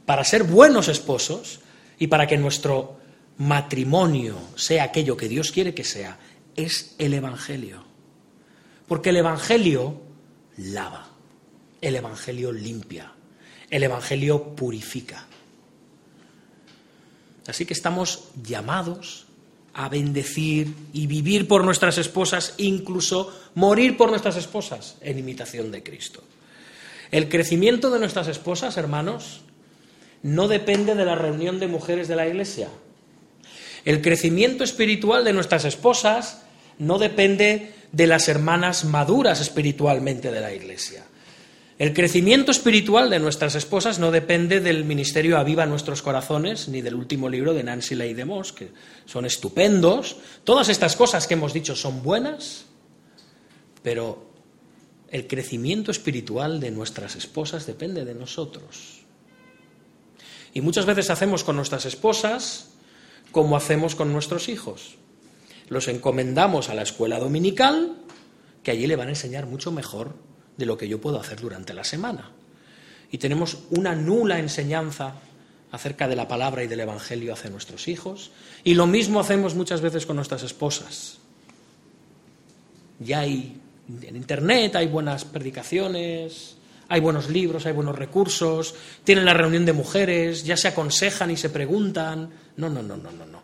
para 0.06 0.24
ser 0.24 0.44
buenos 0.44 0.88
esposos 0.88 1.62
y 1.98 2.08
para 2.08 2.28
que 2.28 2.38
nuestro 2.38 2.98
matrimonio 3.38 4.36
sea 4.56 4.84
aquello 4.84 5.16
que 5.18 5.30
Dios 5.30 5.52
quiere 5.52 5.74
que 5.74 5.84
sea, 5.84 6.18
es 6.56 6.96
el 6.98 7.14
Evangelio. 7.14 7.84
Porque 8.88 9.10
el 9.10 9.18
Evangelio 9.18 10.02
lava, 10.58 11.10
el 11.82 11.96
Evangelio 11.96 12.52
limpia, 12.52 13.14
el 13.70 13.84
Evangelio 13.84 14.56
purifica. 14.56 15.28
Así 17.48 17.66
que 17.66 17.74
estamos 17.74 18.26
llamados 18.44 19.26
a 19.74 19.90
bendecir 19.90 20.74
y 20.94 21.08
vivir 21.08 21.48
por 21.48 21.64
nuestras 21.64 21.98
esposas, 21.98 22.54
incluso 22.58 23.34
morir 23.56 23.98
por 23.98 24.10
nuestras 24.10 24.38
esposas, 24.38 24.96
en 25.02 25.18
imitación 25.18 25.72
de 25.72 25.84
Cristo. 25.84 26.24
El 27.12 27.30
crecimiento 27.30 27.90
de 27.90 28.00
nuestras 28.00 28.28
esposas, 28.28 28.78
hermanos, 28.78 29.42
no 30.22 30.48
depende 30.48 30.96
de 30.96 31.06
la 31.06 31.16
reunión 31.16 31.60
de 31.60 31.68
mujeres 31.68 32.08
de 32.08 32.16
la 32.16 32.28
Iglesia. 32.28 32.70
El 33.84 34.02
crecimiento 34.02 34.64
espiritual 34.64 35.24
de 35.24 35.34
nuestras 35.34 35.66
esposas 35.66 36.44
no 36.80 36.98
depende 36.98 37.74
de 37.92 38.08
las 38.08 38.30
hermanas 38.30 38.86
maduras 38.86 39.42
espiritualmente 39.42 40.32
de 40.32 40.42
la 40.42 40.54
Iglesia. 40.54 41.04
El 41.80 41.94
crecimiento 41.94 42.52
espiritual 42.52 43.10
de 43.10 43.20
nuestras 43.20 43.56
esposas 43.56 43.98
no 43.98 44.12
depende 44.12 44.62
del 44.62 44.86
ministerio 44.86 45.38
Aviva 45.40 45.66
Nuestros 45.66 46.04
Corazones, 46.04 46.68
ni 46.68 46.82
del 46.82 46.94
último 46.94 47.30
libro 47.30 47.54
de 47.54 47.64
Nancy 47.64 47.96
Leigh 47.96 48.14
de 48.14 48.26
Moss, 48.26 48.54
que 48.54 48.72
son 49.06 49.26
estupendos. 49.26 50.18
Todas 50.44 50.70
estas 50.70 50.96
cosas 50.96 51.26
que 51.26 51.34
hemos 51.34 51.52
dicho 51.52 51.76
son 51.76 52.04
buenas, 52.04 52.66
pero 53.82 54.30
el 55.10 55.26
crecimiento 55.26 55.90
espiritual 55.90 56.60
de 56.60 56.70
nuestras 56.70 57.16
esposas 57.16 57.66
depende 57.66 58.06
de 58.06 58.14
nosotros. 58.14 59.02
Y 60.54 60.62
muchas 60.62 60.86
veces 60.86 61.10
hacemos 61.10 61.44
con 61.44 61.56
nuestras 61.56 61.86
esposas 61.86 62.70
como 63.32 63.58
hacemos 63.58 63.96
con 63.96 64.14
nuestros 64.14 64.48
hijos. 64.48 64.96
Los 65.70 65.88
encomendamos 65.88 66.70
a 66.70 66.76
la 66.76 66.84
escuela 66.84 67.18
dominical, 67.18 67.96
que 68.62 68.70
allí 68.70 68.86
le 68.86 68.96
van 68.96 69.08
a 69.08 69.12
enseñar 69.12 69.48
mucho 69.48 69.72
mejor 69.72 70.14
de 70.58 70.66
lo 70.66 70.78
que 70.78 70.88
yo 70.88 71.00
puedo 71.02 71.20
hacer 71.20 71.40
durante 71.40 71.74
la 71.74 71.84
semana. 71.84 72.32
Y 73.12 73.18
tenemos 73.18 73.60
una 73.70 73.96
nula 73.96 74.40
enseñanza 74.40 75.16
acerca 75.72 76.08
de 76.08 76.16
la 76.16 76.28
palabra 76.28 76.64
y 76.64 76.68
del 76.68 76.82
Evangelio 76.82 77.34
hacia 77.34 77.50
nuestros 77.50 77.88
hijos. 77.88 78.32
Y 78.64 78.76
lo 78.76 78.88
mismo 78.88 79.20
hacemos 79.20 79.56
muchas 79.56 79.82
veces 79.82 80.06
con 80.06 80.16
nuestras 80.16 80.44
esposas. 80.44 81.18
Ya 83.00 83.20
hay 83.22 83.60
en 84.02 84.16
Internet, 84.16 84.76
hay 84.76 84.88
buenas 84.88 85.26
predicaciones, 85.26 86.56
hay 86.88 87.02
buenos 87.02 87.30
libros, 87.30 87.66
hay 87.66 87.74
buenos 87.74 87.98
recursos, 87.98 88.76
tienen 89.04 89.26
la 89.26 89.34
reunión 89.34 89.66
de 89.66 89.74
mujeres, 89.74 90.44
ya 90.44 90.56
se 90.56 90.68
aconsejan 90.68 91.32
y 91.32 91.38
se 91.38 91.50
preguntan. 91.50 92.30
No, 92.58 92.70
no, 92.70 92.82
no, 92.82 92.96
no, 92.96 93.12
no, 93.12 93.26
no. 93.26 93.43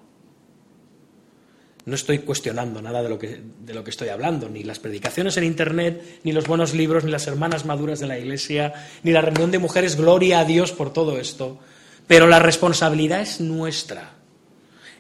No 1.90 1.96
estoy 1.96 2.20
cuestionando 2.20 2.84
nada 2.84 3.02
de 3.02 3.10
lo, 3.10 3.18
que, 3.18 3.42
de 3.62 3.74
lo 3.74 3.84
que 3.84 3.90
estoy 3.90 4.10
hablando, 4.10 4.48
ni 4.48 4.62
las 4.62 4.78
predicaciones 4.78 5.38
en 5.38 5.44
Internet, 5.44 6.20
ni 6.24 6.32
los 6.34 6.46
buenos 6.46 6.76
libros, 6.76 7.04
ni 7.04 7.10
las 7.10 7.26
hermanas 7.26 7.66
maduras 7.66 8.00
de 8.00 8.06
la 8.06 8.20
Iglesia, 8.20 8.76
ni 9.02 9.12
la 9.12 9.22
reunión 9.22 9.50
de 9.50 9.58
mujeres, 9.58 9.96
gloria 9.96 10.42
a 10.42 10.46
Dios 10.46 10.72
por 10.72 10.94
todo 10.94 11.18
esto. 11.18 11.58
Pero 12.06 12.28
la 12.28 12.38
responsabilidad 12.38 13.22
es 13.22 13.42
nuestra, 13.42 14.18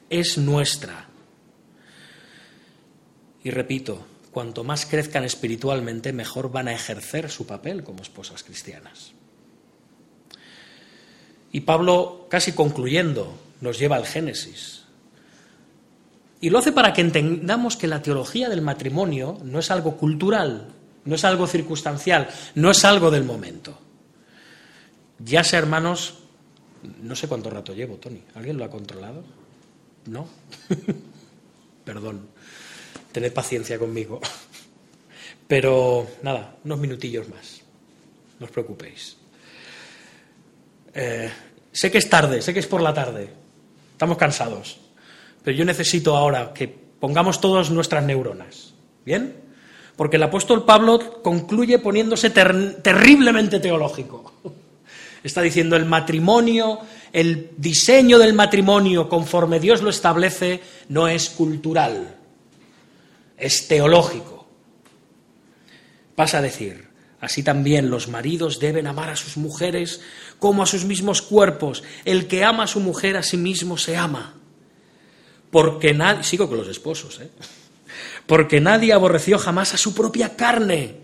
es 0.10 0.40
nuestra. 0.40 1.10
Y 3.44 3.52
repito, 3.52 4.04
cuanto 4.32 4.64
más 4.64 4.88
crezcan 4.88 5.26
espiritualmente, 5.26 6.12
mejor 6.12 6.52
van 6.52 6.70
a 6.70 6.74
ejercer 6.74 7.30
su 7.30 7.46
papel 7.46 7.84
como 7.84 8.02
esposas 8.02 8.42
cristianas. 8.42 9.12
Y 11.52 11.62
Pablo, 11.62 12.26
casi 12.32 12.54
concluyendo, 12.54 13.38
nos 13.62 13.78
lleva 13.78 13.96
al 13.96 14.08
Génesis 14.08 14.79
y 16.42 16.50
lo 16.50 16.60
hace 16.60 16.72
para 16.72 16.94
que 16.94 17.02
entendamos 17.02 17.76
que 17.76 17.88
la 17.88 18.02
teología 18.02 18.50
del 18.50 18.62
matrimonio 18.62 19.38
no 19.44 19.60
es 19.60 19.72
algo 19.72 19.98
cultural, 19.98 20.70
no 21.06 21.16
es 21.16 21.26
algo 21.26 21.48
circunstancial, 21.48 22.30
no 22.56 22.72
es 22.72 22.86
algo 22.86 23.12
del 23.12 23.26
momento. 23.26 23.78
Ya 25.20 25.44
sea, 25.44 25.60
hermanos, 25.60 26.20
no 27.02 27.16
sé 27.16 27.28
cuánto 27.28 27.50
rato 27.50 27.74
llevo, 27.74 27.96
Tony. 27.96 28.24
¿Alguien 28.36 28.58
lo 28.58 28.64
ha 28.64 28.70
controlado? 28.70 29.24
¿No? 30.06 30.28
Perdón. 31.86 32.28
Tened 33.12 33.34
paciencia 33.34 33.78
conmigo. 33.78 34.22
Pero 35.48 36.08
nada, 36.22 36.56
unos 36.64 36.80
minutillos 36.80 37.28
más. 37.28 37.62
No 38.40 38.46
os 38.46 38.52
preocupéis. 38.52 39.18
Eh, 40.94 41.30
sé 41.72 41.92
que 41.92 41.98
es 41.98 42.10
tarde, 42.10 42.42
sé 42.42 42.54
que 42.54 42.60
es 42.60 42.68
por 42.68 42.82
la 42.82 42.94
tarde. 42.94 43.30
Estamos 43.92 44.18
cansados. 44.18 44.80
Pero 45.44 45.58
yo 45.58 45.66
necesito 45.66 46.16
ahora 46.16 46.54
que 46.54 46.68
pongamos 46.68 47.42
todas 47.42 47.70
nuestras 47.72 48.04
neuronas. 48.04 48.74
¿Bien? 49.06 49.36
Porque 49.96 50.18
el 50.18 50.24
apóstol 50.24 50.66
Pablo 50.66 51.22
concluye 51.22 51.80
poniéndose 51.80 52.30
terriblemente 52.30 53.60
teológico. 53.60 54.34
Está 55.24 55.42
diciendo 55.42 55.76
el 55.76 55.86
matrimonio, 55.86 56.80
el 57.12 57.52
diseño 57.58 58.18
del 58.18 58.34
matrimonio 58.34 59.10
conforme 59.10 59.60
Dios 59.60 59.82
lo 59.82 59.90
establece 59.90 60.62
no 60.88 61.10
es 61.10 61.30
cultural, 61.30 62.16
es 63.38 63.68
teológico. 63.68 64.48
Pasa 66.16 66.38
a 66.38 66.42
decir, 66.42 66.88
así 67.20 67.44
también 67.44 67.90
los 67.90 68.08
maridos 68.08 68.60
deben 68.62 68.88
amar 68.88 69.10
a 69.10 69.18
sus 69.18 69.36
mujeres 69.36 70.00
como 70.40 70.64
a 70.64 70.66
sus 70.66 70.86
mismos 70.86 71.22
cuerpos. 71.22 71.84
El 72.06 72.28
que 72.28 72.46
ama 72.46 72.64
a 72.64 72.68
su 72.68 72.80
mujer 72.80 73.18
a 73.18 73.24
sí 73.24 73.36
mismo 73.36 73.78
se 73.78 73.98
ama. 73.98 74.39
Porque 75.52 75.94
nadie, 75.94 76.24
sigo 76.24 76.48
con 76.48 76.58
los 76.58 76.68
esposos, 76.68 77.20
¿eh? 77.20 77.30
porque 78.28 78.62
nadie 78.62 78.94
aborreció 78.94 79.40
jamás 79.40 79.74
a 79.74 79.78
su 79.78 79.96
propia 79.96 80.36
carne, 80.36 80.98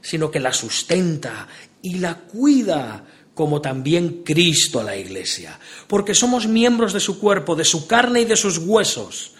sino 0.00 0.30
que 0.30 0.40
la 0.40 0.52
sustenta 0.52 1.46
y 1.80 1.98
la 1.98 2.16
cuida, 2.16 3.04
como 3.34 3.60
también 3.60 4.24
Cristo 4.24 4.80
a 4.80 4.84
la 4.84 4.96
iglesia, 4.96 5.58
porque 5.86 6.14
somos 6.14 6.46
miembros 6.46 6.92
de 6.92 7.00
su 7.00 7.18
cuerpo, 7.20 7.54
de 7.54 7.64
su 7.64 7.86
carne 7.86 8.22
y 8.22 8.24
de 8.24 8.36
sus 8.36 8.58
huesos. 8.58 9.32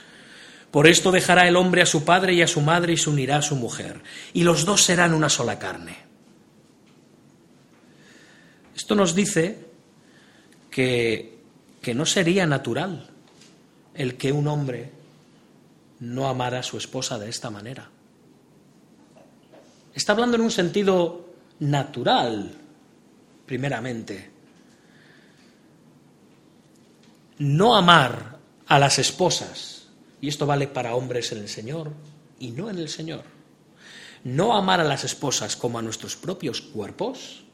Por 0.70 0.86
esto 0.86 1.10
dejará 1.10 1.46
el 1.48 1.56
hombre 1.56 1.82
a 1.82 1.86
su 1.86 2.04
padre 2.04 2.32
y 2.32 2.42
a 2.42 2.48
su 2.48 2.60
madre 2.60 2.94
y 2.94 2.96
se 2.96 3.10
unirá 3.10 3.38
a 3.38 3.42
su 3.42 3.56
mujer, 3.56 4.00
y 4.32 4.44
los 4.44 4.64
dos 4.64 4.84
serán 4.84 5.12
una 5.12 5.28
sola 5.28 5.58
carne. 5.58 5.96
Esto 8.74 8.94
nos 8.94 9.14
dice 9.14 9.66
que, 10.70 11.38
que 11.82 11.94
no 11.94 12.06
sería 12.06 12.46
natural 12.46 13.11
el 13.94 14.16
que 14.16 14.32
un 14.32 14.48
hombre 14.48 14.90
no 16.00 16.28
amara 16.28 16.60
a 16.60 16.62
su 16.62 16.76
esposa 16.76 17.18
de 17.18 17.28
esta 17.28 17.50
manera. 17.50 17.88
Está 19.94 20.12
hablando 20.12 20.36
en 20.36 20.42
un 20.42 20.50
sentido 20.50 21.28
natural, 21.60 22.50
primeramente. 23.46 24.30
No 27.38 27.76
amar 27.76 28.38
a 28.66 28.78
las 28.78 28.98
esposas, 28.98 29.86
y 30.20 30.28
esto 30.28 30.46
vale 30.46 30.66
para 30.66 30.94
hombres 30.94 31.32
en 31.32 31.38
el 31.38 31.48
Señor 31.48 31.92
y 32.38 32.50
no 32.50 32.70
en 32.70 32.78
el 32.78 32.88
Señor, 32.88 33.24
no 34.24 34.56
amar 34.56 34.80
a 34.80 34.84
las 34.84 35.04
esposas 35.04 35.56
como 35.56 35.78
a 35.78 35.82
nuestros 35.82 36.16
propios 36.16 36.60
cuerpos, 36.60 37.44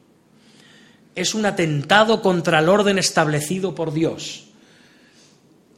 es 1.15 1.35
un 1.35 1.47
atentado 1.47 2.23
contra 2.23 2.61
el 2.61 2.69
orden 2.69 2.99
establecido 2.99 3.75
por 3.75 3.93
Dios 3.93 4.48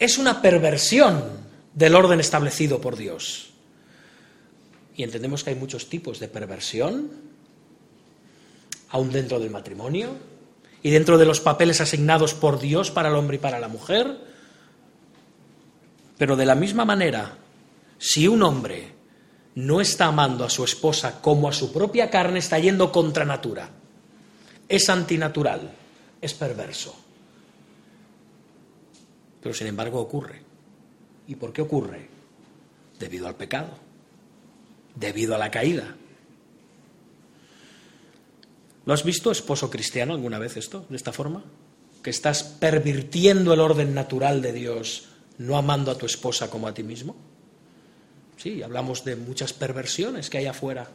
es 0.01 0.17
una 0.17 0.41
perversión 0.41 1.23
del 1.75 1.95
orden 1.95 2.19
establecido 2.19 2.81
por 2.81 2.97
Dios. 2.97 3.51
Y 4.97 5.05
entendemos 5.05 5.45
que 5.45 5.51
hay 5.51 5.57
muchos 5.57 5.89
tipos 5.89 6.19
de 6.19 6.27
perversión. 6.27 7.31
aún 8.93 9.13
dentro 9.13 9.39
del 9.39 9.51
matrimonio 9.51 10.17
y 10.83 10.91
dentro 10.91 11.17
de 11.17 11.25
los 11.25 11.39
papeles 11.39 11.81
asignados 11.81 12.35
por 12.35 12.59
Dios 12.59 12.91
para 12.91 13.09
el 13.09 13.15
hombre 13.15 13.37
y 13.37 13.39
para 13.39 13.61
la 13.61 13.69
mujer. 13.69 14.19
Pero 16.19 16.35
de 16.35 16.45
la 16.45 16.57
misma 16.57 16.85
manera, 16.85 17.37
si 17.99 18.27
un 18.27 18.43
hombre 18.43 18.89
no 19.55 19.81
está 19.81 20.07
amando 20.07 20.45
a 20.45 20.51
su 20.51 20.65
esposa 20.65 21.21
como 21.21 21.49
a 21.49 21.53
su 21.53 21.73
propia 21.73 22.11
carne, 22.11 22.41
está 22.41 22.59
yendo 22.59 22.91
contra 22.91 23.25
natura. 23.25 23.71
Es 24.69 24.89
antinatural, 24.89 25.71
es 26.21 26.35
perverso. 26.35 26.97
Pero 29.43 29.55
sin 29.55 29.67
embargo 29.67 30.01
ocurre. 30.01 30.43
¿Y 31.27 31.37
por 31.37 31.53
qué 31.53 31.63
ocurre? 31.63 32.09
Debido 32.99 33.27
al 33.27 33.37
pecado, 33.37 33.71
debido 34.95 35.35
a 35.35 35.39
la 35.39 35.51
caída. 35.51 35.97
¿Lo 38.87 38.95
has 38.95 39.05
visto, 39.05 39.31
esposo 39.31 39.71
cristiano, 39.71 40.15
alguna 40.15 40.39
vez 40.39 40.57
esto, 40.57 40.85
de 40.89 40.97
esta 40.97 41.13
forma? 41.13 41.45
Que 42.03 42.11
estás 42.11 42.43
pervirtiendo 42.43 43.53
el 43.53 43.61
orden 43.61 43.95
natural 43.95 44.43
de 44.43 44.53
Dios, 44.53 45.09
no 45.39 45.57
amando 45.57 45.91
a 45.91 45.99
tu 45.99 46.07
esposa 46.07 46.51
como 46.51 46.67
a 46.67 46.75
ti 46.75 46.83
mismo. 46.83 47.17
Sí, 48.37 48.63
hablamos 48.63 49.05
de 49.05 49.17
muchas 49.17 49.53
perversiones 49.53 50.31
que 50.31 50.39
hay 50.39 50.47
afuera 50.47 50.89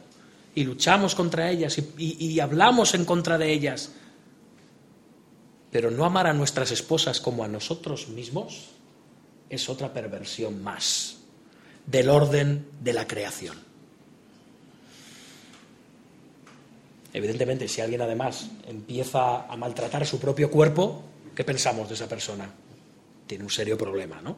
y 0.56 0.64
luchamos 0.64 1.14
contra 1.14 1.50
ellas 1.50 1.78
y, 1.98 2.40
hablamos 2.40 2.94
en 2.94 3.04
contra 3.04 3.38
de 3.38 3.52
ellas. 3.52 3.92
Pero 5.70 5.90
no 5.90 6.04
amar 6.04 6.26
a 6.26 6.32
nuestras 6.32 6.70
esposas 6.70 7.20
como 7.20 7.44
a 7.44 7.48
nosotros 7.48 8.08
mismos 8.08 8.70
es 9.50 9.68
otra 9.68 9.92
perversión 9.92 10.62
más 10.62 11.18
del 11.86 12.08
orden 12.08 12.66
de 12.80 12.92
la 12.92 13.06
creación. 13.06 13.56
Evidentemente, 17.12 17.68
si 17.68 17.80
alguien 17.80 18.02
además 18.02 18.48
empieza 18.66 19.46
a 19.46 19.56
maltratar 19.56 20.06
su 20.06 20.18
propio 20.20 20.50
cuerpo, 20.50 21.02
¿qué 21.34 21.44
pensamos 21.44 21.88
de 21.88 21.94
esa 21.94 22.08
persona? 22.08 22.50
Tiene 23.26 23.44
un 23.44 23.50
serio 23.50 23.78
problema, 23.78 24.20
¿no? 24.20 24.36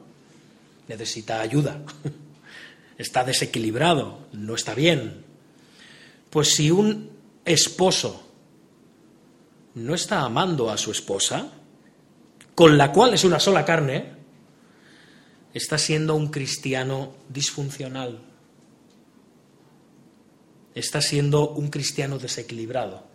Necesita 0.86 1.40
ayuda. 1.40 1.82
está 2.98 3.24
desequilibrado, 3.24 4.26
no 4.32 4.54
está 4.54 4.74
bien. 4.74 5.24
Pues 6.30 6.54
si 6.54 6.70
un 6.70 7.10
esposo 7.44 8.27
no 9.84 9.94
está 9.94 10.20
amando 10.20 10.70
a 10.70 10.78
su 10.78 10.90
esposa, 10.90 11.50
con 12.54 12.76
la 12.76 12.92
cual 12.92 13.14
es 13.14 13.24
una 13.24 13.40
sola 13.40 13.64
carne, 13.64 14.12
está 15.54 15.78
siendo 15.78 16.14
un 16.14 16.28
cristiano 16.28 17.14
disfuncional. 17.28 18.20
Está 20.74 21.00
siendo 21.00 21.50
un 21.50 21.68
cristiano 21.68 22.18
desequilibrado. 22.18 23.06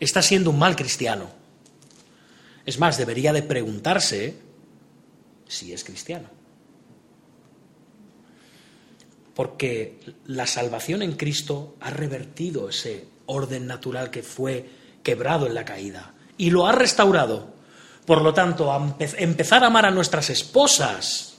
Está 0.00 0.22
siendo 0.22 0.50
un 0.50 0.58
mal 0.58 0.76
cristiano. 0.76 1.30
Es 2.64 2.78
más, 2.78 2.96
debería 2.96 3.32
de 3.32 3.42
preguntarse 3.42 4.36
si 5.46 5.72
es 5.72 5.84
cristiano 5.84 6.44
porque 9.34 9.98
la 10.26 10.46
salvación 10.46 11.02
en 11.02 11.12
Cristo 11.12 11.76
ha 11.80 11.90
revertido 11.90 12.68
ese 12.68 13.06
orden 13.26 13.66
natural 13.66 14.10
que 14.10 14.22
fue 14.22 14.68
quebrado 15.04 15.46
en 15.46 15.54
la 15.54 15.64
caída 15.64 16.14
y 16.36 16.50
lo 16.50 16.66
ha 16.66 16.72
restaurado. 16.72 17.54
Por 18.04 18.22
lo 18.22 18.34
tanto, 18.34 18.96
empezar 18.98 19.62
a 19.62 19.68
amar 19.68 19.86
a 19.86 19.92
nuestras 19.92 20.30
esposas 20.30 21.38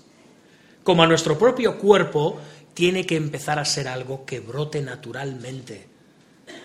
como 0.83 1.03
a 1.03 1.07
nuestro 1.07 1.37
propio 1.37 1.77
cuerpo 1.77 2.39
tiene 2.73 3.05
que 3.05 3.17
empezar 3.17 3.59
a 3.59 3.65
ser 3.65 3.89
algo 3.89 4.25
que 4.25 4.39
brote 4.39 4.81
naturalmente 4.81 5.89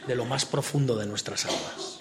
de 0.06 0.14
lo 0.14 0.24
más 0.24 0.44
profundo 0.44 0.96
de 0.96 1.06
nuestras 1.06 1.44
almas. 1.46 1.98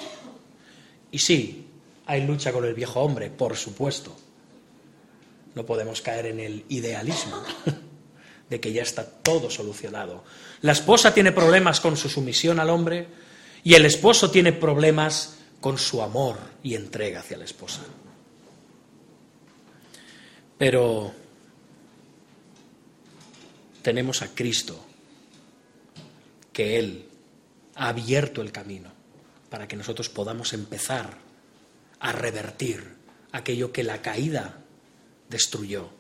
Y 1.12 1.18
sí, 1.18 1.68
hay 2.06 2.26
lucha 2.26 2.52
con 2.52 2.64
el 2.66 2.76
viejo 2.76 3.00
hombre, 3.00 3.32
por 3.32 3.58
supuesto. 3.58 4.16
No 5.56 5.66
podemos 5.66 6.02
caer 6.02 6.28
en 6.28 6.40
el 6.40 6.66
idealismo. 6.70 7.42
de 8.50 8.60
que 8.60 8.74
ya 8.74 8.82
está 8.82 9.06
todo 9.06 9.50
solucionado. 9.50 10.24
La 10.62 10.72
esposa 10.72 11.14
tiene 11.14 11.32
problemas 11.32 11.80
con 11.80 11.96
su 11.96 12.10
sumisión 12.10 12.60
al 12.60 12.70
hombre 12.70 13.08
y 13.64 13.74
el 13.74 13.86
esposo 13.86 14.32
tiene 14.32 14.54
problemas 14.54 15.38
con 15.60 15.78
su 15.78 16.02
amor 16.02 16.38
y 16.64 16.76
entrega 16.76 17.20
hacia 17.20 17.38
la 17.38 17.46
esposa. 17.46 17.82
Pero 20.58 21.14
tenemos 23.82 24.22
a 24.22 24.34
Cristo, 24.34 24.86
que 26.52 26.80
Él 26.80 27.06
ha 27.76 27.90
abierto 27.90 28.42
el 28.42 28.52
camino 28.52 28.92
para 29.50 29.68
que 29.68 29.76
nosotros 29.76 30.10
podamos 30.10 30.54
empezar 30.54 31.18
a 32.00 32.12
revertir 32.12 32.84
aquello 33.32 33.72
que 33.72 33.84
la 33.84 34.02
caída 34.02 34.62
destruyó 35.30 36.00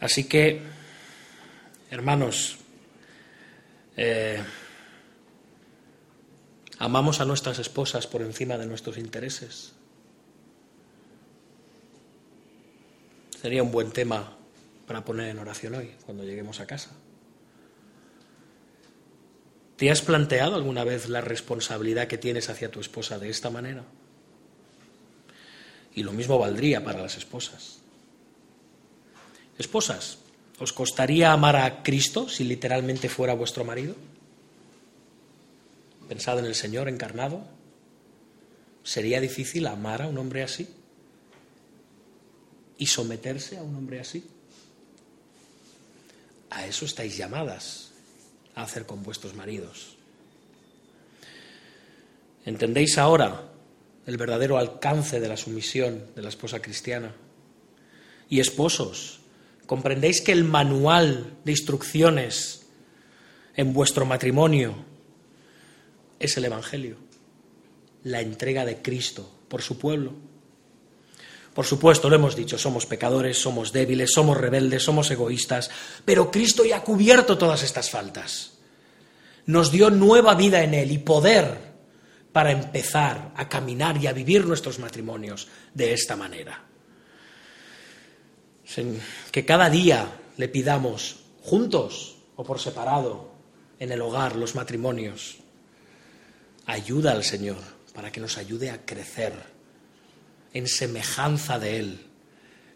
Así 0.00 0.24
que, 0.24 0.62
hermanos, 1.90 2.56
eh, 3.98 4.42
amamos 6.80 7.20
a 7.20 7.26
nuestras 7.26 7.58
esposas 7.58 8.06
por 8.06 8.22
encima 8.22 8.56
de 8.56 8.66
nuestros 8.66 8.96
intereses. 8.96 9.72
Sería 13.40 13.62
un 13.62 13.70
buen 13.70 13.92
tema 13.92 14.36
para 14.86 15.04
poner 15.04 15.28
en 15.28 15.38
oración 15.38 15.74
hoy, 15.74 15.94
cuando 16.06 16.24
lleguemos 16.24 16.58
a 16.58 16.66
casa. 16.66 16.90
¿Te 19.76 19.90
has 19.90 20.00
planteado 20.00 20.56
alguna 20.56 20.82
vez 20.82 21.08
la 21.08 21.20
responsabilidad 21.20 22.08
que 22.08 22.18
tienes 22.18 22.48
hacia 22.48 22.70
tu 22.70 22.80
esposa 22.80 23.18
de 23.18 23.28
esta 23.28 23.50
manera? 23.50 23.84
Y 25.94 26.02
lo 26.02 26.12
mismo 26.12 26.38
valdría 26.38 26.82
para 26.82 27.02
las 27.02 27.16
esposas. 27.18 27.78
Esposas, 29.58 30.18
¿os 30.58 30.72
costaría 30.72 31.32
amar 31.32 31.56
a 31.56 31.82
Cristo 31.82 32.26
si 32.28 32.44
literalmente 32.44 33.10
fuera 33.10 33.34
vuestro 33.34 33.64
marido? 33.64 33.94
Pensad 36.10 36.40
en 36.40 36.46
el 36.46 36.56
Señor 36.56 36.88
encarnado. 36.88 37.46
¿Sería 38.82 39.20
difícil 39.20 39.68
amar 39.68 40.02
a 40.02 40.08
un 40.08 40.18
hombre 40.18 40.42
así? 40.42 40.68
¿Y 42.78 42.86
someterse 42.86 43.58
a 43.58 43.62
un 43.62 43.76
hombre 43.76 44.00
así? 44.00 44.26
A 46.50 46.66
eso 46.66 46.84
estáis 46.84 47.16
llamadas 47.16 47.92
a 48.56 48.62
hacer 48.64 48.86
con 48.86 49.04
vuestros 49.04 49.36
maridos. 49.36 49.94
¿Entendéis 52.44 52.98
ahora 52.98 53.44
el 54.04 54.16
verdadero 54.16 54.58
alcance 54.58 55.20
de 55.20 55.28
la 55.28 55.36
sumisión 55.36 56.06
de 56.16 56.22
la 56.22 56.30
esposa 56.30 56.60
cristiana? 56.60 57.14
Y 58.28 58.40
esposos, 58.40 59.20
¿Comprendéis 59.66 60.22
que 60.22 60.32
el 60.32 60.42
manual 60.42 61.36
de 61.44 61.52
instrucciones 61.52 62.66
en 63.54 63.72
vuestro 63.72 64.04
matrimonio 64.04 64.89
es 66.20 66.36
el 66.36 66.44
Evangelio? 66.44 66.96
La 68.04 68.20
entrega 68.20 68.64
de 68.64 68.80
Cristo 68.80 69.28
por 69.48 69.62
su 69.62 69.76
pueblo. 69.76 70.12
Por 71.52 71.66
supuesto, 71.66 72.08
lo 72.08 72.14
hemos 72.14 72.36
dicho, 72.36 72.56
somos 72.56 72.86
pecadores, 72.86 73.36
somos 73.36 73.72
débiles, 73.72 74.12
somos 74.12 74.36
rebeldes, 74.36 74.84
somos 74.84 75.10
egoístas, 75.10 75.68
pero 76.04 76.30
Cristo 76.30 76.64
ya 76.64 76.76
ha 76.76 76.84
cubierto 76.84 77.36
todas 77.36 77.64
estas 77.64 77.90
faltas. 77.90 78.52
Nos 79.46 79.72
dio 79.72 79.90
nueva 79.90 80.36
vida 80.36 80.62
en 80.62 80.74
Él 80.74 80.92
y 80.92 80.98
poder 80.98 81.72
para 82.32 82.52
empezar 82.52 83.32
a 83.34 83.48
caminar 83.48 83.96
y 83.96 84.06
a 84.06 84.12
vivir 84.12 84.46
nuestros 84.46 84.78
matrimonios 84.78 85.48
de 85.74 85.92
esta 85.92 86.14
manera 86.14 86.70
que 89.30 89.44
cada 89.44 89.68
día 89.68 90.06
le 90.36 90.48
pidamos, 90.48 91.16
juntos 91.42 92.16
o 92.36 92.44
por 92.44 92.60
separado, 92.60 93.30
en 93.78 93.92
el 93.92 94.00
hogar, 94.00 94.36
los 94.36 94.54
matrimonios, 94.54 95.38
ayuda 96.70 97.12
al 97.12 97.24
Señor 97.24 97.58
para 97.94 98.10
que 98.12 98.20
nos 98.20 98.38
ayude 98.38 98.70
a 98.70 98.84
crecer 98.84 99.32
en 100.52 100.66
semejanza 100.66 101.58
de 101.58 101.78
Él, 101.78 102.06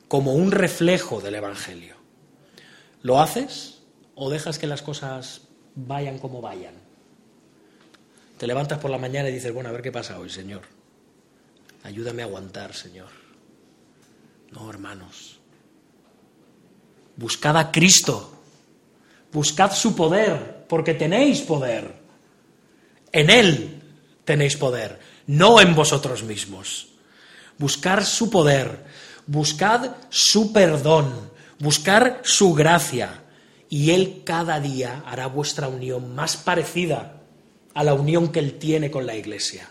como 0.09 0.35
un 0.35 0.53
reflejo 0.53 1.21
del 1.21 1.37
Evangelio. 1.37 1.97
¿Lo 3.03 3.21
haces 3.21 3.83
o 4.15 4.31
dejas 4.31 4.59
que 4.59 4.67
las 4.67 4.83
cosas 4.83 5.43
vayan 5.75 6.19
como 6.19 6.41
vayan? 6.41 6.75
Te 8.39 8.47
levantas 8.47 8.79
por 8.79 8.91
la 8.91 8.99
mañana 8.99 9.29
y 9.29 9.33
dices, 9.33 9.53
bueno, 9.53 9.69
a 9.69 9.73
ver 9.73 9.83
qué 9.83 9.93
pasa 9.93 10.19
hoy, 10.19 10.31
Señor. 10.31 10.63
Ayúdame 11.83 12.23
a 12.23 12.27
aguantar, 12.27 12.75
Señor. 12.75 13.09
No, 14.51 14.71
hermanos, 14.71 15.41
Buscad 17.17 17.57
a 17.57 17.71
Cristo, 17.71 18.33
buscad 19.33 19.73
su 19.73 19.95
poder, 19.95 20.67
porque 20.69 20.95
tenéis 20.95 21.43
poder. 21.43 21.95
En 23.13 23.31
Él 23.31 23.74
tenéis 24.25 24.57
poder, 24.57 25.01
no 25.27 25.61
en 25.61 25.75
vosotros 25.75 26.22
mismos. 26.22 26.89
Buscar 27.59 28.05
su 28.05 28.31
poder, 28.31 28.85
buscad 29.27 29.97
su 30.11 30.53
perdón, 30.53 31.31
buscar 31.59 32.20
su 32.25 32.55
gracia, 32.55 33.22
y 33.68 33.91
Él 33.91 34.22
cada 34.25 34.61
día 34.61 35.03
hará 35.07 35.27
vuestra 35.27 35.68
unión 35.68 36.14
más 36.14 36.37
parecida 36.37 37.20
a 37.75 37.85
la 37.85 37.95
unión 37.95 38.31
que 38.31 38.39
Él 38.39 38.59
tiene 38.59 38.91
con 38.91 39.07
la 39.07 39.16
Iglesia. 39.16 39.68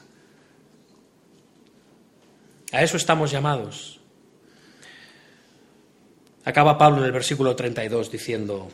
A 2.72 2.82
eso 2.82 2.97
estamos 2.97 3.32
llamados. 3.32 3.99
Acaba 6.43 6.78
Pablo 6.78 6.99
en 6.99 7.06
el 7.06 7.12
versículo 7.12 7.56
32 7.56 8.12
diciendo, 8.12 8.70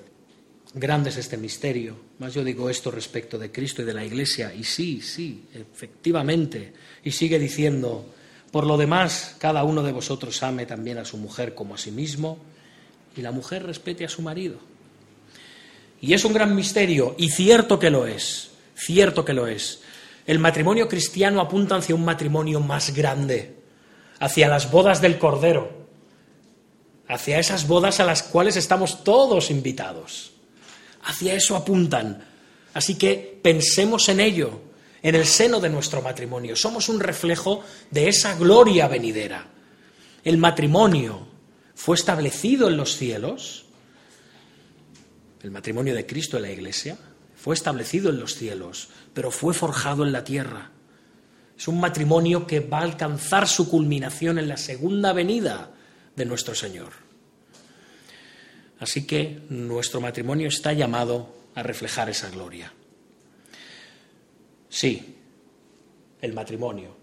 grande 0.74 1.10
es 1.10 1.18
este 1.18 1.38
misterio, 1.38 2.09
más 2.20 2.34
yo 2.34 2.44
digo 2.44 2.70
esto 2.70 2.92
respecto 2.92 3.38
de 3.38 3.52
Cristo 3.52 3.82
y 3.82 3.86
de 3.86 3.94
la 3.94 4.06
Iglesia, 4.06 4.54
y 4.54 4.66
sí, 4.66 5.02
sí, 5.02 5.46
efectivamente, 5.54 6.74
y 7.04 7.12
sigue 7.12 7.40
diciendo, 7.40 8.14
por 8.52 8.68
lo 8.68 8.78
demás, 8.78 9.36
cada 9.40 9.64
uno 9.64 9.84
de 9.84 9.94
vosotros 9.94 10.44
ame 10.44 10.66
también 10.66 10.98
a 10.98 11.06
su 11.06 11.18
mujer 11.18 11.56
como 11.56 11.76
a 11.76 11.78
sí 11.78 11.92
mismo, 11.92 12.38
y 13.16 13.22
la 13.22 13.32
mujer 13.32 13.66
respete 13.66 14.04
a 14.04 14.10
su 14.10 14.22
marido. 14.22 14.58
Y 16.02 16.14
es 16.14 16.26
un 16.26 16.34
gran 16.34 16.56
misterio, 16.56 17.16
y 17.18 17.30
cierto 17.30 17.80
que 17.80 17.90
lo 17.90 18.06
es, 18.06 18.52
cierto 18.76 19.24
que 19.24 19.34
lo 19.34 19.48
es. 19.48 19.82
El 20.28 20.40
matrimonio 20.40 20.90
cristiano 20.90 21.40
apunta 21.40 21.78
hacia 21.78 21.96
un 21.96 22.04
matrimonio 22.04 22.60
más 22.60 22.94
grande, 22.94 23.56
hacia 24.20 24.50
las 24.50 24.70
bodas 24.70 25.02
del 25.02 25.18
Cordero, 25.18 25.88
hacia 27.08 27.40
esas 27.40 27.66
bodas 27.66 28.02
a 28.02 28.06
las 28.06 28.24
cuales 28.24 28.58
estamos 28.58 29.06
todos 29.06 29.52
invitados. 29.52 30.34
Hacia 31.10 31.34
eso 31.34 31.56
apuntan. 31.56 32.24
Así 32.76 32.94
que 32.94 33.40
pensemos 33.42 34.10
en 34.10 34.20
ello, 34.20 34.62
en 35.02 35.16
el 35.16 35.26
seno 35.26 35.60
de 35.60 35.68
nuestro 35.68 36.04
matrimonio. 36.04 36.56
Somos 36.56 36.88
un 36.88 37.00
reflejo 37.00 37.64
de 37.90 38.10
esa 38.10 38.36
gloria 38.36 38.88
venidera. 38.88 39.48
El 40.24 40.38
matrimonio 40.38 41.28
fue 41.74 41.96
establecido 41.96 42.68
en 42.68 42.78
los 42.78 42.96
cielos, 42.96 43.66
el 45.42 45.50
matrimonio 45.50 45.96
de 45.96 46.06
Cristo 46.06 46.38
en 46.38 46.44
la 46.44 46.52
Iglesia, 46.52 46.96
fue 47.36 47.56
establecido 47.56 48.12
en 48.12 48.20
los 48.20 48.36
cielos, 48.36 48.90
pero 49.16 49.32
fue 49.32 49.56
forjado 49.56 50.06
en 50.06 50.12
la 50.12 50.24
tierra. 50.24 50.70
Es 51.58 51.68
un 51.68 51.80
matrimonio 51.80 52.46
que 52.46 52.60
va 52.60 52.80
a 52.80 52.84
alcanzar 52.84 53.48
su 53.48 53.68
culminación 53.68 54.38
en 54.38 54.48
la 54.48 54.58
segunda 54.58 55.12
venida 55.12 55.72
de 56.16 56.26
nuestro 56.26 56.54
Señor. 56.54 57.09
Así 58.80 59.06
que 59.06 59.42
nuestro 59.50 60.00
matrimonio 60.00 60.48
está 60.48 60.74
llamado 60.74 61.36
a 61.56 61.64
reflejar 61.64 62.10
esa 62.10 62.30
gloria. 62.30 62.72
Sí, 64.70 65.18
el 66.22 66.34
matrimonio, 66.34 66.96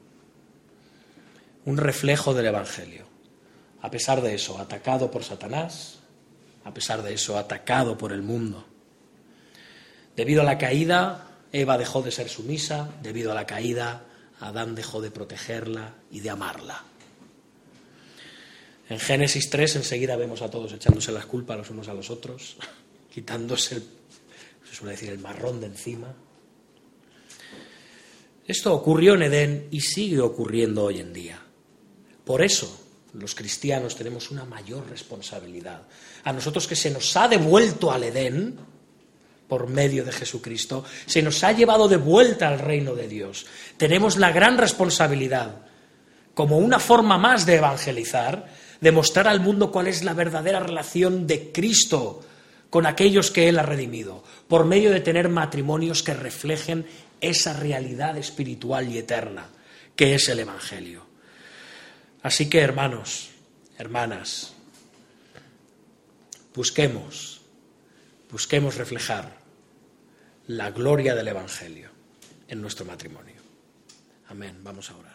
un 1.64 1.76
reflejo 1.76 2.32
del 2.32 2.46
Evangelio. 2.46 3.06
A 3.82 3.90
pesar 3.90 4.22
de 4.22 4.34
eso, 4.34 4.58
atacado 4.58 5.10
por 5.10 5.24
Satanás, 5.24 5.98
a 6.64 6.72
pesar 6.72 7.02
de 7.02 7.12
eso, 7.12 7.38
atacado 7.38 7.98
por 7.98 8.12
el 8.12 8.22
mundo. 8.22 8.64
Debido 10.16 10.40
a 10.40 10.44
la 10.44 10.58
caída, 10.58 11.28
Eva 11.52 11.76
dejó 11.76 12.02
de 12.02 12.10
ser 12.10 12.28
sumisa, 12.28 12.88
debido 13.02 13.32
a 13.32 13.34
la 13.34 13.46
caída, 13.46 14.04
Adán 14.40 14.74
dejó 14.74 15.00
de 15.00 15.10
protegerla 15.10 15.94
y 16.10 16.20
de 16.20 16.30
amarla. 16.30 16.84
En 18.88 19.00
Génesis 19.00 19.50
3 19.50 19.76
enseguida 19.76 20.16
vemos 20.16 20.42
a 20.42 20.50
todos 20.50 20.72
echándose 20.72 21.10
las 21.12 21.26
culpas 21.26 21.58
los 21.58 21.70
unos 21.70 21.88
a 21.88 21.94
los 21.94 22.10
otros, 22.10 22.56
quitándose, 23.12 23.76
el, 23.76 23.82
se 24.68 24.76
suele 24.76 24.92
decir, 24.92 25.10
el 25.10 25.18
marrón 25.18 25.60
de 25.60 25.66
encima. 25.66 26.14
Esto 28.46 28.72
ocurrió 28.72 29.14
en 29.14 29.22
Edén 29.22 29.68
y 29.72 29.80
sigue 29.80 30.20
ocurriendo 30.20 30.84
hoy 30.84 31.00
en 31.00 31.12
día. 31.12 31.42
Por 32.24 32.42
eso 32.42 32.86
los 33.14 33.34
cristianos 33.34 33.96
tenemos 33.96 34.30
una 34.30 34.44
mayor 34.44 34.88
responsabilidad. 34.88 35.82
A 36.24 36.32
nosotros 36.32 36.66
que 36.68 36.76
se 36.76 36.90
nos 36.90 37.16
ha 37.16 37.26
devuelto 37.26 37.90
al 37.90 38.04
Edén 38.04 38.56
por 39.48 39.68
medio 39.68 40.04
de 40.04 40.12
Jesucristo, 40.12 40.84
se 41.06 41.22
nos 41.22 41.42
ha 41.44 41.52
llevado 41.52 41.88
de 41.88 41.96
vuelta 41.96 42.48
al 42.48 42.58
reino 42.58 42.94
de 42.94 43.08
Dios. 43.08 43.46
Tenemos 43.76 44.16
la 44.16 44.32
gran 44.32 44.58
responsabilidad, 44.58 45.62
como 46.34 46.58
una 46.58 46.78
forma 46.78 47.16
más 47.16 47.46
de 47.46 47.56
evangelizar, 47.56 48.46
de 48.80 48.92
mostrar 48.92 49.28
al 49.28 49.40
mundo 49.40 49.70
cuál 49.70 49.86
es 49.86 50.04
la 50.04 50.14
verdadera 50.14 50.60
relación 50.60 51.26
de 51.26 51.52
Cristo 51.52 52.24
con 52.70 52.86
aquellos 52.86 53.30
que 53.30 53.48
Él 53.48 53.58
ha 53.58 53.62
redimido, 53.62 54.22
por 54.48 54.64
medio 54.64 54.90
de 54.90 55.00
tener 55.00 55.28
matrimonios 55.28 56.02
que 56.02 56.14
reflejen 56.14 56.86
esa 57.20 57.54
realidad 57.54 58.16
espiritual 58.18 58.90
y 58.92 58.98
eterna 58.98 59.48
que 59.96 60.14
es 60.14 60.28
el 60.28 60.40
Evangelio. 60.40 61.06
Así 62.22 62.48
que, 62.48 62.60
hermanos, 62.60 63.30
hermanas, 63.78 64.52
busquemos, 66.54 67.40
busquemos 68.30 68.76
reflejar 68.76 69.38
la 70.46 70.70
gloria 70.70 71.14
del 71.14 71.28
Evangelio 71.28 71.90
en 72.46 72.60
nuestro 72.60 72.84
matrimonio. 72.84 73.40
Amén. 74.28 74.58
Vamos 74.62 74.90
a 74.90 74.96
orar. 74.96 75.05